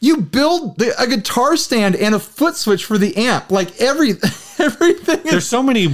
You 0.00 0.18
build 0.18 0.78
the, 0.78 0.94
a 1.00 1.06
guitar 1.08 1.56
stand 1.56 1.96
and 1.96 2.14
a 2.14 2.20
foot 2.20 2.56
switch 2.56 2.84
for 2.84 2.98
the 2.98 3.16
amp, 3.16 3.50
like 3.50 3.80
every 3.80 4.10
everything. 4.58 5.18
Is, 5.18 5.30
There's 5.30 5.46
so 5.48 5.62
many 5.62 5.88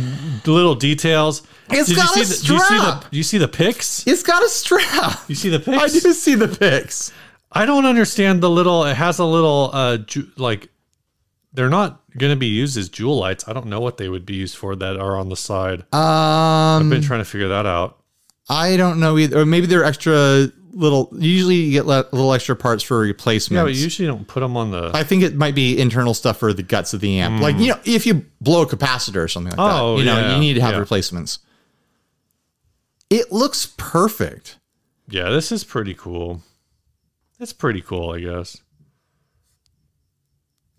little 0.47 0.75
details. 0.75 1.43
It's 1.71 1.89
Did 1.89 1.97
got 1.97 2.15
you 2.17 2.23
a 2.23 2.25
see 2.27 2.43
the, 2.43 2.47
do 2.47 2.53
you 2.55 2.59
see 2.61 2.75
the 2.77 2.81
strap. 2.91 3.11
do 3.11 3.17
you 3.17 3.23
see 3.23 3.39
the 3.39 3.49
pics? 3.49 4.07
it's 4.07 4.23
got 4.23 4.43
a 4.43 4.49
strap. 4.49 5.21
You 5.29 5.35
see 5.35 5.49
the 5.49 5.59
picks? 5.61 5.83
I 5.83 5.89
do 5.89 6.13
see 6.13 6.35
the 6.35 6.49
pics. 6.49 7.13
I 7.51 7.65
don't 7.67 7.87
understand 7.87 8.43
the 8.43 8.51
little. 8.51 8.85
It 8.85 8.95
has 8.97 9.19
a 9.21 9.25
little 9.25 9.71
uh 9.73 9.97
ju- 9.99 10.31
like 10.37 10.69
they're 11.55 11.71
not 11.71 12.03
going 12.19 12.33
to 12.33 12.37
be 12.39 12.49
used 12.49 12.77
as 12.77 12.89
jewel 12.89 13.17
lights. 13.19 13.45
I 13.49 13.53
don't 13.53 13.67
know 13.67 13.81
what 13.81 13.97
they 13.97 14.09
would 14.09 14.27
be 14.27 14.35
used 14.35 14.57
for 14.57 14.75
that 14.77 14.97
are 14.97 15.17
on 15.17 15.29
the 15.31 15.37
side. 15.37 15.81
Um, 15.93 16.01
I've 16.01 16.81
Um, 16.83 16.91
been 16.91 17.01
trying 17.03 17.21
to 17.21 17.25
figure 17.25 17.49
that 17.49 17.65
out. 17.65 18.01
I 18.49 18.77
don't 18.77 18.99
know 19.01 19.17
either. 19.19 19.39
Or 19.41 19.47
maybe 19.47 19.67
they're 19.67 19.85
extra 19.85 20.49
little. 20.75 21.09
Usually, 21.19 21.55
you 21.57 21.73
get 21.73 21.87
le- 21.87 22.07
little 22.13 22.33
extra 22.33 22.55
parts 22.57 22.83
for 22.83 22.99
replacements. 22.99 23.57
Yeah, 23.57 23.63
but 23.65 23.75
you 23.75 23.83
usually 23.83 24.07
don't 24.09 24.27
put 24.27 24.41
them 24.41 24.57
on 24.57 24.71
the. 24.71 24.91
I 24.95 25.05
think 25.05 25.23
it 25.23 25.35
might 25.37 25.55
be 25.55 25.81
internal 25.81 26.15
stuff 26.15 26.39
for 26.39 26.53
the 26.53 26.63
guts 26.63 26.93
of 26.95 27.01
the 27.01 27.19
amp. 27.21 27.37
Hmm. 27.37 27.43
Like 27.43 27.57
you 27.59 27.69
know, 27.69 27.81
if 27.85 28.07
you 28.07 28.25
blow 28.41 28.63
a 28.63 28.67
capacitor 28.67 29.23
or 29.25 29.29
something 29.29 29.57
like 29.57 29.59
Oh, 29.61 29.95
that, 29.95 29.99
you 30.01 30.05
know, 30.07 30.19
yeah, 30.21 30.35
you 30.35 30.41
need 30.41 30.55
to 30.55 30.61
have 30.61 30.73
yeah. 30.75 30.81
replacements. 30.81 31.39
It 33.11 33.31
looks 33.33 33.67
perfect. 33.77 34.59
yeah, 35.09 35.31
this 35.31 35.53
is 35.53 35.63
pretty 35.65 35.95
cool. 35.95 36.43
It's 37.41 37.53
pretty 37.53 37.81
cool, 37.83 38.11
I 38.11 38.21
guess. 38.21 38.61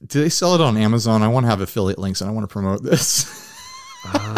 Do 0.06 0.22
they 0.22 0.30
sell 0.30 0.56
it 0.56 0.62
on 0.62 0.78
Amazon? 0.78 1.24
I 1.24 1.28
want 1.28 1.46
to 1.46 1.50
have 1.50 1.62
affiliate 1.62 2.00
links 2.00 2.22
and 2.22 2.30
I 2.30 2.34
want 2.34 2.44
to 2.48 2.52
promote 2.52 2.84
this. 2.84 3.44
Uh, 4.08 4.34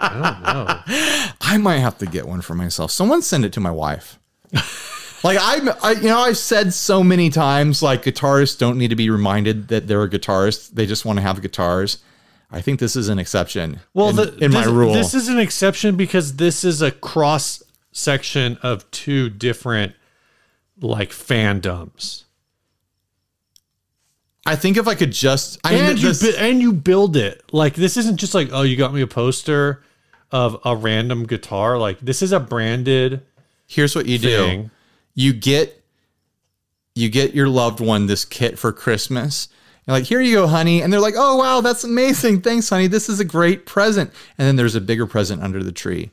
I 0.00 0.10
don't 0.14 0.42
know. 0.42 1.34
I 1.42 1.58
might 1.58 1.80
have 1.80 1.98
to 1.98 2.06
get 2.06 2.26
one 2.26 2.40
for 2.40 2.54
myself. 2.54 2.90
Someone 2.90 3.20
send 3.20 3.44
it 3.44 3.52
to 3.52 3.60
my 3.60 3.70
wife. 3.70 4.18
like 5.24 5.38
I'm, 5.40 5.68
I, 5.82 5.92
you 5.92 6.08
know, 6.08 6.20
I've 6.20 6.38
said 6.38 6.72
so 6.72 7.02
many 7.02 7.30
times, 7.30 7.82
like 7.82 8.02
guitarists 8.04 8.58
don't 8.58 8.78
need 8.78 8.88
to 8.88 8.96
be 8.96 9.10
reminded 9.10 9.68
that 9.68 9.86
they're 9.86 10.02
a 10.02 10.08
guitarist. 10.08 10.70
They 10.70 10.86
just 10.86 11.04
want 11.04 11.18
to 11.18 11.22
have 11.22 11.42
guitars. 11.42 11.98
I 12.50 12.60
think 12.62 12.80
this 12.80 12.96
is 12.96 13.08
an 13.08 13.18
exception. 13.18 13.80
Well, 13.92 14.10
in, 14.10 14.16
the, 14.16 14.38
in 14.44 14.52
my 14.52 14.64
rule, 14.64 14.94
this 14.94 15.12
is 15.12 15.28
an 15.28 15.38
exception 15.38 15.96
because 15.96 16.36
this 16.36 16.64
is 16.64 16.80
a 16.80 16.90
cross 16.90 17.62
section 17.92 18.58
of 18.62 18.90
two 18.90 19.28
different 19.28 19.94
like 20.80 21.10
fandoms, 21.10 22.24
I 24.46 24.56
think 24.56 24.78
if 24.78 24.88
I 24.88 24.94
could 24.94 25.12
just, 25.12 25.58
I 25.62 25.72
mean, 25.72 25.84
and 25.84 25.98
you 26.00 26.08
this- 26.08 26.22
bu- 26.22 26.38
and 26.38 26.60
you 26.60 26.72
build 26.72 27.16
it 27.16 27.42
like 27.52 27.74
this 27.74 27.96
isn't 27.98 28.16
just 28.16 28.34
like 28.34 28.48
oh 28.52 28.62
you 28.62 28.76
got 28.76 28.94
me 28.94 29.02
a 29.02 29.06
poster 29.06 29.82
of 30.30 30.58
a 30.64 30.74
random 30.74 31.26
guitar 31.26 31.76
like 31.78 31.98
this 32.00 32.22
is 32.22 32.32
a 32.32 32.40
branded 32.40 33.22
here's 33.68 33.94
what 33.94 34.06
you 34.06 34.18
do: 34.18 34.68
you 35.14 35.32
get, 35.32 35.84
you 36.96 37.08
get 37.08 37.34
your 37.34 37.48
loved 37.48 37.78
one 37.78 38.06
this 38.06 38.24
kit 38.24 38.58
for 38.58 38.72
Christmas. 38.72 39.48
You're 39.86 39.96
like, 39.96 40.04
here 40.04 40.20
you 40.20 40.34
go, 40.34 40.46
honey. 40.46 40.82
And 40.82 40.92
they're 40.92 41.00
like, 41.00 41.14
oh, 41.16 41.36
wow, 41.36 41.62
that's 41.62 41.82
amazing. 41.82 42.42
Thanks, 42.42 42.68
honey. 42.68 42.88
This 42.88 43.08
is 43.08 43.20
a 43.20 43.24
great 43.24 43.64
present. 43.64 44.12
And 44.36 44.46
then 44.46 44.56
there's 44.56 44.74
a 44.74 44.82
bigger 44.82 45.06
present 45.06 45.42
under 45.42 45.62
the 45.62 45.72
tree. 45.72 46.10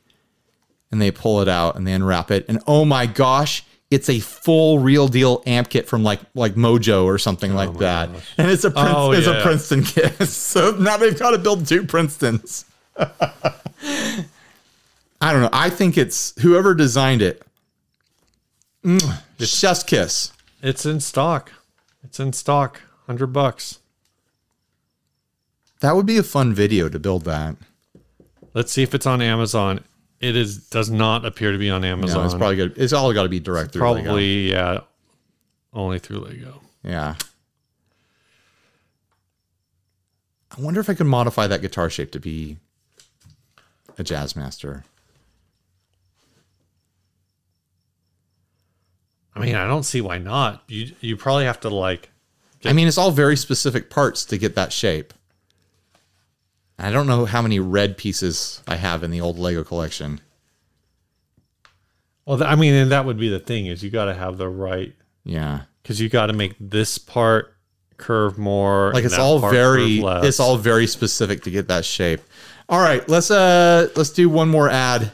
And 0.92 1.02
they 1.02 1.12
pull 1.12 1.42
it 1.42 1.50
out 1.50 1.76
and 1.76 1.86
they 1.86 1.92
unwrap 1.92 2.32
it. 2.32 2.46
And 2.48 2.62
oh 2.68 2.86
my 2.86 3.06
gosh, 3.06 3.66
it's 3.92 4.10
a 4.10 4.22
full 4.22 4.80
real 4.80 5.10
deal 5.10 5.44
amp 5.46 5.70
kit 5.70 5.88
from 5.88 6.04
like 6.04 6.22
like 6.36 6.56
Mojo 6.56 7.04
or 7.04 7.18
something 7.18 7.54
like 7.54 7.78
that. 7.80 8.10
And 8.38 8.50
it's 8.50 8.64
a 8.64 8.72
Prince, 8.72 8.90
Oh, 8.94 9.12
it's 9.12 9.28
yeah. 9.28 9.40
a 9.40 9.44
Princeton 9.44 9.84
kit. 9.84 10.24
so 10.30 10.72
now 10.72 10.96
they've 10.96 11.20
got 11.20 11.32
to 11.32 11.38
build 11.38 11.68
two 11.68 11.84
Princetons. 11.86 12.64
I 12.98 13.52
don't 15.34 15.42
know. 15.42 15.50
I 15.52 15.70
think 15.70 15.98
it's 15.98 16.34
whoever 16.42 16.74
designed 16.74 17.22
it. 17.22 17.45
Mm, 18.86 19.22
chef's 19.40 19.84
kiss. 19.84 20.32
It's 20.62 20.86
in 20.86 21.00
stock. 21.00 21.52
It's 22.04 22.20
in 22.20 22.34
stock. 22.34 22.82
Hundred 23.08 23.28
bucks. 23.28 23.80
That 25.80 25.96
would 25.96 26.06
be 26.06 26.18
a 26.18 26.24
fun 26.24 26.54
video 26.54 26.88
to 26.90 27.00
build 27.00 27.26
that. 27.26 27.56
Let's 28.54 28.72
see 28.72 28.84
if 28.84 28.94
it's 28.94 29.08
on 29.08 29.22
Amazon. 29.22 29.84
It 30.20 30.36
is 30.36 30.70
does 30.70 30.90
not 30.90 31.26
appear 31.26 31.52
to 31.52 31.58
be 31.58 31.70
on 31.70 31.84
Amazon. 31.84 32.22
No, 32.22 32.26
it's 32.26 32.34
probably 32.36 32.56
good. 32.56 32.78
It's 32.78 32.94
all 32.94 33.12
got 33.12 33.24
to 33.24 33.30
be 33.30 33.40
direct 33.40 33.74
through. 33.74 33.90
Lego. 33.90 34.04
Probably 34.06 34.52
yeah, 34.52 34.82
only 35.74 36.00
through 36.00 36.20
Lego. 36.20 36.62
Yeah. 36.84 37.16
I 40.58 40.62
wonder 40.62 40.80
if 40.80 40.90
I 40.90 40.94
could 40.94 41.08
modify 41.08 41.48
that 41.48 41.62
guitar 41.62 41.90
shape 41.90 42.12
to 42.12 42.20
be 42.20 42.58
a 43.98 44.04
Jazzmaster. 44.04 44.84
I 49.36 49.40
mean, 49.40 49.56
I 49.56 49.68
don't 49.68 49.84
see 49.84 50.02
why 50.02 50.18
not. 50.18 50.64
You 50.68 50.92
you 51.02 51.18
probably 51.18 51.46
have 51.46 51.60
to 51.62 51.70
like 51.70 52.10
I 52.64 52.74
mean, 52.74 52.88
it's 52.88 52.98
all 52.98 53.12
very 53.12 53.36
specific 53.38 53.90
parts 53.90 54.26
to 54.26 54.38
get 54.38 54.56
that 54.56 54.72
shape. 54.74 55.14
I 56.80 56.90
don't 56.92 57.06
know 57.08 57.26
how 57.26 57.42
many 57.42 57.60
red 57.60 57.98
pieces 57.98 58.62
I 58.68 58.76
have 58.76 59.04
in 59.04 59.12
the 59.12 59.22
old 59.22 59.38
Lego 59.38 59.64
collection. 59.64 60.20
well, 62.26 62.44
I 62.44 62.56
mean, 62.56 62.74
and 62.74 62.92
that 62.92 63.06
would 63.06 63.18
be 63.18 63.30
the 63.30 63.40
thing 63.40 63.68
is 63.68 63.84
you 63.84 63.90
got 63.90 64.06
to 64.06 64.14
have 64.14 64.38
the 64.38 64.50
right 64.50 64.94
Yeah. 65.24 65.62
because 65.84 66.02
you 66.02 66.10
got 66.10 66.28
to 66.28 66.34
make 66.34 66.56
this 66.60 66.98
part 66.98 67.54
curve 67.98 68.38
more. 68.38 68.92
Like 68.94 69.06
it's 69.06 69.18
all 69.18 69.40
very 69.40 70.00
it's 70.04 70.40
all 70.40 70.58
very 70.58 70.88
specific 70.88 71.44
to 71.44 71.52
get 71.52 71.68
that 71.68 71.86
shape. 71.86 72.22
All 72.68 72.80
right, 72.80 73.08
let's 73.08 73.30
uh 73.32 73.90
let's 73.96 74.10
do 74.10 74.28
one 74.28 74.50
more 74.50 74.70
ad. 74.70 75.12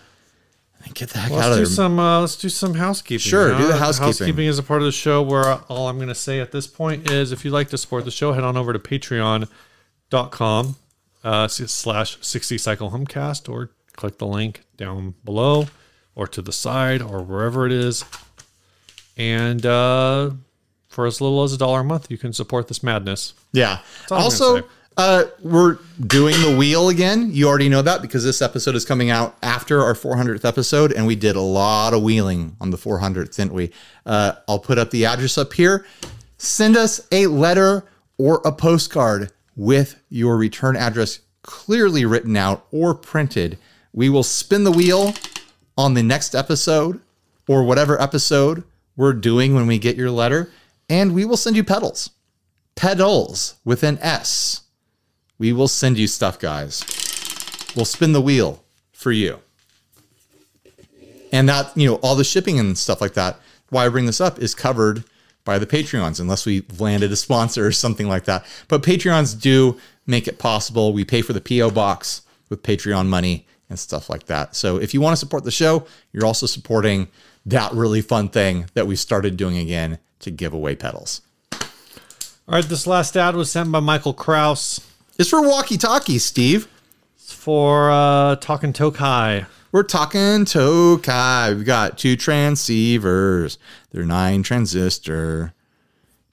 Get 0.93 1.09
the 1.09 1.19
heck 1.19 1.31
out 1.31 1.37
Let's 1.37 1.47
of 1.47 1.53
do 1.53 1.57
there. 1.57 1.65
some. 1.65 1.99
Uh, 1.99 2.21
let's 2.21 2.35
do 2.35 2.49
some 2.49 2.73
housekeeping. 2.73 3.19
Sure, 3.19 3.57
do 3.57 3.67
the 3.67 3.77
housekeeping. 3.77 4.07
Housekeeping 4.07 4.45
is 4.47 4.59
a 4.59 4.63
part 4.63 4.81
of 4.81 4.85
the 4.85 4.91
show 4.91 5.21
where 5.21 5.55
all 5.69 5.87
I'm 5.87 5.97
going 5.97 6.07
to 6.09 6.15
say 6.15 6.39
at 6.39 6.51
this 6.51 6.67
point 6.67 7.09
is, 7.11 7.31
if 7.31 7.45
you'd 7.45 7.51
like 7.51 7.69
to 7.69 7.77
support 7.77 8.05
the 8.05 8.11
show, 8.11 8.33
head 8.33 8.43
on 8.43 8.57
over 8.57 8.73
to 8.73 8.79
Patreon.com 8.79 10.75
uh, 11.23 11.47
slash 11.47 12.17
60 12.21 12.57
Cycle 12.57 12.91
Humcast, 12.91 13.47
or 13.49 13.71
click 13.93 14.17
the 14.17 14.27
link 14.27 14.61
down 14.77 15.15
below, 15.23 15.67
or 16.15 16.27
to 16.27 16.41
the 16.41 16.51
side, 16.53 17.01
or 17.01 17.21
wherever 17.23 17.65
it 17.65 17.71
is. 17.71 18.03
And 19.17 19.65
uh, 19.65 20.31
for 20.87 21.05
as 21.05 21.21
little 21.21 21.43
as 21.43 21.53
a 21.53 21.57
dollar 21.57 21.81
a 21.81 21.83
month, 21.83 22.09
you 22.09 22.17
can 22.17 22.33
support 22.33 22.67
this 22.67 22.81
madness. 22.81 23.33
Yeah. 23.53 23.79
Also. 24.09 24.63
Uh, 24.97 25.23
we're 25.41 25.77
doing 26.05 26.35
the 26.41 26.55
wheel 26.55 26.89
again. 26.89 27.29
You 27.31 27.47
already 27.47 27.69
know 27.69 27.81
that 27.81 28.01
because 28.01 28.23
this 28.23 28.41
episode 28.41 28.75
is 28.75 28.85
coming 28.85 29.09
out 29.09 29.37
after 29.41 29.81
our 29.81 29.93
400th 29.93 30.43
episode, 30.45 30.91
and 30.91 31.07
we 31.07 31.15
did 31.15 31.35
a 31.35 31.41
lot 31.41 31.93
of 31.93 32.03
wheeling 32.03 32.55
on 32.59 32.71
the 32.71 32.77
400th, 32.77 33.35
didn't 33.35 33.53
we? 33.53 33.71
Uh, 34.05 34.33
I'll 34.47 34.59
put 34.59 34.77
up 34.77 34.91
the 34.91 35.05
address 35.05 35.37
up 35.37 35.53
here. 35.53 35.85
Send 36.37 36.75
us 36.75 37.07
a 37.11 37.27
letter 37.27 37.85
or 38.17 38.41
a 38.43 38.51
postcard 38.51 39.31
with 39.55 40.01
your 40.09 40.37
return 40.37 40.75
address 40.75 41.19
clearly 41.43 42.05
written 42.05 42.35
out 42.37 42.65
or 42.71 42.93
printed. 42.93 43.57
We 43.93 44.09
will 44.09 44.23
spin 44.23 44.63
the 44.63 44.71
wheel 44.71 45.13
on 45.77 45.93
the 45.93 46.03
next 46.03 46.35
episode 46.35 47.01
or 47.47 47.63
whatever 47.63 47.99
episode 48.01 48.63
we're 48.95 49.13
doing 49.13 49.55
when 49.55 49.67
we 49.67 49.79
get 49.79 49.95
your 49.95 50.11
letter, 50.11 50.51
and 50.89 51.15
we 51.15 51.25
will 51.25 51.37
send 51.37 51.55
you 51.55 51.63
pedals. 51.63 52.11
Pedals 52.75 53.55
with 53.65 53.83
an 53.83 53.97
S. 53.99 54.61
We 55.41 55.53
will 55.53 55.67
send 55.67 55.97
you 55.97 56.05
stuff, 56.05 56.37
guys. 56.37 56.85
We'll 57.75 57.85
spin 57.85 58.11
the 58.11 58.21
wheel 58.21 58.63
for 58.91 59.11
you. 59.11 59.39
And 61.31 61.49
that, 61.49 61.75
you 61.75 61.87
know, 61.87 61.95
all 61.95 62.15
the 62.15 62.23
shipping 62.23 62.59
and 62.59 62.77
stuff 62.77 63.01
like 63.01 63.15
that, 63.15 63.39
why 63.69 63.87
I 63.87 63.89
bring 63.89 64.05
this 64.05 64.21
up 64.21 64.37
is 64.37 64.53
covered 64.53 65.03
by 65.43 65.57
the 65.57 65.65
Patreons, 65.65 66.19
unless 66.19 66.45
we've 66.45 66.79
landed 66.79 67.11
a 67.11 67.15
sponsor 67.15 67.65
or 67.65 67.71
something 67.71 68.07
like 68.07 68.25
that. 68.25 68.45
But 68.67 68.83
Patreons 68.83 69.33
do 69.33 69.79
make 70.05 70.27
it 70.27 70.37
possible. 70.37 70.93
We 70.93 71.05
pay 71.05 71.23
for 71.23 71.33
the 71.33 71.41
P.O. 71.41 71.71
box 71.71 72.21
with 72.49 72.61
Patreon 72.61 73.07
money 73.07 73.47
and 73.67 73.79
stuff 73.79 74.11
like 74.11 74.27
that. 74.27 74.55
So 74.55 74.77
if 74.77 74.93
you 74.93 75.01
want 75.01 75.13
to 75.13 75.19
support 75.19 75.43
the 75.43 75.49
show, 75.49 75.87
you're 76.13 76.27
also 76.27 76.45
supporting 76.45 77.07
that 77.47 77.73
really 77.73 78.01
fun 78.03 78.29
thing 78.29 78.67
that 78.75 78.85
we 78.85 78.95
started 78.95 79.37
doing 79.37 79.57
again 79.57 79.97
to 80.19 80.29
give 80.29 80.53
away 80.53 80.75
pedals. 80.75 81.21
All 81.51 81.59
right, 82.47 82.63
this 82.63 82.85
last 82.85 83.17
ad 83.17 83.35
was 83.35 83.51
sent 83.51 83.71
by 83.71 83.79
Michael 83.79 84.13
Kraus. 84.13 84.87
It's 85.21 85.29
for 85.29 85.47
walkie 85.47 85.77
talkies, 85.77 86.25
Steve. 86.25 86.67
It's 87.15 87.31
for 87.31 87.91
uh, 87.91 88.37
Talking 88.37 88.73
Tokai. 88.73 89.45
We're 89.71 89.83
talking 89.83 90.45
Tokai. 90.45 91.53
We've 91.53 91.63
got 91.63 91.99
two 91.99 92.17
transceivers. 92.17 93.59
They're 93.91 94.03
nine 94.03 94.41
transistor 94.41 95.53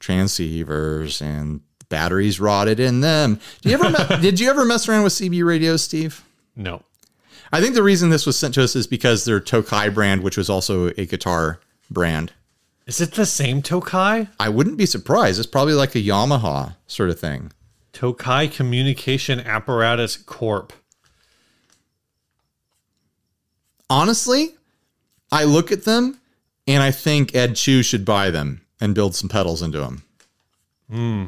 transceivers, 0.01 1.20
and 1.20 1.61
batteries 1.91 2.41
rotted 2.41 2.80
in 2.80 3.03
them. 3.03 3.41
Did 3.61 3.72
you 3.72 3.74
ever 3.74 3.91
me- 3.91 4.20
did 4.22 4.41
you 4.41 4.49
ever 4.49 4.64
mess 4.64 4.89
around 4.89 5.03
with 5.03 5.12
CB 5.12 5.45
radios, 5.45 5.84
Steve? 5.84 6.24
No. 6.57 6.82
I 7.53 7.61
think 7.61 7.74
the 7.74 7.82
reason 7.82 8.09
this 8.09 8.24
was 8.24 8.39
sent 8.39 8.55
to 8.55 8.64
us 8.64 8.74
is 8.74 8.86
because 8.86 9.26
their 9.26 9.39
Tokai 9.39 9.91
brand, 9.91 10.22
which 10.22 10.39
was 10.39 10.49
also 10.49 10.86
a 10.97 11.05
guitar 11.05 11.61
brand. 11.91 12.32
Is 12.86 13.03
it 13.03 13.12
the 13.12 13.26
same 13.26 13.61
Tokai? 13.61 14.28
I 14.41 14.49
wouldn't 14.49 14.78
be 14.78 14.86
surprised. 14.86 15.39
It's 15.39 15.47
probably 15.47 15.74
like 15.74 15.95
a 15.95 15.99
Yamaha 15.99 16.76
sort 16.86 17.11
of 17.11 17.20
thing. 17.20 17.53
Tokai 17.99 18.47
Communication 18.47 19.41
Apparatus 19.41 20.17
Corp. 20.17 20.73
Honestly, 23.91 24.55
I 25.33 25.43
look 25.43 25.73
at 25.73 25.83
them 25.83 26.21
and 26.69 26.81
I 26.81 26.93
think 26.93 27.35
Ed 27.35 27.57
Chu 27.57 27.83
should 27.83 28.05
buy 28.05 28.31
them 28.31 28.61
and 28.81 28.95
build 28.95 29.17
some 29.17 29.29
pedals 29.29 29.63
into 29.63 29.81
them. 29.81 30.05
Hmm. 30.89 31.25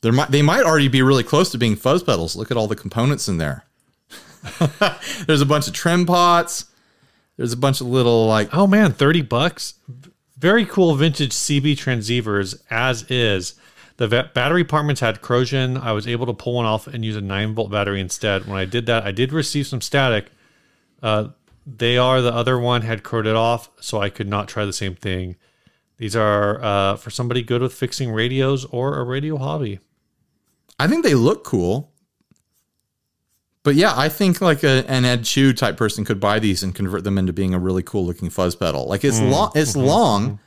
There 0.00 0.12
might 0.12 0.30
they 0.30 0.40
might 0.40 0.62
already 0.62 0.88
be 0.88 1.02
really 1.02 1.24
close 1.24 1.50
to 1.50 1.58
being 1.58 1.76
fuzz 1.76 2.02
pedals. 2.02 2.36
Look 2.36 2.50
at 2.50 2.56
all 2.56 2.68
the 2.68 2.74
components 2.74 3.28
in 3.28 3.36
there. 3.36 3.66
There's 5.26 5.42
a 5.42 5.46
bunch 5.46 5.68
of 5.68 5.74
trim 5.74 6.06
pots. 6.06 6.72
There's 7.36 7.52
a 7.52 7.58
bunch 7.58 7.82
of 7.82 7.86
little 7.86 8.26
like 8.26 8.48
Oh 8.54 8.66
man, 8.66 8.94
30 8.94 9.20
bucks. 9.20 9.74
Very 10.38 10.64
cool 10.64 10.94
vintage 10.94 11.32
CB 11.32 11.72
transceivers 11.72 12.62
as 12.70 13.02
is. 13.10 13.56
The 13.98 14.08
va- 14.08 14.30
battery 14.32 14.62
compartments 14.64 15.00
had 15.00 15.20
corrosion. 15.20 15.76
I 15.76 15.92
was 15.92 16.08
able 16.08 16.26
to 16.26 16.32
pull 16.32 16.54
one 16.54 16.64
off 16.64 16.86
and 16.86 17.04
use 17.04 17.16
a 17.16 17.20
9 17.20 17.54
volt 17.54 17.70
battery 17.70 18.00
instead. 18.00 18.46
When 18.46 18.56
I 18.56 18.64
did 18.64 18.86
that, 18.86 19.04
I 19.04 19.12
did 19.12 19.32
receive 19.32 19.66
some 19.66 19.80
static. 19.80 20.30
Uh, 21.02 21.28
they 21.66 21.98
are 21.98 22.22
the 22.22 22.32
other 22.32 22.58
one 22.58 22.82
had 22.82 23.02
corroded 23.02 23.36
off, 23.36 23.68
so 23.80 24.00
I 24.00 24.08
could 24.08 24.28
not 24.28 24.48
try 24.48 24.64
the 24.64 24.72
same 24.72 24.94
thing. 24.94 25.36
These 25.98 26.16
are 26.16 26.62
uh, 26.62 26.96
for 26.96 27.10
somebody 27.10 27.42
good 27.42 27.60
with 27.60 27.74
fixing 27.74 28.12
radios 28.12 28.64
or 28.66 28.98
a 28.98 29.04
radio 29.04 29.36
hobby. 29.36 29.80
I 30.78 30.86
think 30.86 31.04
they 31.04 31.14
look 31.14 31.44
cool. 31.44 31.92
But 33.64 33.74
yeah, 33.74 33.92
I 33.96 34.08
think 34.08 34.40
like 34.40 34.62
a, 34.62 34.88
an 34.88 35.04
Ed 35.04 35.24
Chu 35.24 35.52
type 35.52 35.76
person 35.76 36.04
could 36.04 36.20
buy 36.20 36.38
these 36.38 36.62
and 36.62 36.74
convert 36.74 37.02
them 37.04 37.18
into 37.18 37.32
being 37.32 37.52
a 37.52 37.58
really 37.58 37.82
cool 37.82 38.06
looking 38.06 38.30
fuzz 38.30 38.54
pedal. 38.54 38.86
Like 38.86 39.04
it's 39.04 39.20
long, 39.20 39.50
it's 39.56 39.76
long, 39.76 40.38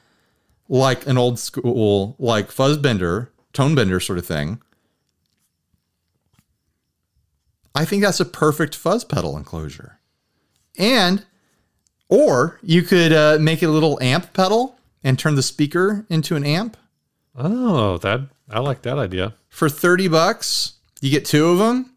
like 0.70 1.06
an 1.06 1.18
old 1.18 1.38
school 1.38 2.16
like 2.18 2.50
fuzz 2.50 2.78
bender, 2.78 3.31
tone 3.54 3.76
bender 3.76 4.00
sort 4.00 4.18
of 4.20 4.26
thing. 4.26 4.62
I 7.74 7.86
think 7.86 8.04
that's 8.04 8.20
a 8.20 8.26
perfect 8.26 8.76
fuzz 8.76 9.04
pedal 9.04 9.38
enclosure. 9.38 10.00
And, 10.78 11.26
or 12.10 12.60
you 12.62 12.82
could 12.82 13.14
uh, 13.14 13.38
make 13.40 13.64
it 13.64 13.68
a 13.68 13.72
little 13.72 13.98
amp 14.02 14.34
pedal 14.34 14.78
and 15.04 15.18
turn 15.18 15.36
the 15.36 15.44
speaker 15.44 16.06
into 16.10 16.36
an 16.36 16.44
amp 16.46 16.78
Oh, 17.36 17.98
that 18.00 18.22
I 18.50 18.60
like 18.60 18.82
that 18.82 18.98
idea. 18.98 19.36
for 19.48 19.70
30 19.70 20.10
bucks. 20.10 20.74
You 21.00 21.10
get 21.10 21.24
two 21.26 21.48
of 21.48 21.58
them. 21.60 21.94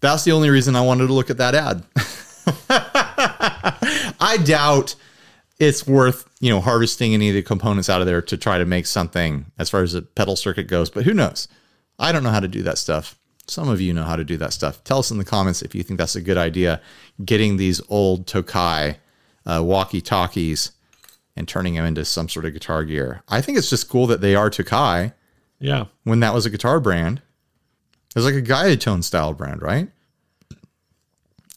That's 0.00 0.24
the 0.24 0.32
only 0.32 0.50
reason 0.50 0.74
I 0.74 0.80
wanted 0.80 1.06
to 1.06 1.12
look 1.12 1.30
at 1.30 1.38
that 1.38 1.54
ad. 1.54 1.84
I 4.20 4.36
doubt 4.44 4.94
it's 5.58 5.86
worth, 5.86 6.28
you 6.40 6.50
know, 6.50 6.60
harvesting 6.60 7.14
any 7.14 7.28
of 7.30 7.34
the 7.34 7.42
components 7.42 7.88
out 7.88 8.00
of 8.00 8.06
there 8.06 8.20
to 8.22 8.36
try 8.36 8.58
to 8.58 8.66
make 8.66 8.86
something 8.86 9.46
as 9.58 9.70
far 9.70 9.82
as 9.82 9.92
the 9.92 10.02
pedal 10.02 10.36
circuit 10.36 10.64
goes, 10.68 10.90
but 10.90 11.04
who 11.04 11.14
knows? 11.14 11.48
I 11.98 12.12
don't 12.12 12.22
know 12.22 12.30
how 12.30 12.40
to 12.40 12.48
do 12.48 12.62
that 12.62 12.78
stuff. 12.78 13.18
Some 13.48 13.68
of 13.68 13.80
you 13.80 13.94
know 13.94 14.02
how 14.04 14.16
to 14.16 14.24
do 14.24 14.36
that 14.38 14.52
stuff. 14.52 14.82
Tell 14.84 14.98
us 14.98 15.10
in 15.10 15.18
the 15.18 15.24
comments 15.24 15.62
if 15.62 15.74
you 15.74 15.82
think 15.82 15.98
that's 15.98 16.16
a 16.16 16.20
good 16.20 16.36
idea, 16.36 16.80
getting 17.24 17.56
these 17.56 17.80
old 17.88 18.26
Tokai 18.26 18.96
uh, 19.46 19.62
walkie-talkies 19.64 20.72
and 21.36 21.46
turning 21.46 21.74
them 21.74 21.84
into 21.84 22.04
some 22.04 22.28
sort 22.28 22.44
of 22.44 22.52
guitar 22.52 22.84
gear. 22.84 23.22
I 23.28 23.40
think 23.40 23.56
it's 23.56 23.70
just 23.70 23.88
cool 23.88 24.06
that 24.08 24.20
they 24.20 24.34
are 24.34 24.50
Tokai 24.50 25.10
Yeah. 25.60 25.84
when 26.04 26.20
that 26.20 26.34
was 26.34 26.44
a 26.44 26.50
guitar 26.50 26.80
brand. 26.80 27.18
It 28.10 28.16
was 28.18 28.24
like 28.24 28.34
a 28.34 28.40
guided 28.42 28.80
tone 28.80 29.02
style 29.02 29.32
brand, 29.32 29.62
right? 29.62 29.88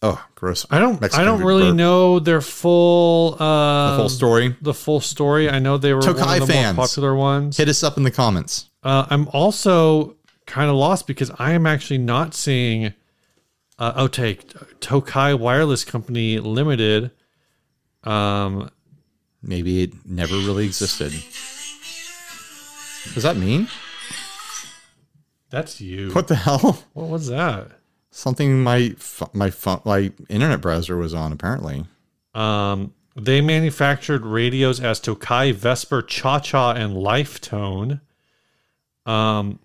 Oh, 0.01 0.25
gross. 0.35 0.65
I 0.71 0.79
don't 0.79 1.01
Mexican 1.01 1.21
I 1.21 1.29
don't 1.29 1.43
really 1.43 1.67
burp. 1.69 1.75
know 1.75 2.19
their 2.19 2.39
full 2.41 3.35
uh 3.41 3.91
the 3.91 3.97
full 3.97 4.09
story. 4.09 4.55
the 4.61 4.73
full 4.73 5.01
story. 5.01 5.49
I 5.49 5.59
know 5.59 5.77
they 5.77 5.93
were 5.93 6.01
Tokai 6.01 6.25
one 6.25 6.41
of 6.41 6.47
the 6.47 6.53
fans. 6.53 6.77
more 6.77 6.85
popular 6.87 7.15
ones. 7.15 7.57
Hit 7.57 7.67
us 7.67 7.83
up 7.83 7.97
in 7.97 8.03
the 8.03 8.11
comments. 8.11 8.69
Uh, 8.81 9.05
I'm 9.09 9.27
also 9.29 10.15
kind 10.45 10.69
of 10.69 10.77
lost 10.77 11.05
because 11.05 11.31
I 11.37 11.51
am 11.51 11.67
actually 11.67 11.97
not 11.97 12.33
seeing 12.33 12.93
uh, 13.77 13.93
oh 13.97 14.07
take 14.07 14.53
Tokai 14.79 15.33
Wireless 15.33 15.83
Company 15.83 16.39
Limited. 16.39 17.11
Um, 18.05 18.69
Maybe 19.41 19.83
it 19.83 19.91
never 20.05 20.35
really 20.35 20.65
existed. 20.65 21.11
Does 23.13 23.23
that 23.23 23.35
mean? 23.37 23.67
that's 25.49 25.81
you. 25.81 26.11
What 26.11 26.27
the 26.27 26.35
hell? 26.35 26.83
What 26.93 27.07
was 27.09 27.27
that? 27.27 27.71
Something 28.11 28.63
my 28.63 28.95
my 29.33 29.49
phone 29.49 29.81
my 29.85 30.11
internet 30.29 30.61
browser 30.61 30.97
was 30.97 31.13
on 31.13 31.31
apparently. 31.31 31.85
Um, 32.33 32.93
they 33.15 33.41
manufactured 33.41 34.25
radios 34.25 34.79
as 34.79 34.99
Tokai, 34.99 35.51
Vesper, 35.51 36.01
Cha 36.01 36.39
Cha, 36.39 36.71
and 36.71 36.95
Lifetone. 36.95 38.01
Um, 39.05 39.59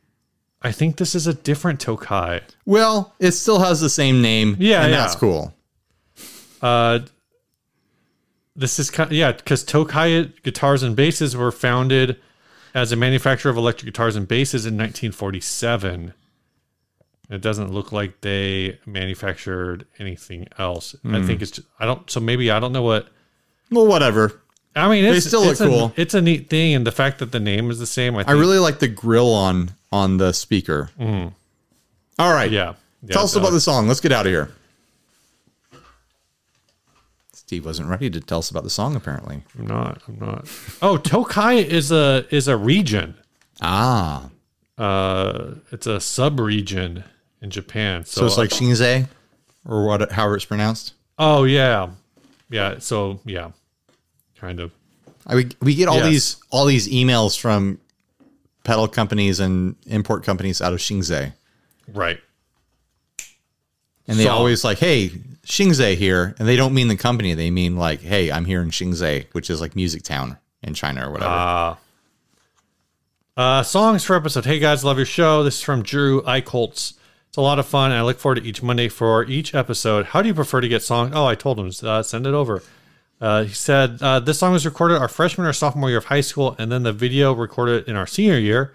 I 0.63 0.73
think 0.73 0.97
this 0.97 1.15
is 1.15 1.27
a 1.27 1.35
different 1.35 1.81
Tokai. 1.81 2.41
Well, 2.65 3.15
it 3.21 3.33
still 3.33 3.61
has 3.61 3.81
the 3.81 3.91
same 3.91 4.23
name. 4.23 4.57
Yeah, 4.59 4.83
and 4.83 4.91
yeah. 4.91 4.99
that's 4.99 5.15
cool. 5.15 5.55
Uh, 6.63 7.01
this 8.57 8.79
is 8.79 8.91
kind 8.91 9.13
yeah, 9.13 9.33
because 9.33 9.65
Tokai 9.65 10.25
guitars 10.43 10.83
and 10.83 10.97
basses 10.97 11.37
were 11.37 11.53
founded 11.53 12.19
as 12.75 12.93
a 12.93 12.97
manufacturer 12.97 13.51
of 13.51 13.57
electric 13.57 13.87
guitars 13.87 14.17
and 14.17 14.27
basses 14.27 14.65
in 14.65 14.75
1947. 14.75 16.15
It 17.31 17.41
doesn't 17.41 17.73
look 17.73 17.91
like 17.93 18.21
they 18.21 18.79
manufactured 18.87 19.87
anything 19.99 20.47
else. 20.59 20.95
I 21.05 21.09
Hmm. 21.21 21.27
think 21.27 21.43
it's 21.43 21.51
just, 21.53 21.67
I 21.81 21.87
don't 21.87 22.09
so 22.11 22.21
maybe 22.21 22.51
I 22.51 22.61
don't 22.61 22.73
know 22.73 22.83
what 22.83 23.09
Well, 23.71 23.87
whatever. 23.87 24.41
I 24.77 24.89
mean. 24.89 25.05
It's, 25.05 25.27
still 25.27 25.43
look 25.43 25.53
it's 25.53 25.61
a, 25.61 25.67
cool. 25.69 25.93
It's 25.97 26.15
a 26.15 26.21
neat 26.21 26.51
thing, 26.51 26.75
and 26.75 26.87
the 26.87 26.93
fact 26.93 27.19
that 27.21 27.31
the 27.33 27.41
name 27.41 27.71
is 27.71 27.79
the 27.79 27.87
same. 27.87 28.15
I, 28.17 28.25
think, 28.25 28.29
I 28.29 28.33
really 28.33 28.59
like 28.59 28.79
the 28.81 28.89
grill 28.89 29.33
on 29.33 29.71
on 29.93 30.17
the 30.19 30.33
speaker. 30.33 30.91
All 32.19 32.33
right. 32.33 32.51
yeah. 32.51 32.75
yeah 33.03 33.13
Tell 33.13 33.25
us 33.25 33.37
about 33.37 33.53
the 33.53 33.61
song. 33.61 33.87
Let's 33.89 34.01
get 34.01 34.11
out 34.13 34.27
of 34.27 34.33
here. 34.33 34.51
Steve 37.33 37.65
wasn't 37.67 37.89
ready 37.89 38.11
to 38.11 38.21
tell 38.21 38.39
us 38.39 38.51
about 38.51 38.65
the 38.65 38.71
song, 38.71 38.97
apparently. 38.97 39.43
I'm 39.59 39.67
not. 39.67 40.03
I'm 40.09 40.19
not. 40.19 40.49
Oh, 40.83 40.97
Tokai 40.97 41.55
is 41.57 41.93
a 41.93 42.27
is 42.31 42.49
a 42.49 42.57
region. 42.57 43.15
Ah. 43.63 44.31
Uh, 44.77 45.55
it's 45.71 45.87
a 45.87 46.01
sub 46.01 46.41
region 46.41 47.05
in 47.41 47.51
Japan. 47.51 48.05
So, 48.05 48.21
So 48.21 48.27
it's 48.27 48.39
like 48.39 48.51
Shinzei, 48.51 49.09
or 49.67 49.87
what, 49.87 50.13
however 50.13 50.37
it's 50.37 50.45
pronounced. 50.45 50.95
Oh 51.19 51.45
yeah, 51.45 51.91
yeah. 52.51 52.79
So 52.79 53.21
yeah, 53.25 53.51
kind 54.39 54.61
of. 54.61 54.73
I, 55.27 55.37
we, 55.37 55.49
we 55.61 55.75
get 55.75 55.89
all 55.89 55.97
Yes. 55.97 56.07
these 56.07 56.37
all 56.51 56.65
these 56.67 56.89
emails 56.89 57.39
from 57.39 57.79
pedal 58.65 58.89
companies 58.89 59.41
and 59.41 59.77
import 59.87 60.25
companies 60.25 60.61
out 60.61 60.73
of 60.73 60.79
Shinzei. 60.81 61.33
Right. 61.93 62.19
And 64.07 64.19
they 64.19 64.25
So- 64.25 64.33
always 64.33 64.65
like, 64.65 64.79
hey, 64.79 65.11
Xingzhe 65.47 65.97
here. 65.97 66.35
And 66.39 66.47
they 66.49 66.57
don't 66.57 66.75
mean 66.75 66.89
the 66.89 66.97
company. 66.97 67.33
They 67.35 67.51
mean 67.51 67.77
like, 67.77 68.01
hey, 68.01 68.31
I'm 68.33 68.45
here 68.45 68.61
in 68.63 68.71
Xingzhe, 68.71 69.27
which 69.33 69.49
is 69.51 69.61
like 69.61 69.75
Music 69.77 70.03
Town 70.03 70.37
in 70.63 70.75
China 70.75 71.09
or 71.09 71.13
whatever. 71.13 71.31
Uh, 71.33 71.75
uh, 73.37 73.63
songs 73.63 74.05
for 74.05 74.17
episode. 74.17 74.45
Hey 74.45 74.59
guys, 74.59 74.85
love 74.85 74.97
your 74.97 75.07
show. 75.07 75.43
This 75.43 75.57
is 75.57 75.63
from 75.63 75.83
Drew 75.83 76.23
Eicholtz. 76.23 76.95
It's 77.35 77.39
a 77.39 77.41
lot 77.41 77.59
of 77.59 77.67
fun. 77.67 77.91
And 77.91 77.99
I 77.99 78.03
look 78.05 78.21
forward 78.21 78.37
to 78.37 78.45
each 78.45 78.63
Monday 78.63 78.89
for 78.89 79.25
each 79.25 79.57
episode. 79.57 80.07
How 80.07 80.23
do 80.23 80.29
you 80.29 80.35
prefer 80.35 80.61
to 80.61 80.69
get 80.69 80.85
songs? 80.85 81.11
Oh, 81.17 81.27
I 81.27 81.35
told 81.35 81.59
him, 81.59 81.73
uh, 81.83 82.01
send 82.05 82.29
it 82.29 82.33
over. 82.33 82.63
Uh, 83.21 83.43
he 83.43 83.53
said, 83.53 84.01
uh, 84.01 84.21
This 84.21 84.39
song 84.39 84.53
was 84.53 84.65
recorded 84.65 84.99
our 84.99 85.09
freshman 85.09 85.45
or 85.45 85.53
sophomore 85.53 85.89
year 85.89 85.99
of 85.99 86.05
high 86.05 86.21
school, 86.21 86.55
and 86.61 86.71
then 86.71 86.85
the 86.85 86.93
video 86.93 87.33
recorded 87.33 87.89
in 87.89 87.97
our 87.97 88.07
senior 88.07 88.39
year. 88.39 88.73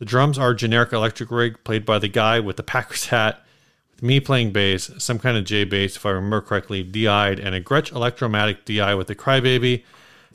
The 0.00 0.04
drums 0.04 0.40
are 0.40 0.54
generic 0.54 0.92
electric 0.92 1.30
rig 1.30 1.62
played 1.62 1.86
by 1.86 2.00
the 2.00 2.08
guy 2.08 2.40
with 2.40 2.56
the 2.56 2.64
Packers 2.64 3.06
hat, 3.06 3.44
with 3.92 4.02
me 4.02 4.18
playing 4.18 4.50
bass, 4.50 4.90
some 4.98 5.20
kind 5.20 5.36
of 5.36 5.44
J 5.44 5.62
bass, 5.62 5.94
if 5.94 6.04
I 6.04 6.10
remember 6.10 6.40
correctly, 6.40 6.82
DI'd, 6.82 7.38
and 7.38 7.54
a 7.54 7.60
Gretsch 7.60 7.92
Electromatic 7.92 8.64
DI 8.64 8.92
with 8.96 9.06
the 9.06 9.14
Crybaby 9.14 9.84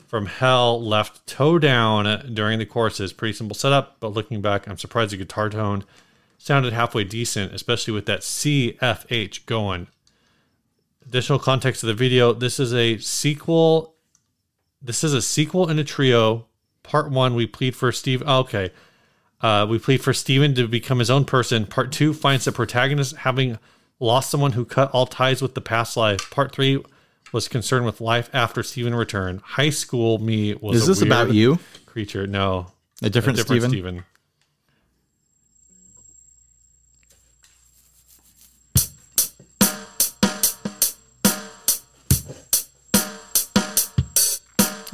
from 0.06 0.24
hell 0.24 0.82
left 0.82 1.26
toe 1.26 1.58
down 1.58 2.32
during 2.32 2.58
the 2.58 2.64
choruses. 2.64 3.12
Pretty 3.12 3.34
simple 3.34 3.54
setup, 3.54 4.00
but 4.00 4.14
looking 4.14 4.40
back, 4.40 4.66
I'm 4.66 4.78
surprised 4.78 5.12
the 5.12 5.18
guitar 5.18 5.50
tone 5.50 5.84
sounded 6.38 6.72
halfway 6.72 7.04
decent, 7.04 7.52
especially 7.52 7.92
with 7.92 8.06
that 8.06 8.20
CFH 8.20 9.46
going. 9.46 9.88
Additional 11.06 11.38
context 11.38 11.82
of 11.82 11.86
the 11.88 11.94
video: 11.94 12.32
This 12.32 12.58
is 12.58 12.74
a 12.74 12.98
sequel. 12.98 13.94
This 14.82 15.04
is 15.04 15.14
a 15.14 15.22
sequel 15.22 15.68
in 15.68 15.78
a 15.78 15.84
trio. 15.84 16.46
Part 16.82 17.10
one, 17.10 17.34
we 17.34 17.46
plead 17.46 17.74
for 17.74 17.90
Steve. 17.92 18.22
oh, 18.26 18.40
okay, 18.40 18.70
uh, 19.40 19.66
we 19.68 19.78
plead 19.78 20.02
for 20.02 20.12
Steven 20.12 20.54
to 20.54 20.68
become 20.68 20.98
his 20.98 21.10
own 21.10 21.24
person. 21.24 21.66
Part 21.66 21.92
two 21.92 22.12
finds 22.12 22.44
the 22.44 22.52
protagonist 22.52 23.16
having 23.16 23.58
lost 24.00 24.30
someone 24.30 24.52
who 24.52 24.64
cut 24.64 24.90
all 24.92 25.06
ties 25.06 25.42
with 25.42 25.54
the 25.54 25.60
past 25.60 25.96
life. 25.96 26.30
Part 26.30 26.52
three 26.52 26.82
was 27.32 27.48
concerned 27.48 27.86
with 27.86 28.00
life 28.00 28.30
after 28.32 28.62
Steven 28.62 28.94
returned. 28.94 29.40
High 29.42 29.70
school 29.70 30.18
me 30.18 30.54
was. 30.54 30.76
is 30.76 30.84
a 30.84 30.86
this 30.92 31.02
about 31.02 31.32
you? 31.32 31.58
Creature, 31.86 32.26
no, 32.26 32.72
A 33.02 33.10
different, 33.10 33.38
a 33.38 33.42
different 33.42 33.62
Steven? 33.62 33.70
Steven. 33.70 34.04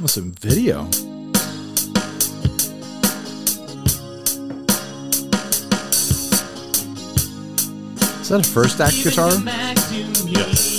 Some 0.05 0.31
video. 0.33 0.85
Is 8.19 8.29
that 8.29 8.41
a 8.41 8.43
first 8.43 8.79
act 8.79 9.01
guitar? 9.03 9.31
Yes. 10.27 10.72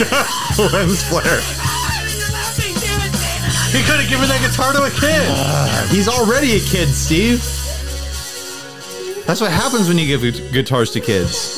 lens 0.72 1.02
flare. 1.08 1.40
He 3.72 3.82
could 3.82 4.00
have 4.00 4.08
given 4.08 4.28
that 4.28 4.40
guitar 4.42 4.72
to 4.72 4.82
a 4.82 4.90
kid. 4.90 5.90
He's 5.90 6.08
already 6.08 6.56
a 6.56 6.60
kid, 6.60 6.88
Steve. 6.88 7.38
That's 9.26 9.40
what 9.40 9.50
happens 9.50 9.88
when 9.88 9.98
you 9.98 10.06
give 10.06 10.52
guitars 10.52 10.90
to 10.92 11.00
kids. 11.00 11.56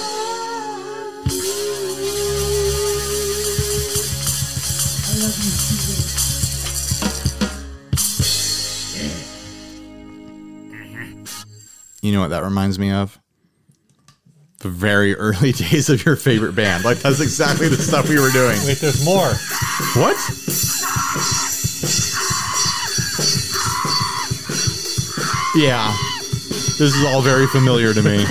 You 12.00 12.12
know 12.12 12.20
what 12.20 12.28
that 12.28 12.44
reminds 12.44 12.78
me 12.78 12.92
of? 12.92 13.18
The 14.60 14.68
very 14.68 15.14
early 15.14 15.52
days 15.70 15.88
of 15.88 16.04
your 16.04 16.16
favorite 16.16 16.54
band. 16.54 16.84
Like 16.84 16.98
that's 16.98 17.20
exactly 17.20 17.68
the 17.68 17.76
stuff 17.76 18.08
we 18.08 18.18
were 18.20 18.30
doing. 18.30 18.58
Wait, 18.66 18.78
there's 18.78 19.04
more. 19.04 19.32
What? 19.94 20.16
Yeah. 25.56 25.96
This 26.78 26.94
is 26.94 27.04
all 27.04 27.22
very 27.22 27.46
familiar 27.48 27.92
to 27.92 28.02
me. 28.02 28.24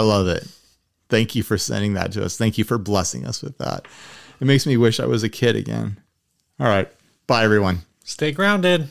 I 0.00 0.02
love 0.02 0.28
it. 0.28 0.48
Thank 1.10 1.34
you 1.34 1.42
for 1.42 1.58
sending 1.58 1.92
that 1.92 2.12
to 2.12 2.24
us. 2.24 2.38
Thank 2.38 2.56
you 2.56 2.64
for 2.64 2.78
blessing 2.78 3.26
us 3.26 3.42
with 3.42 3.58
that. 3.58 3.84
It 4.40 4.46
makes 4.46 4.66
me 4.66 4.78
wish 4.78 4.98
I 4.98 5.04
was 5.04 5.22
a 5.22 5.28
kid 5.28 5.56
again. 5.56 6.00
All 6.58 6.66
right. 6.66 6.90
Bye, 7.26 7.44
everyone. 7.44 7.80
Stay 8.02 8.32
grounded. 8.32 8.88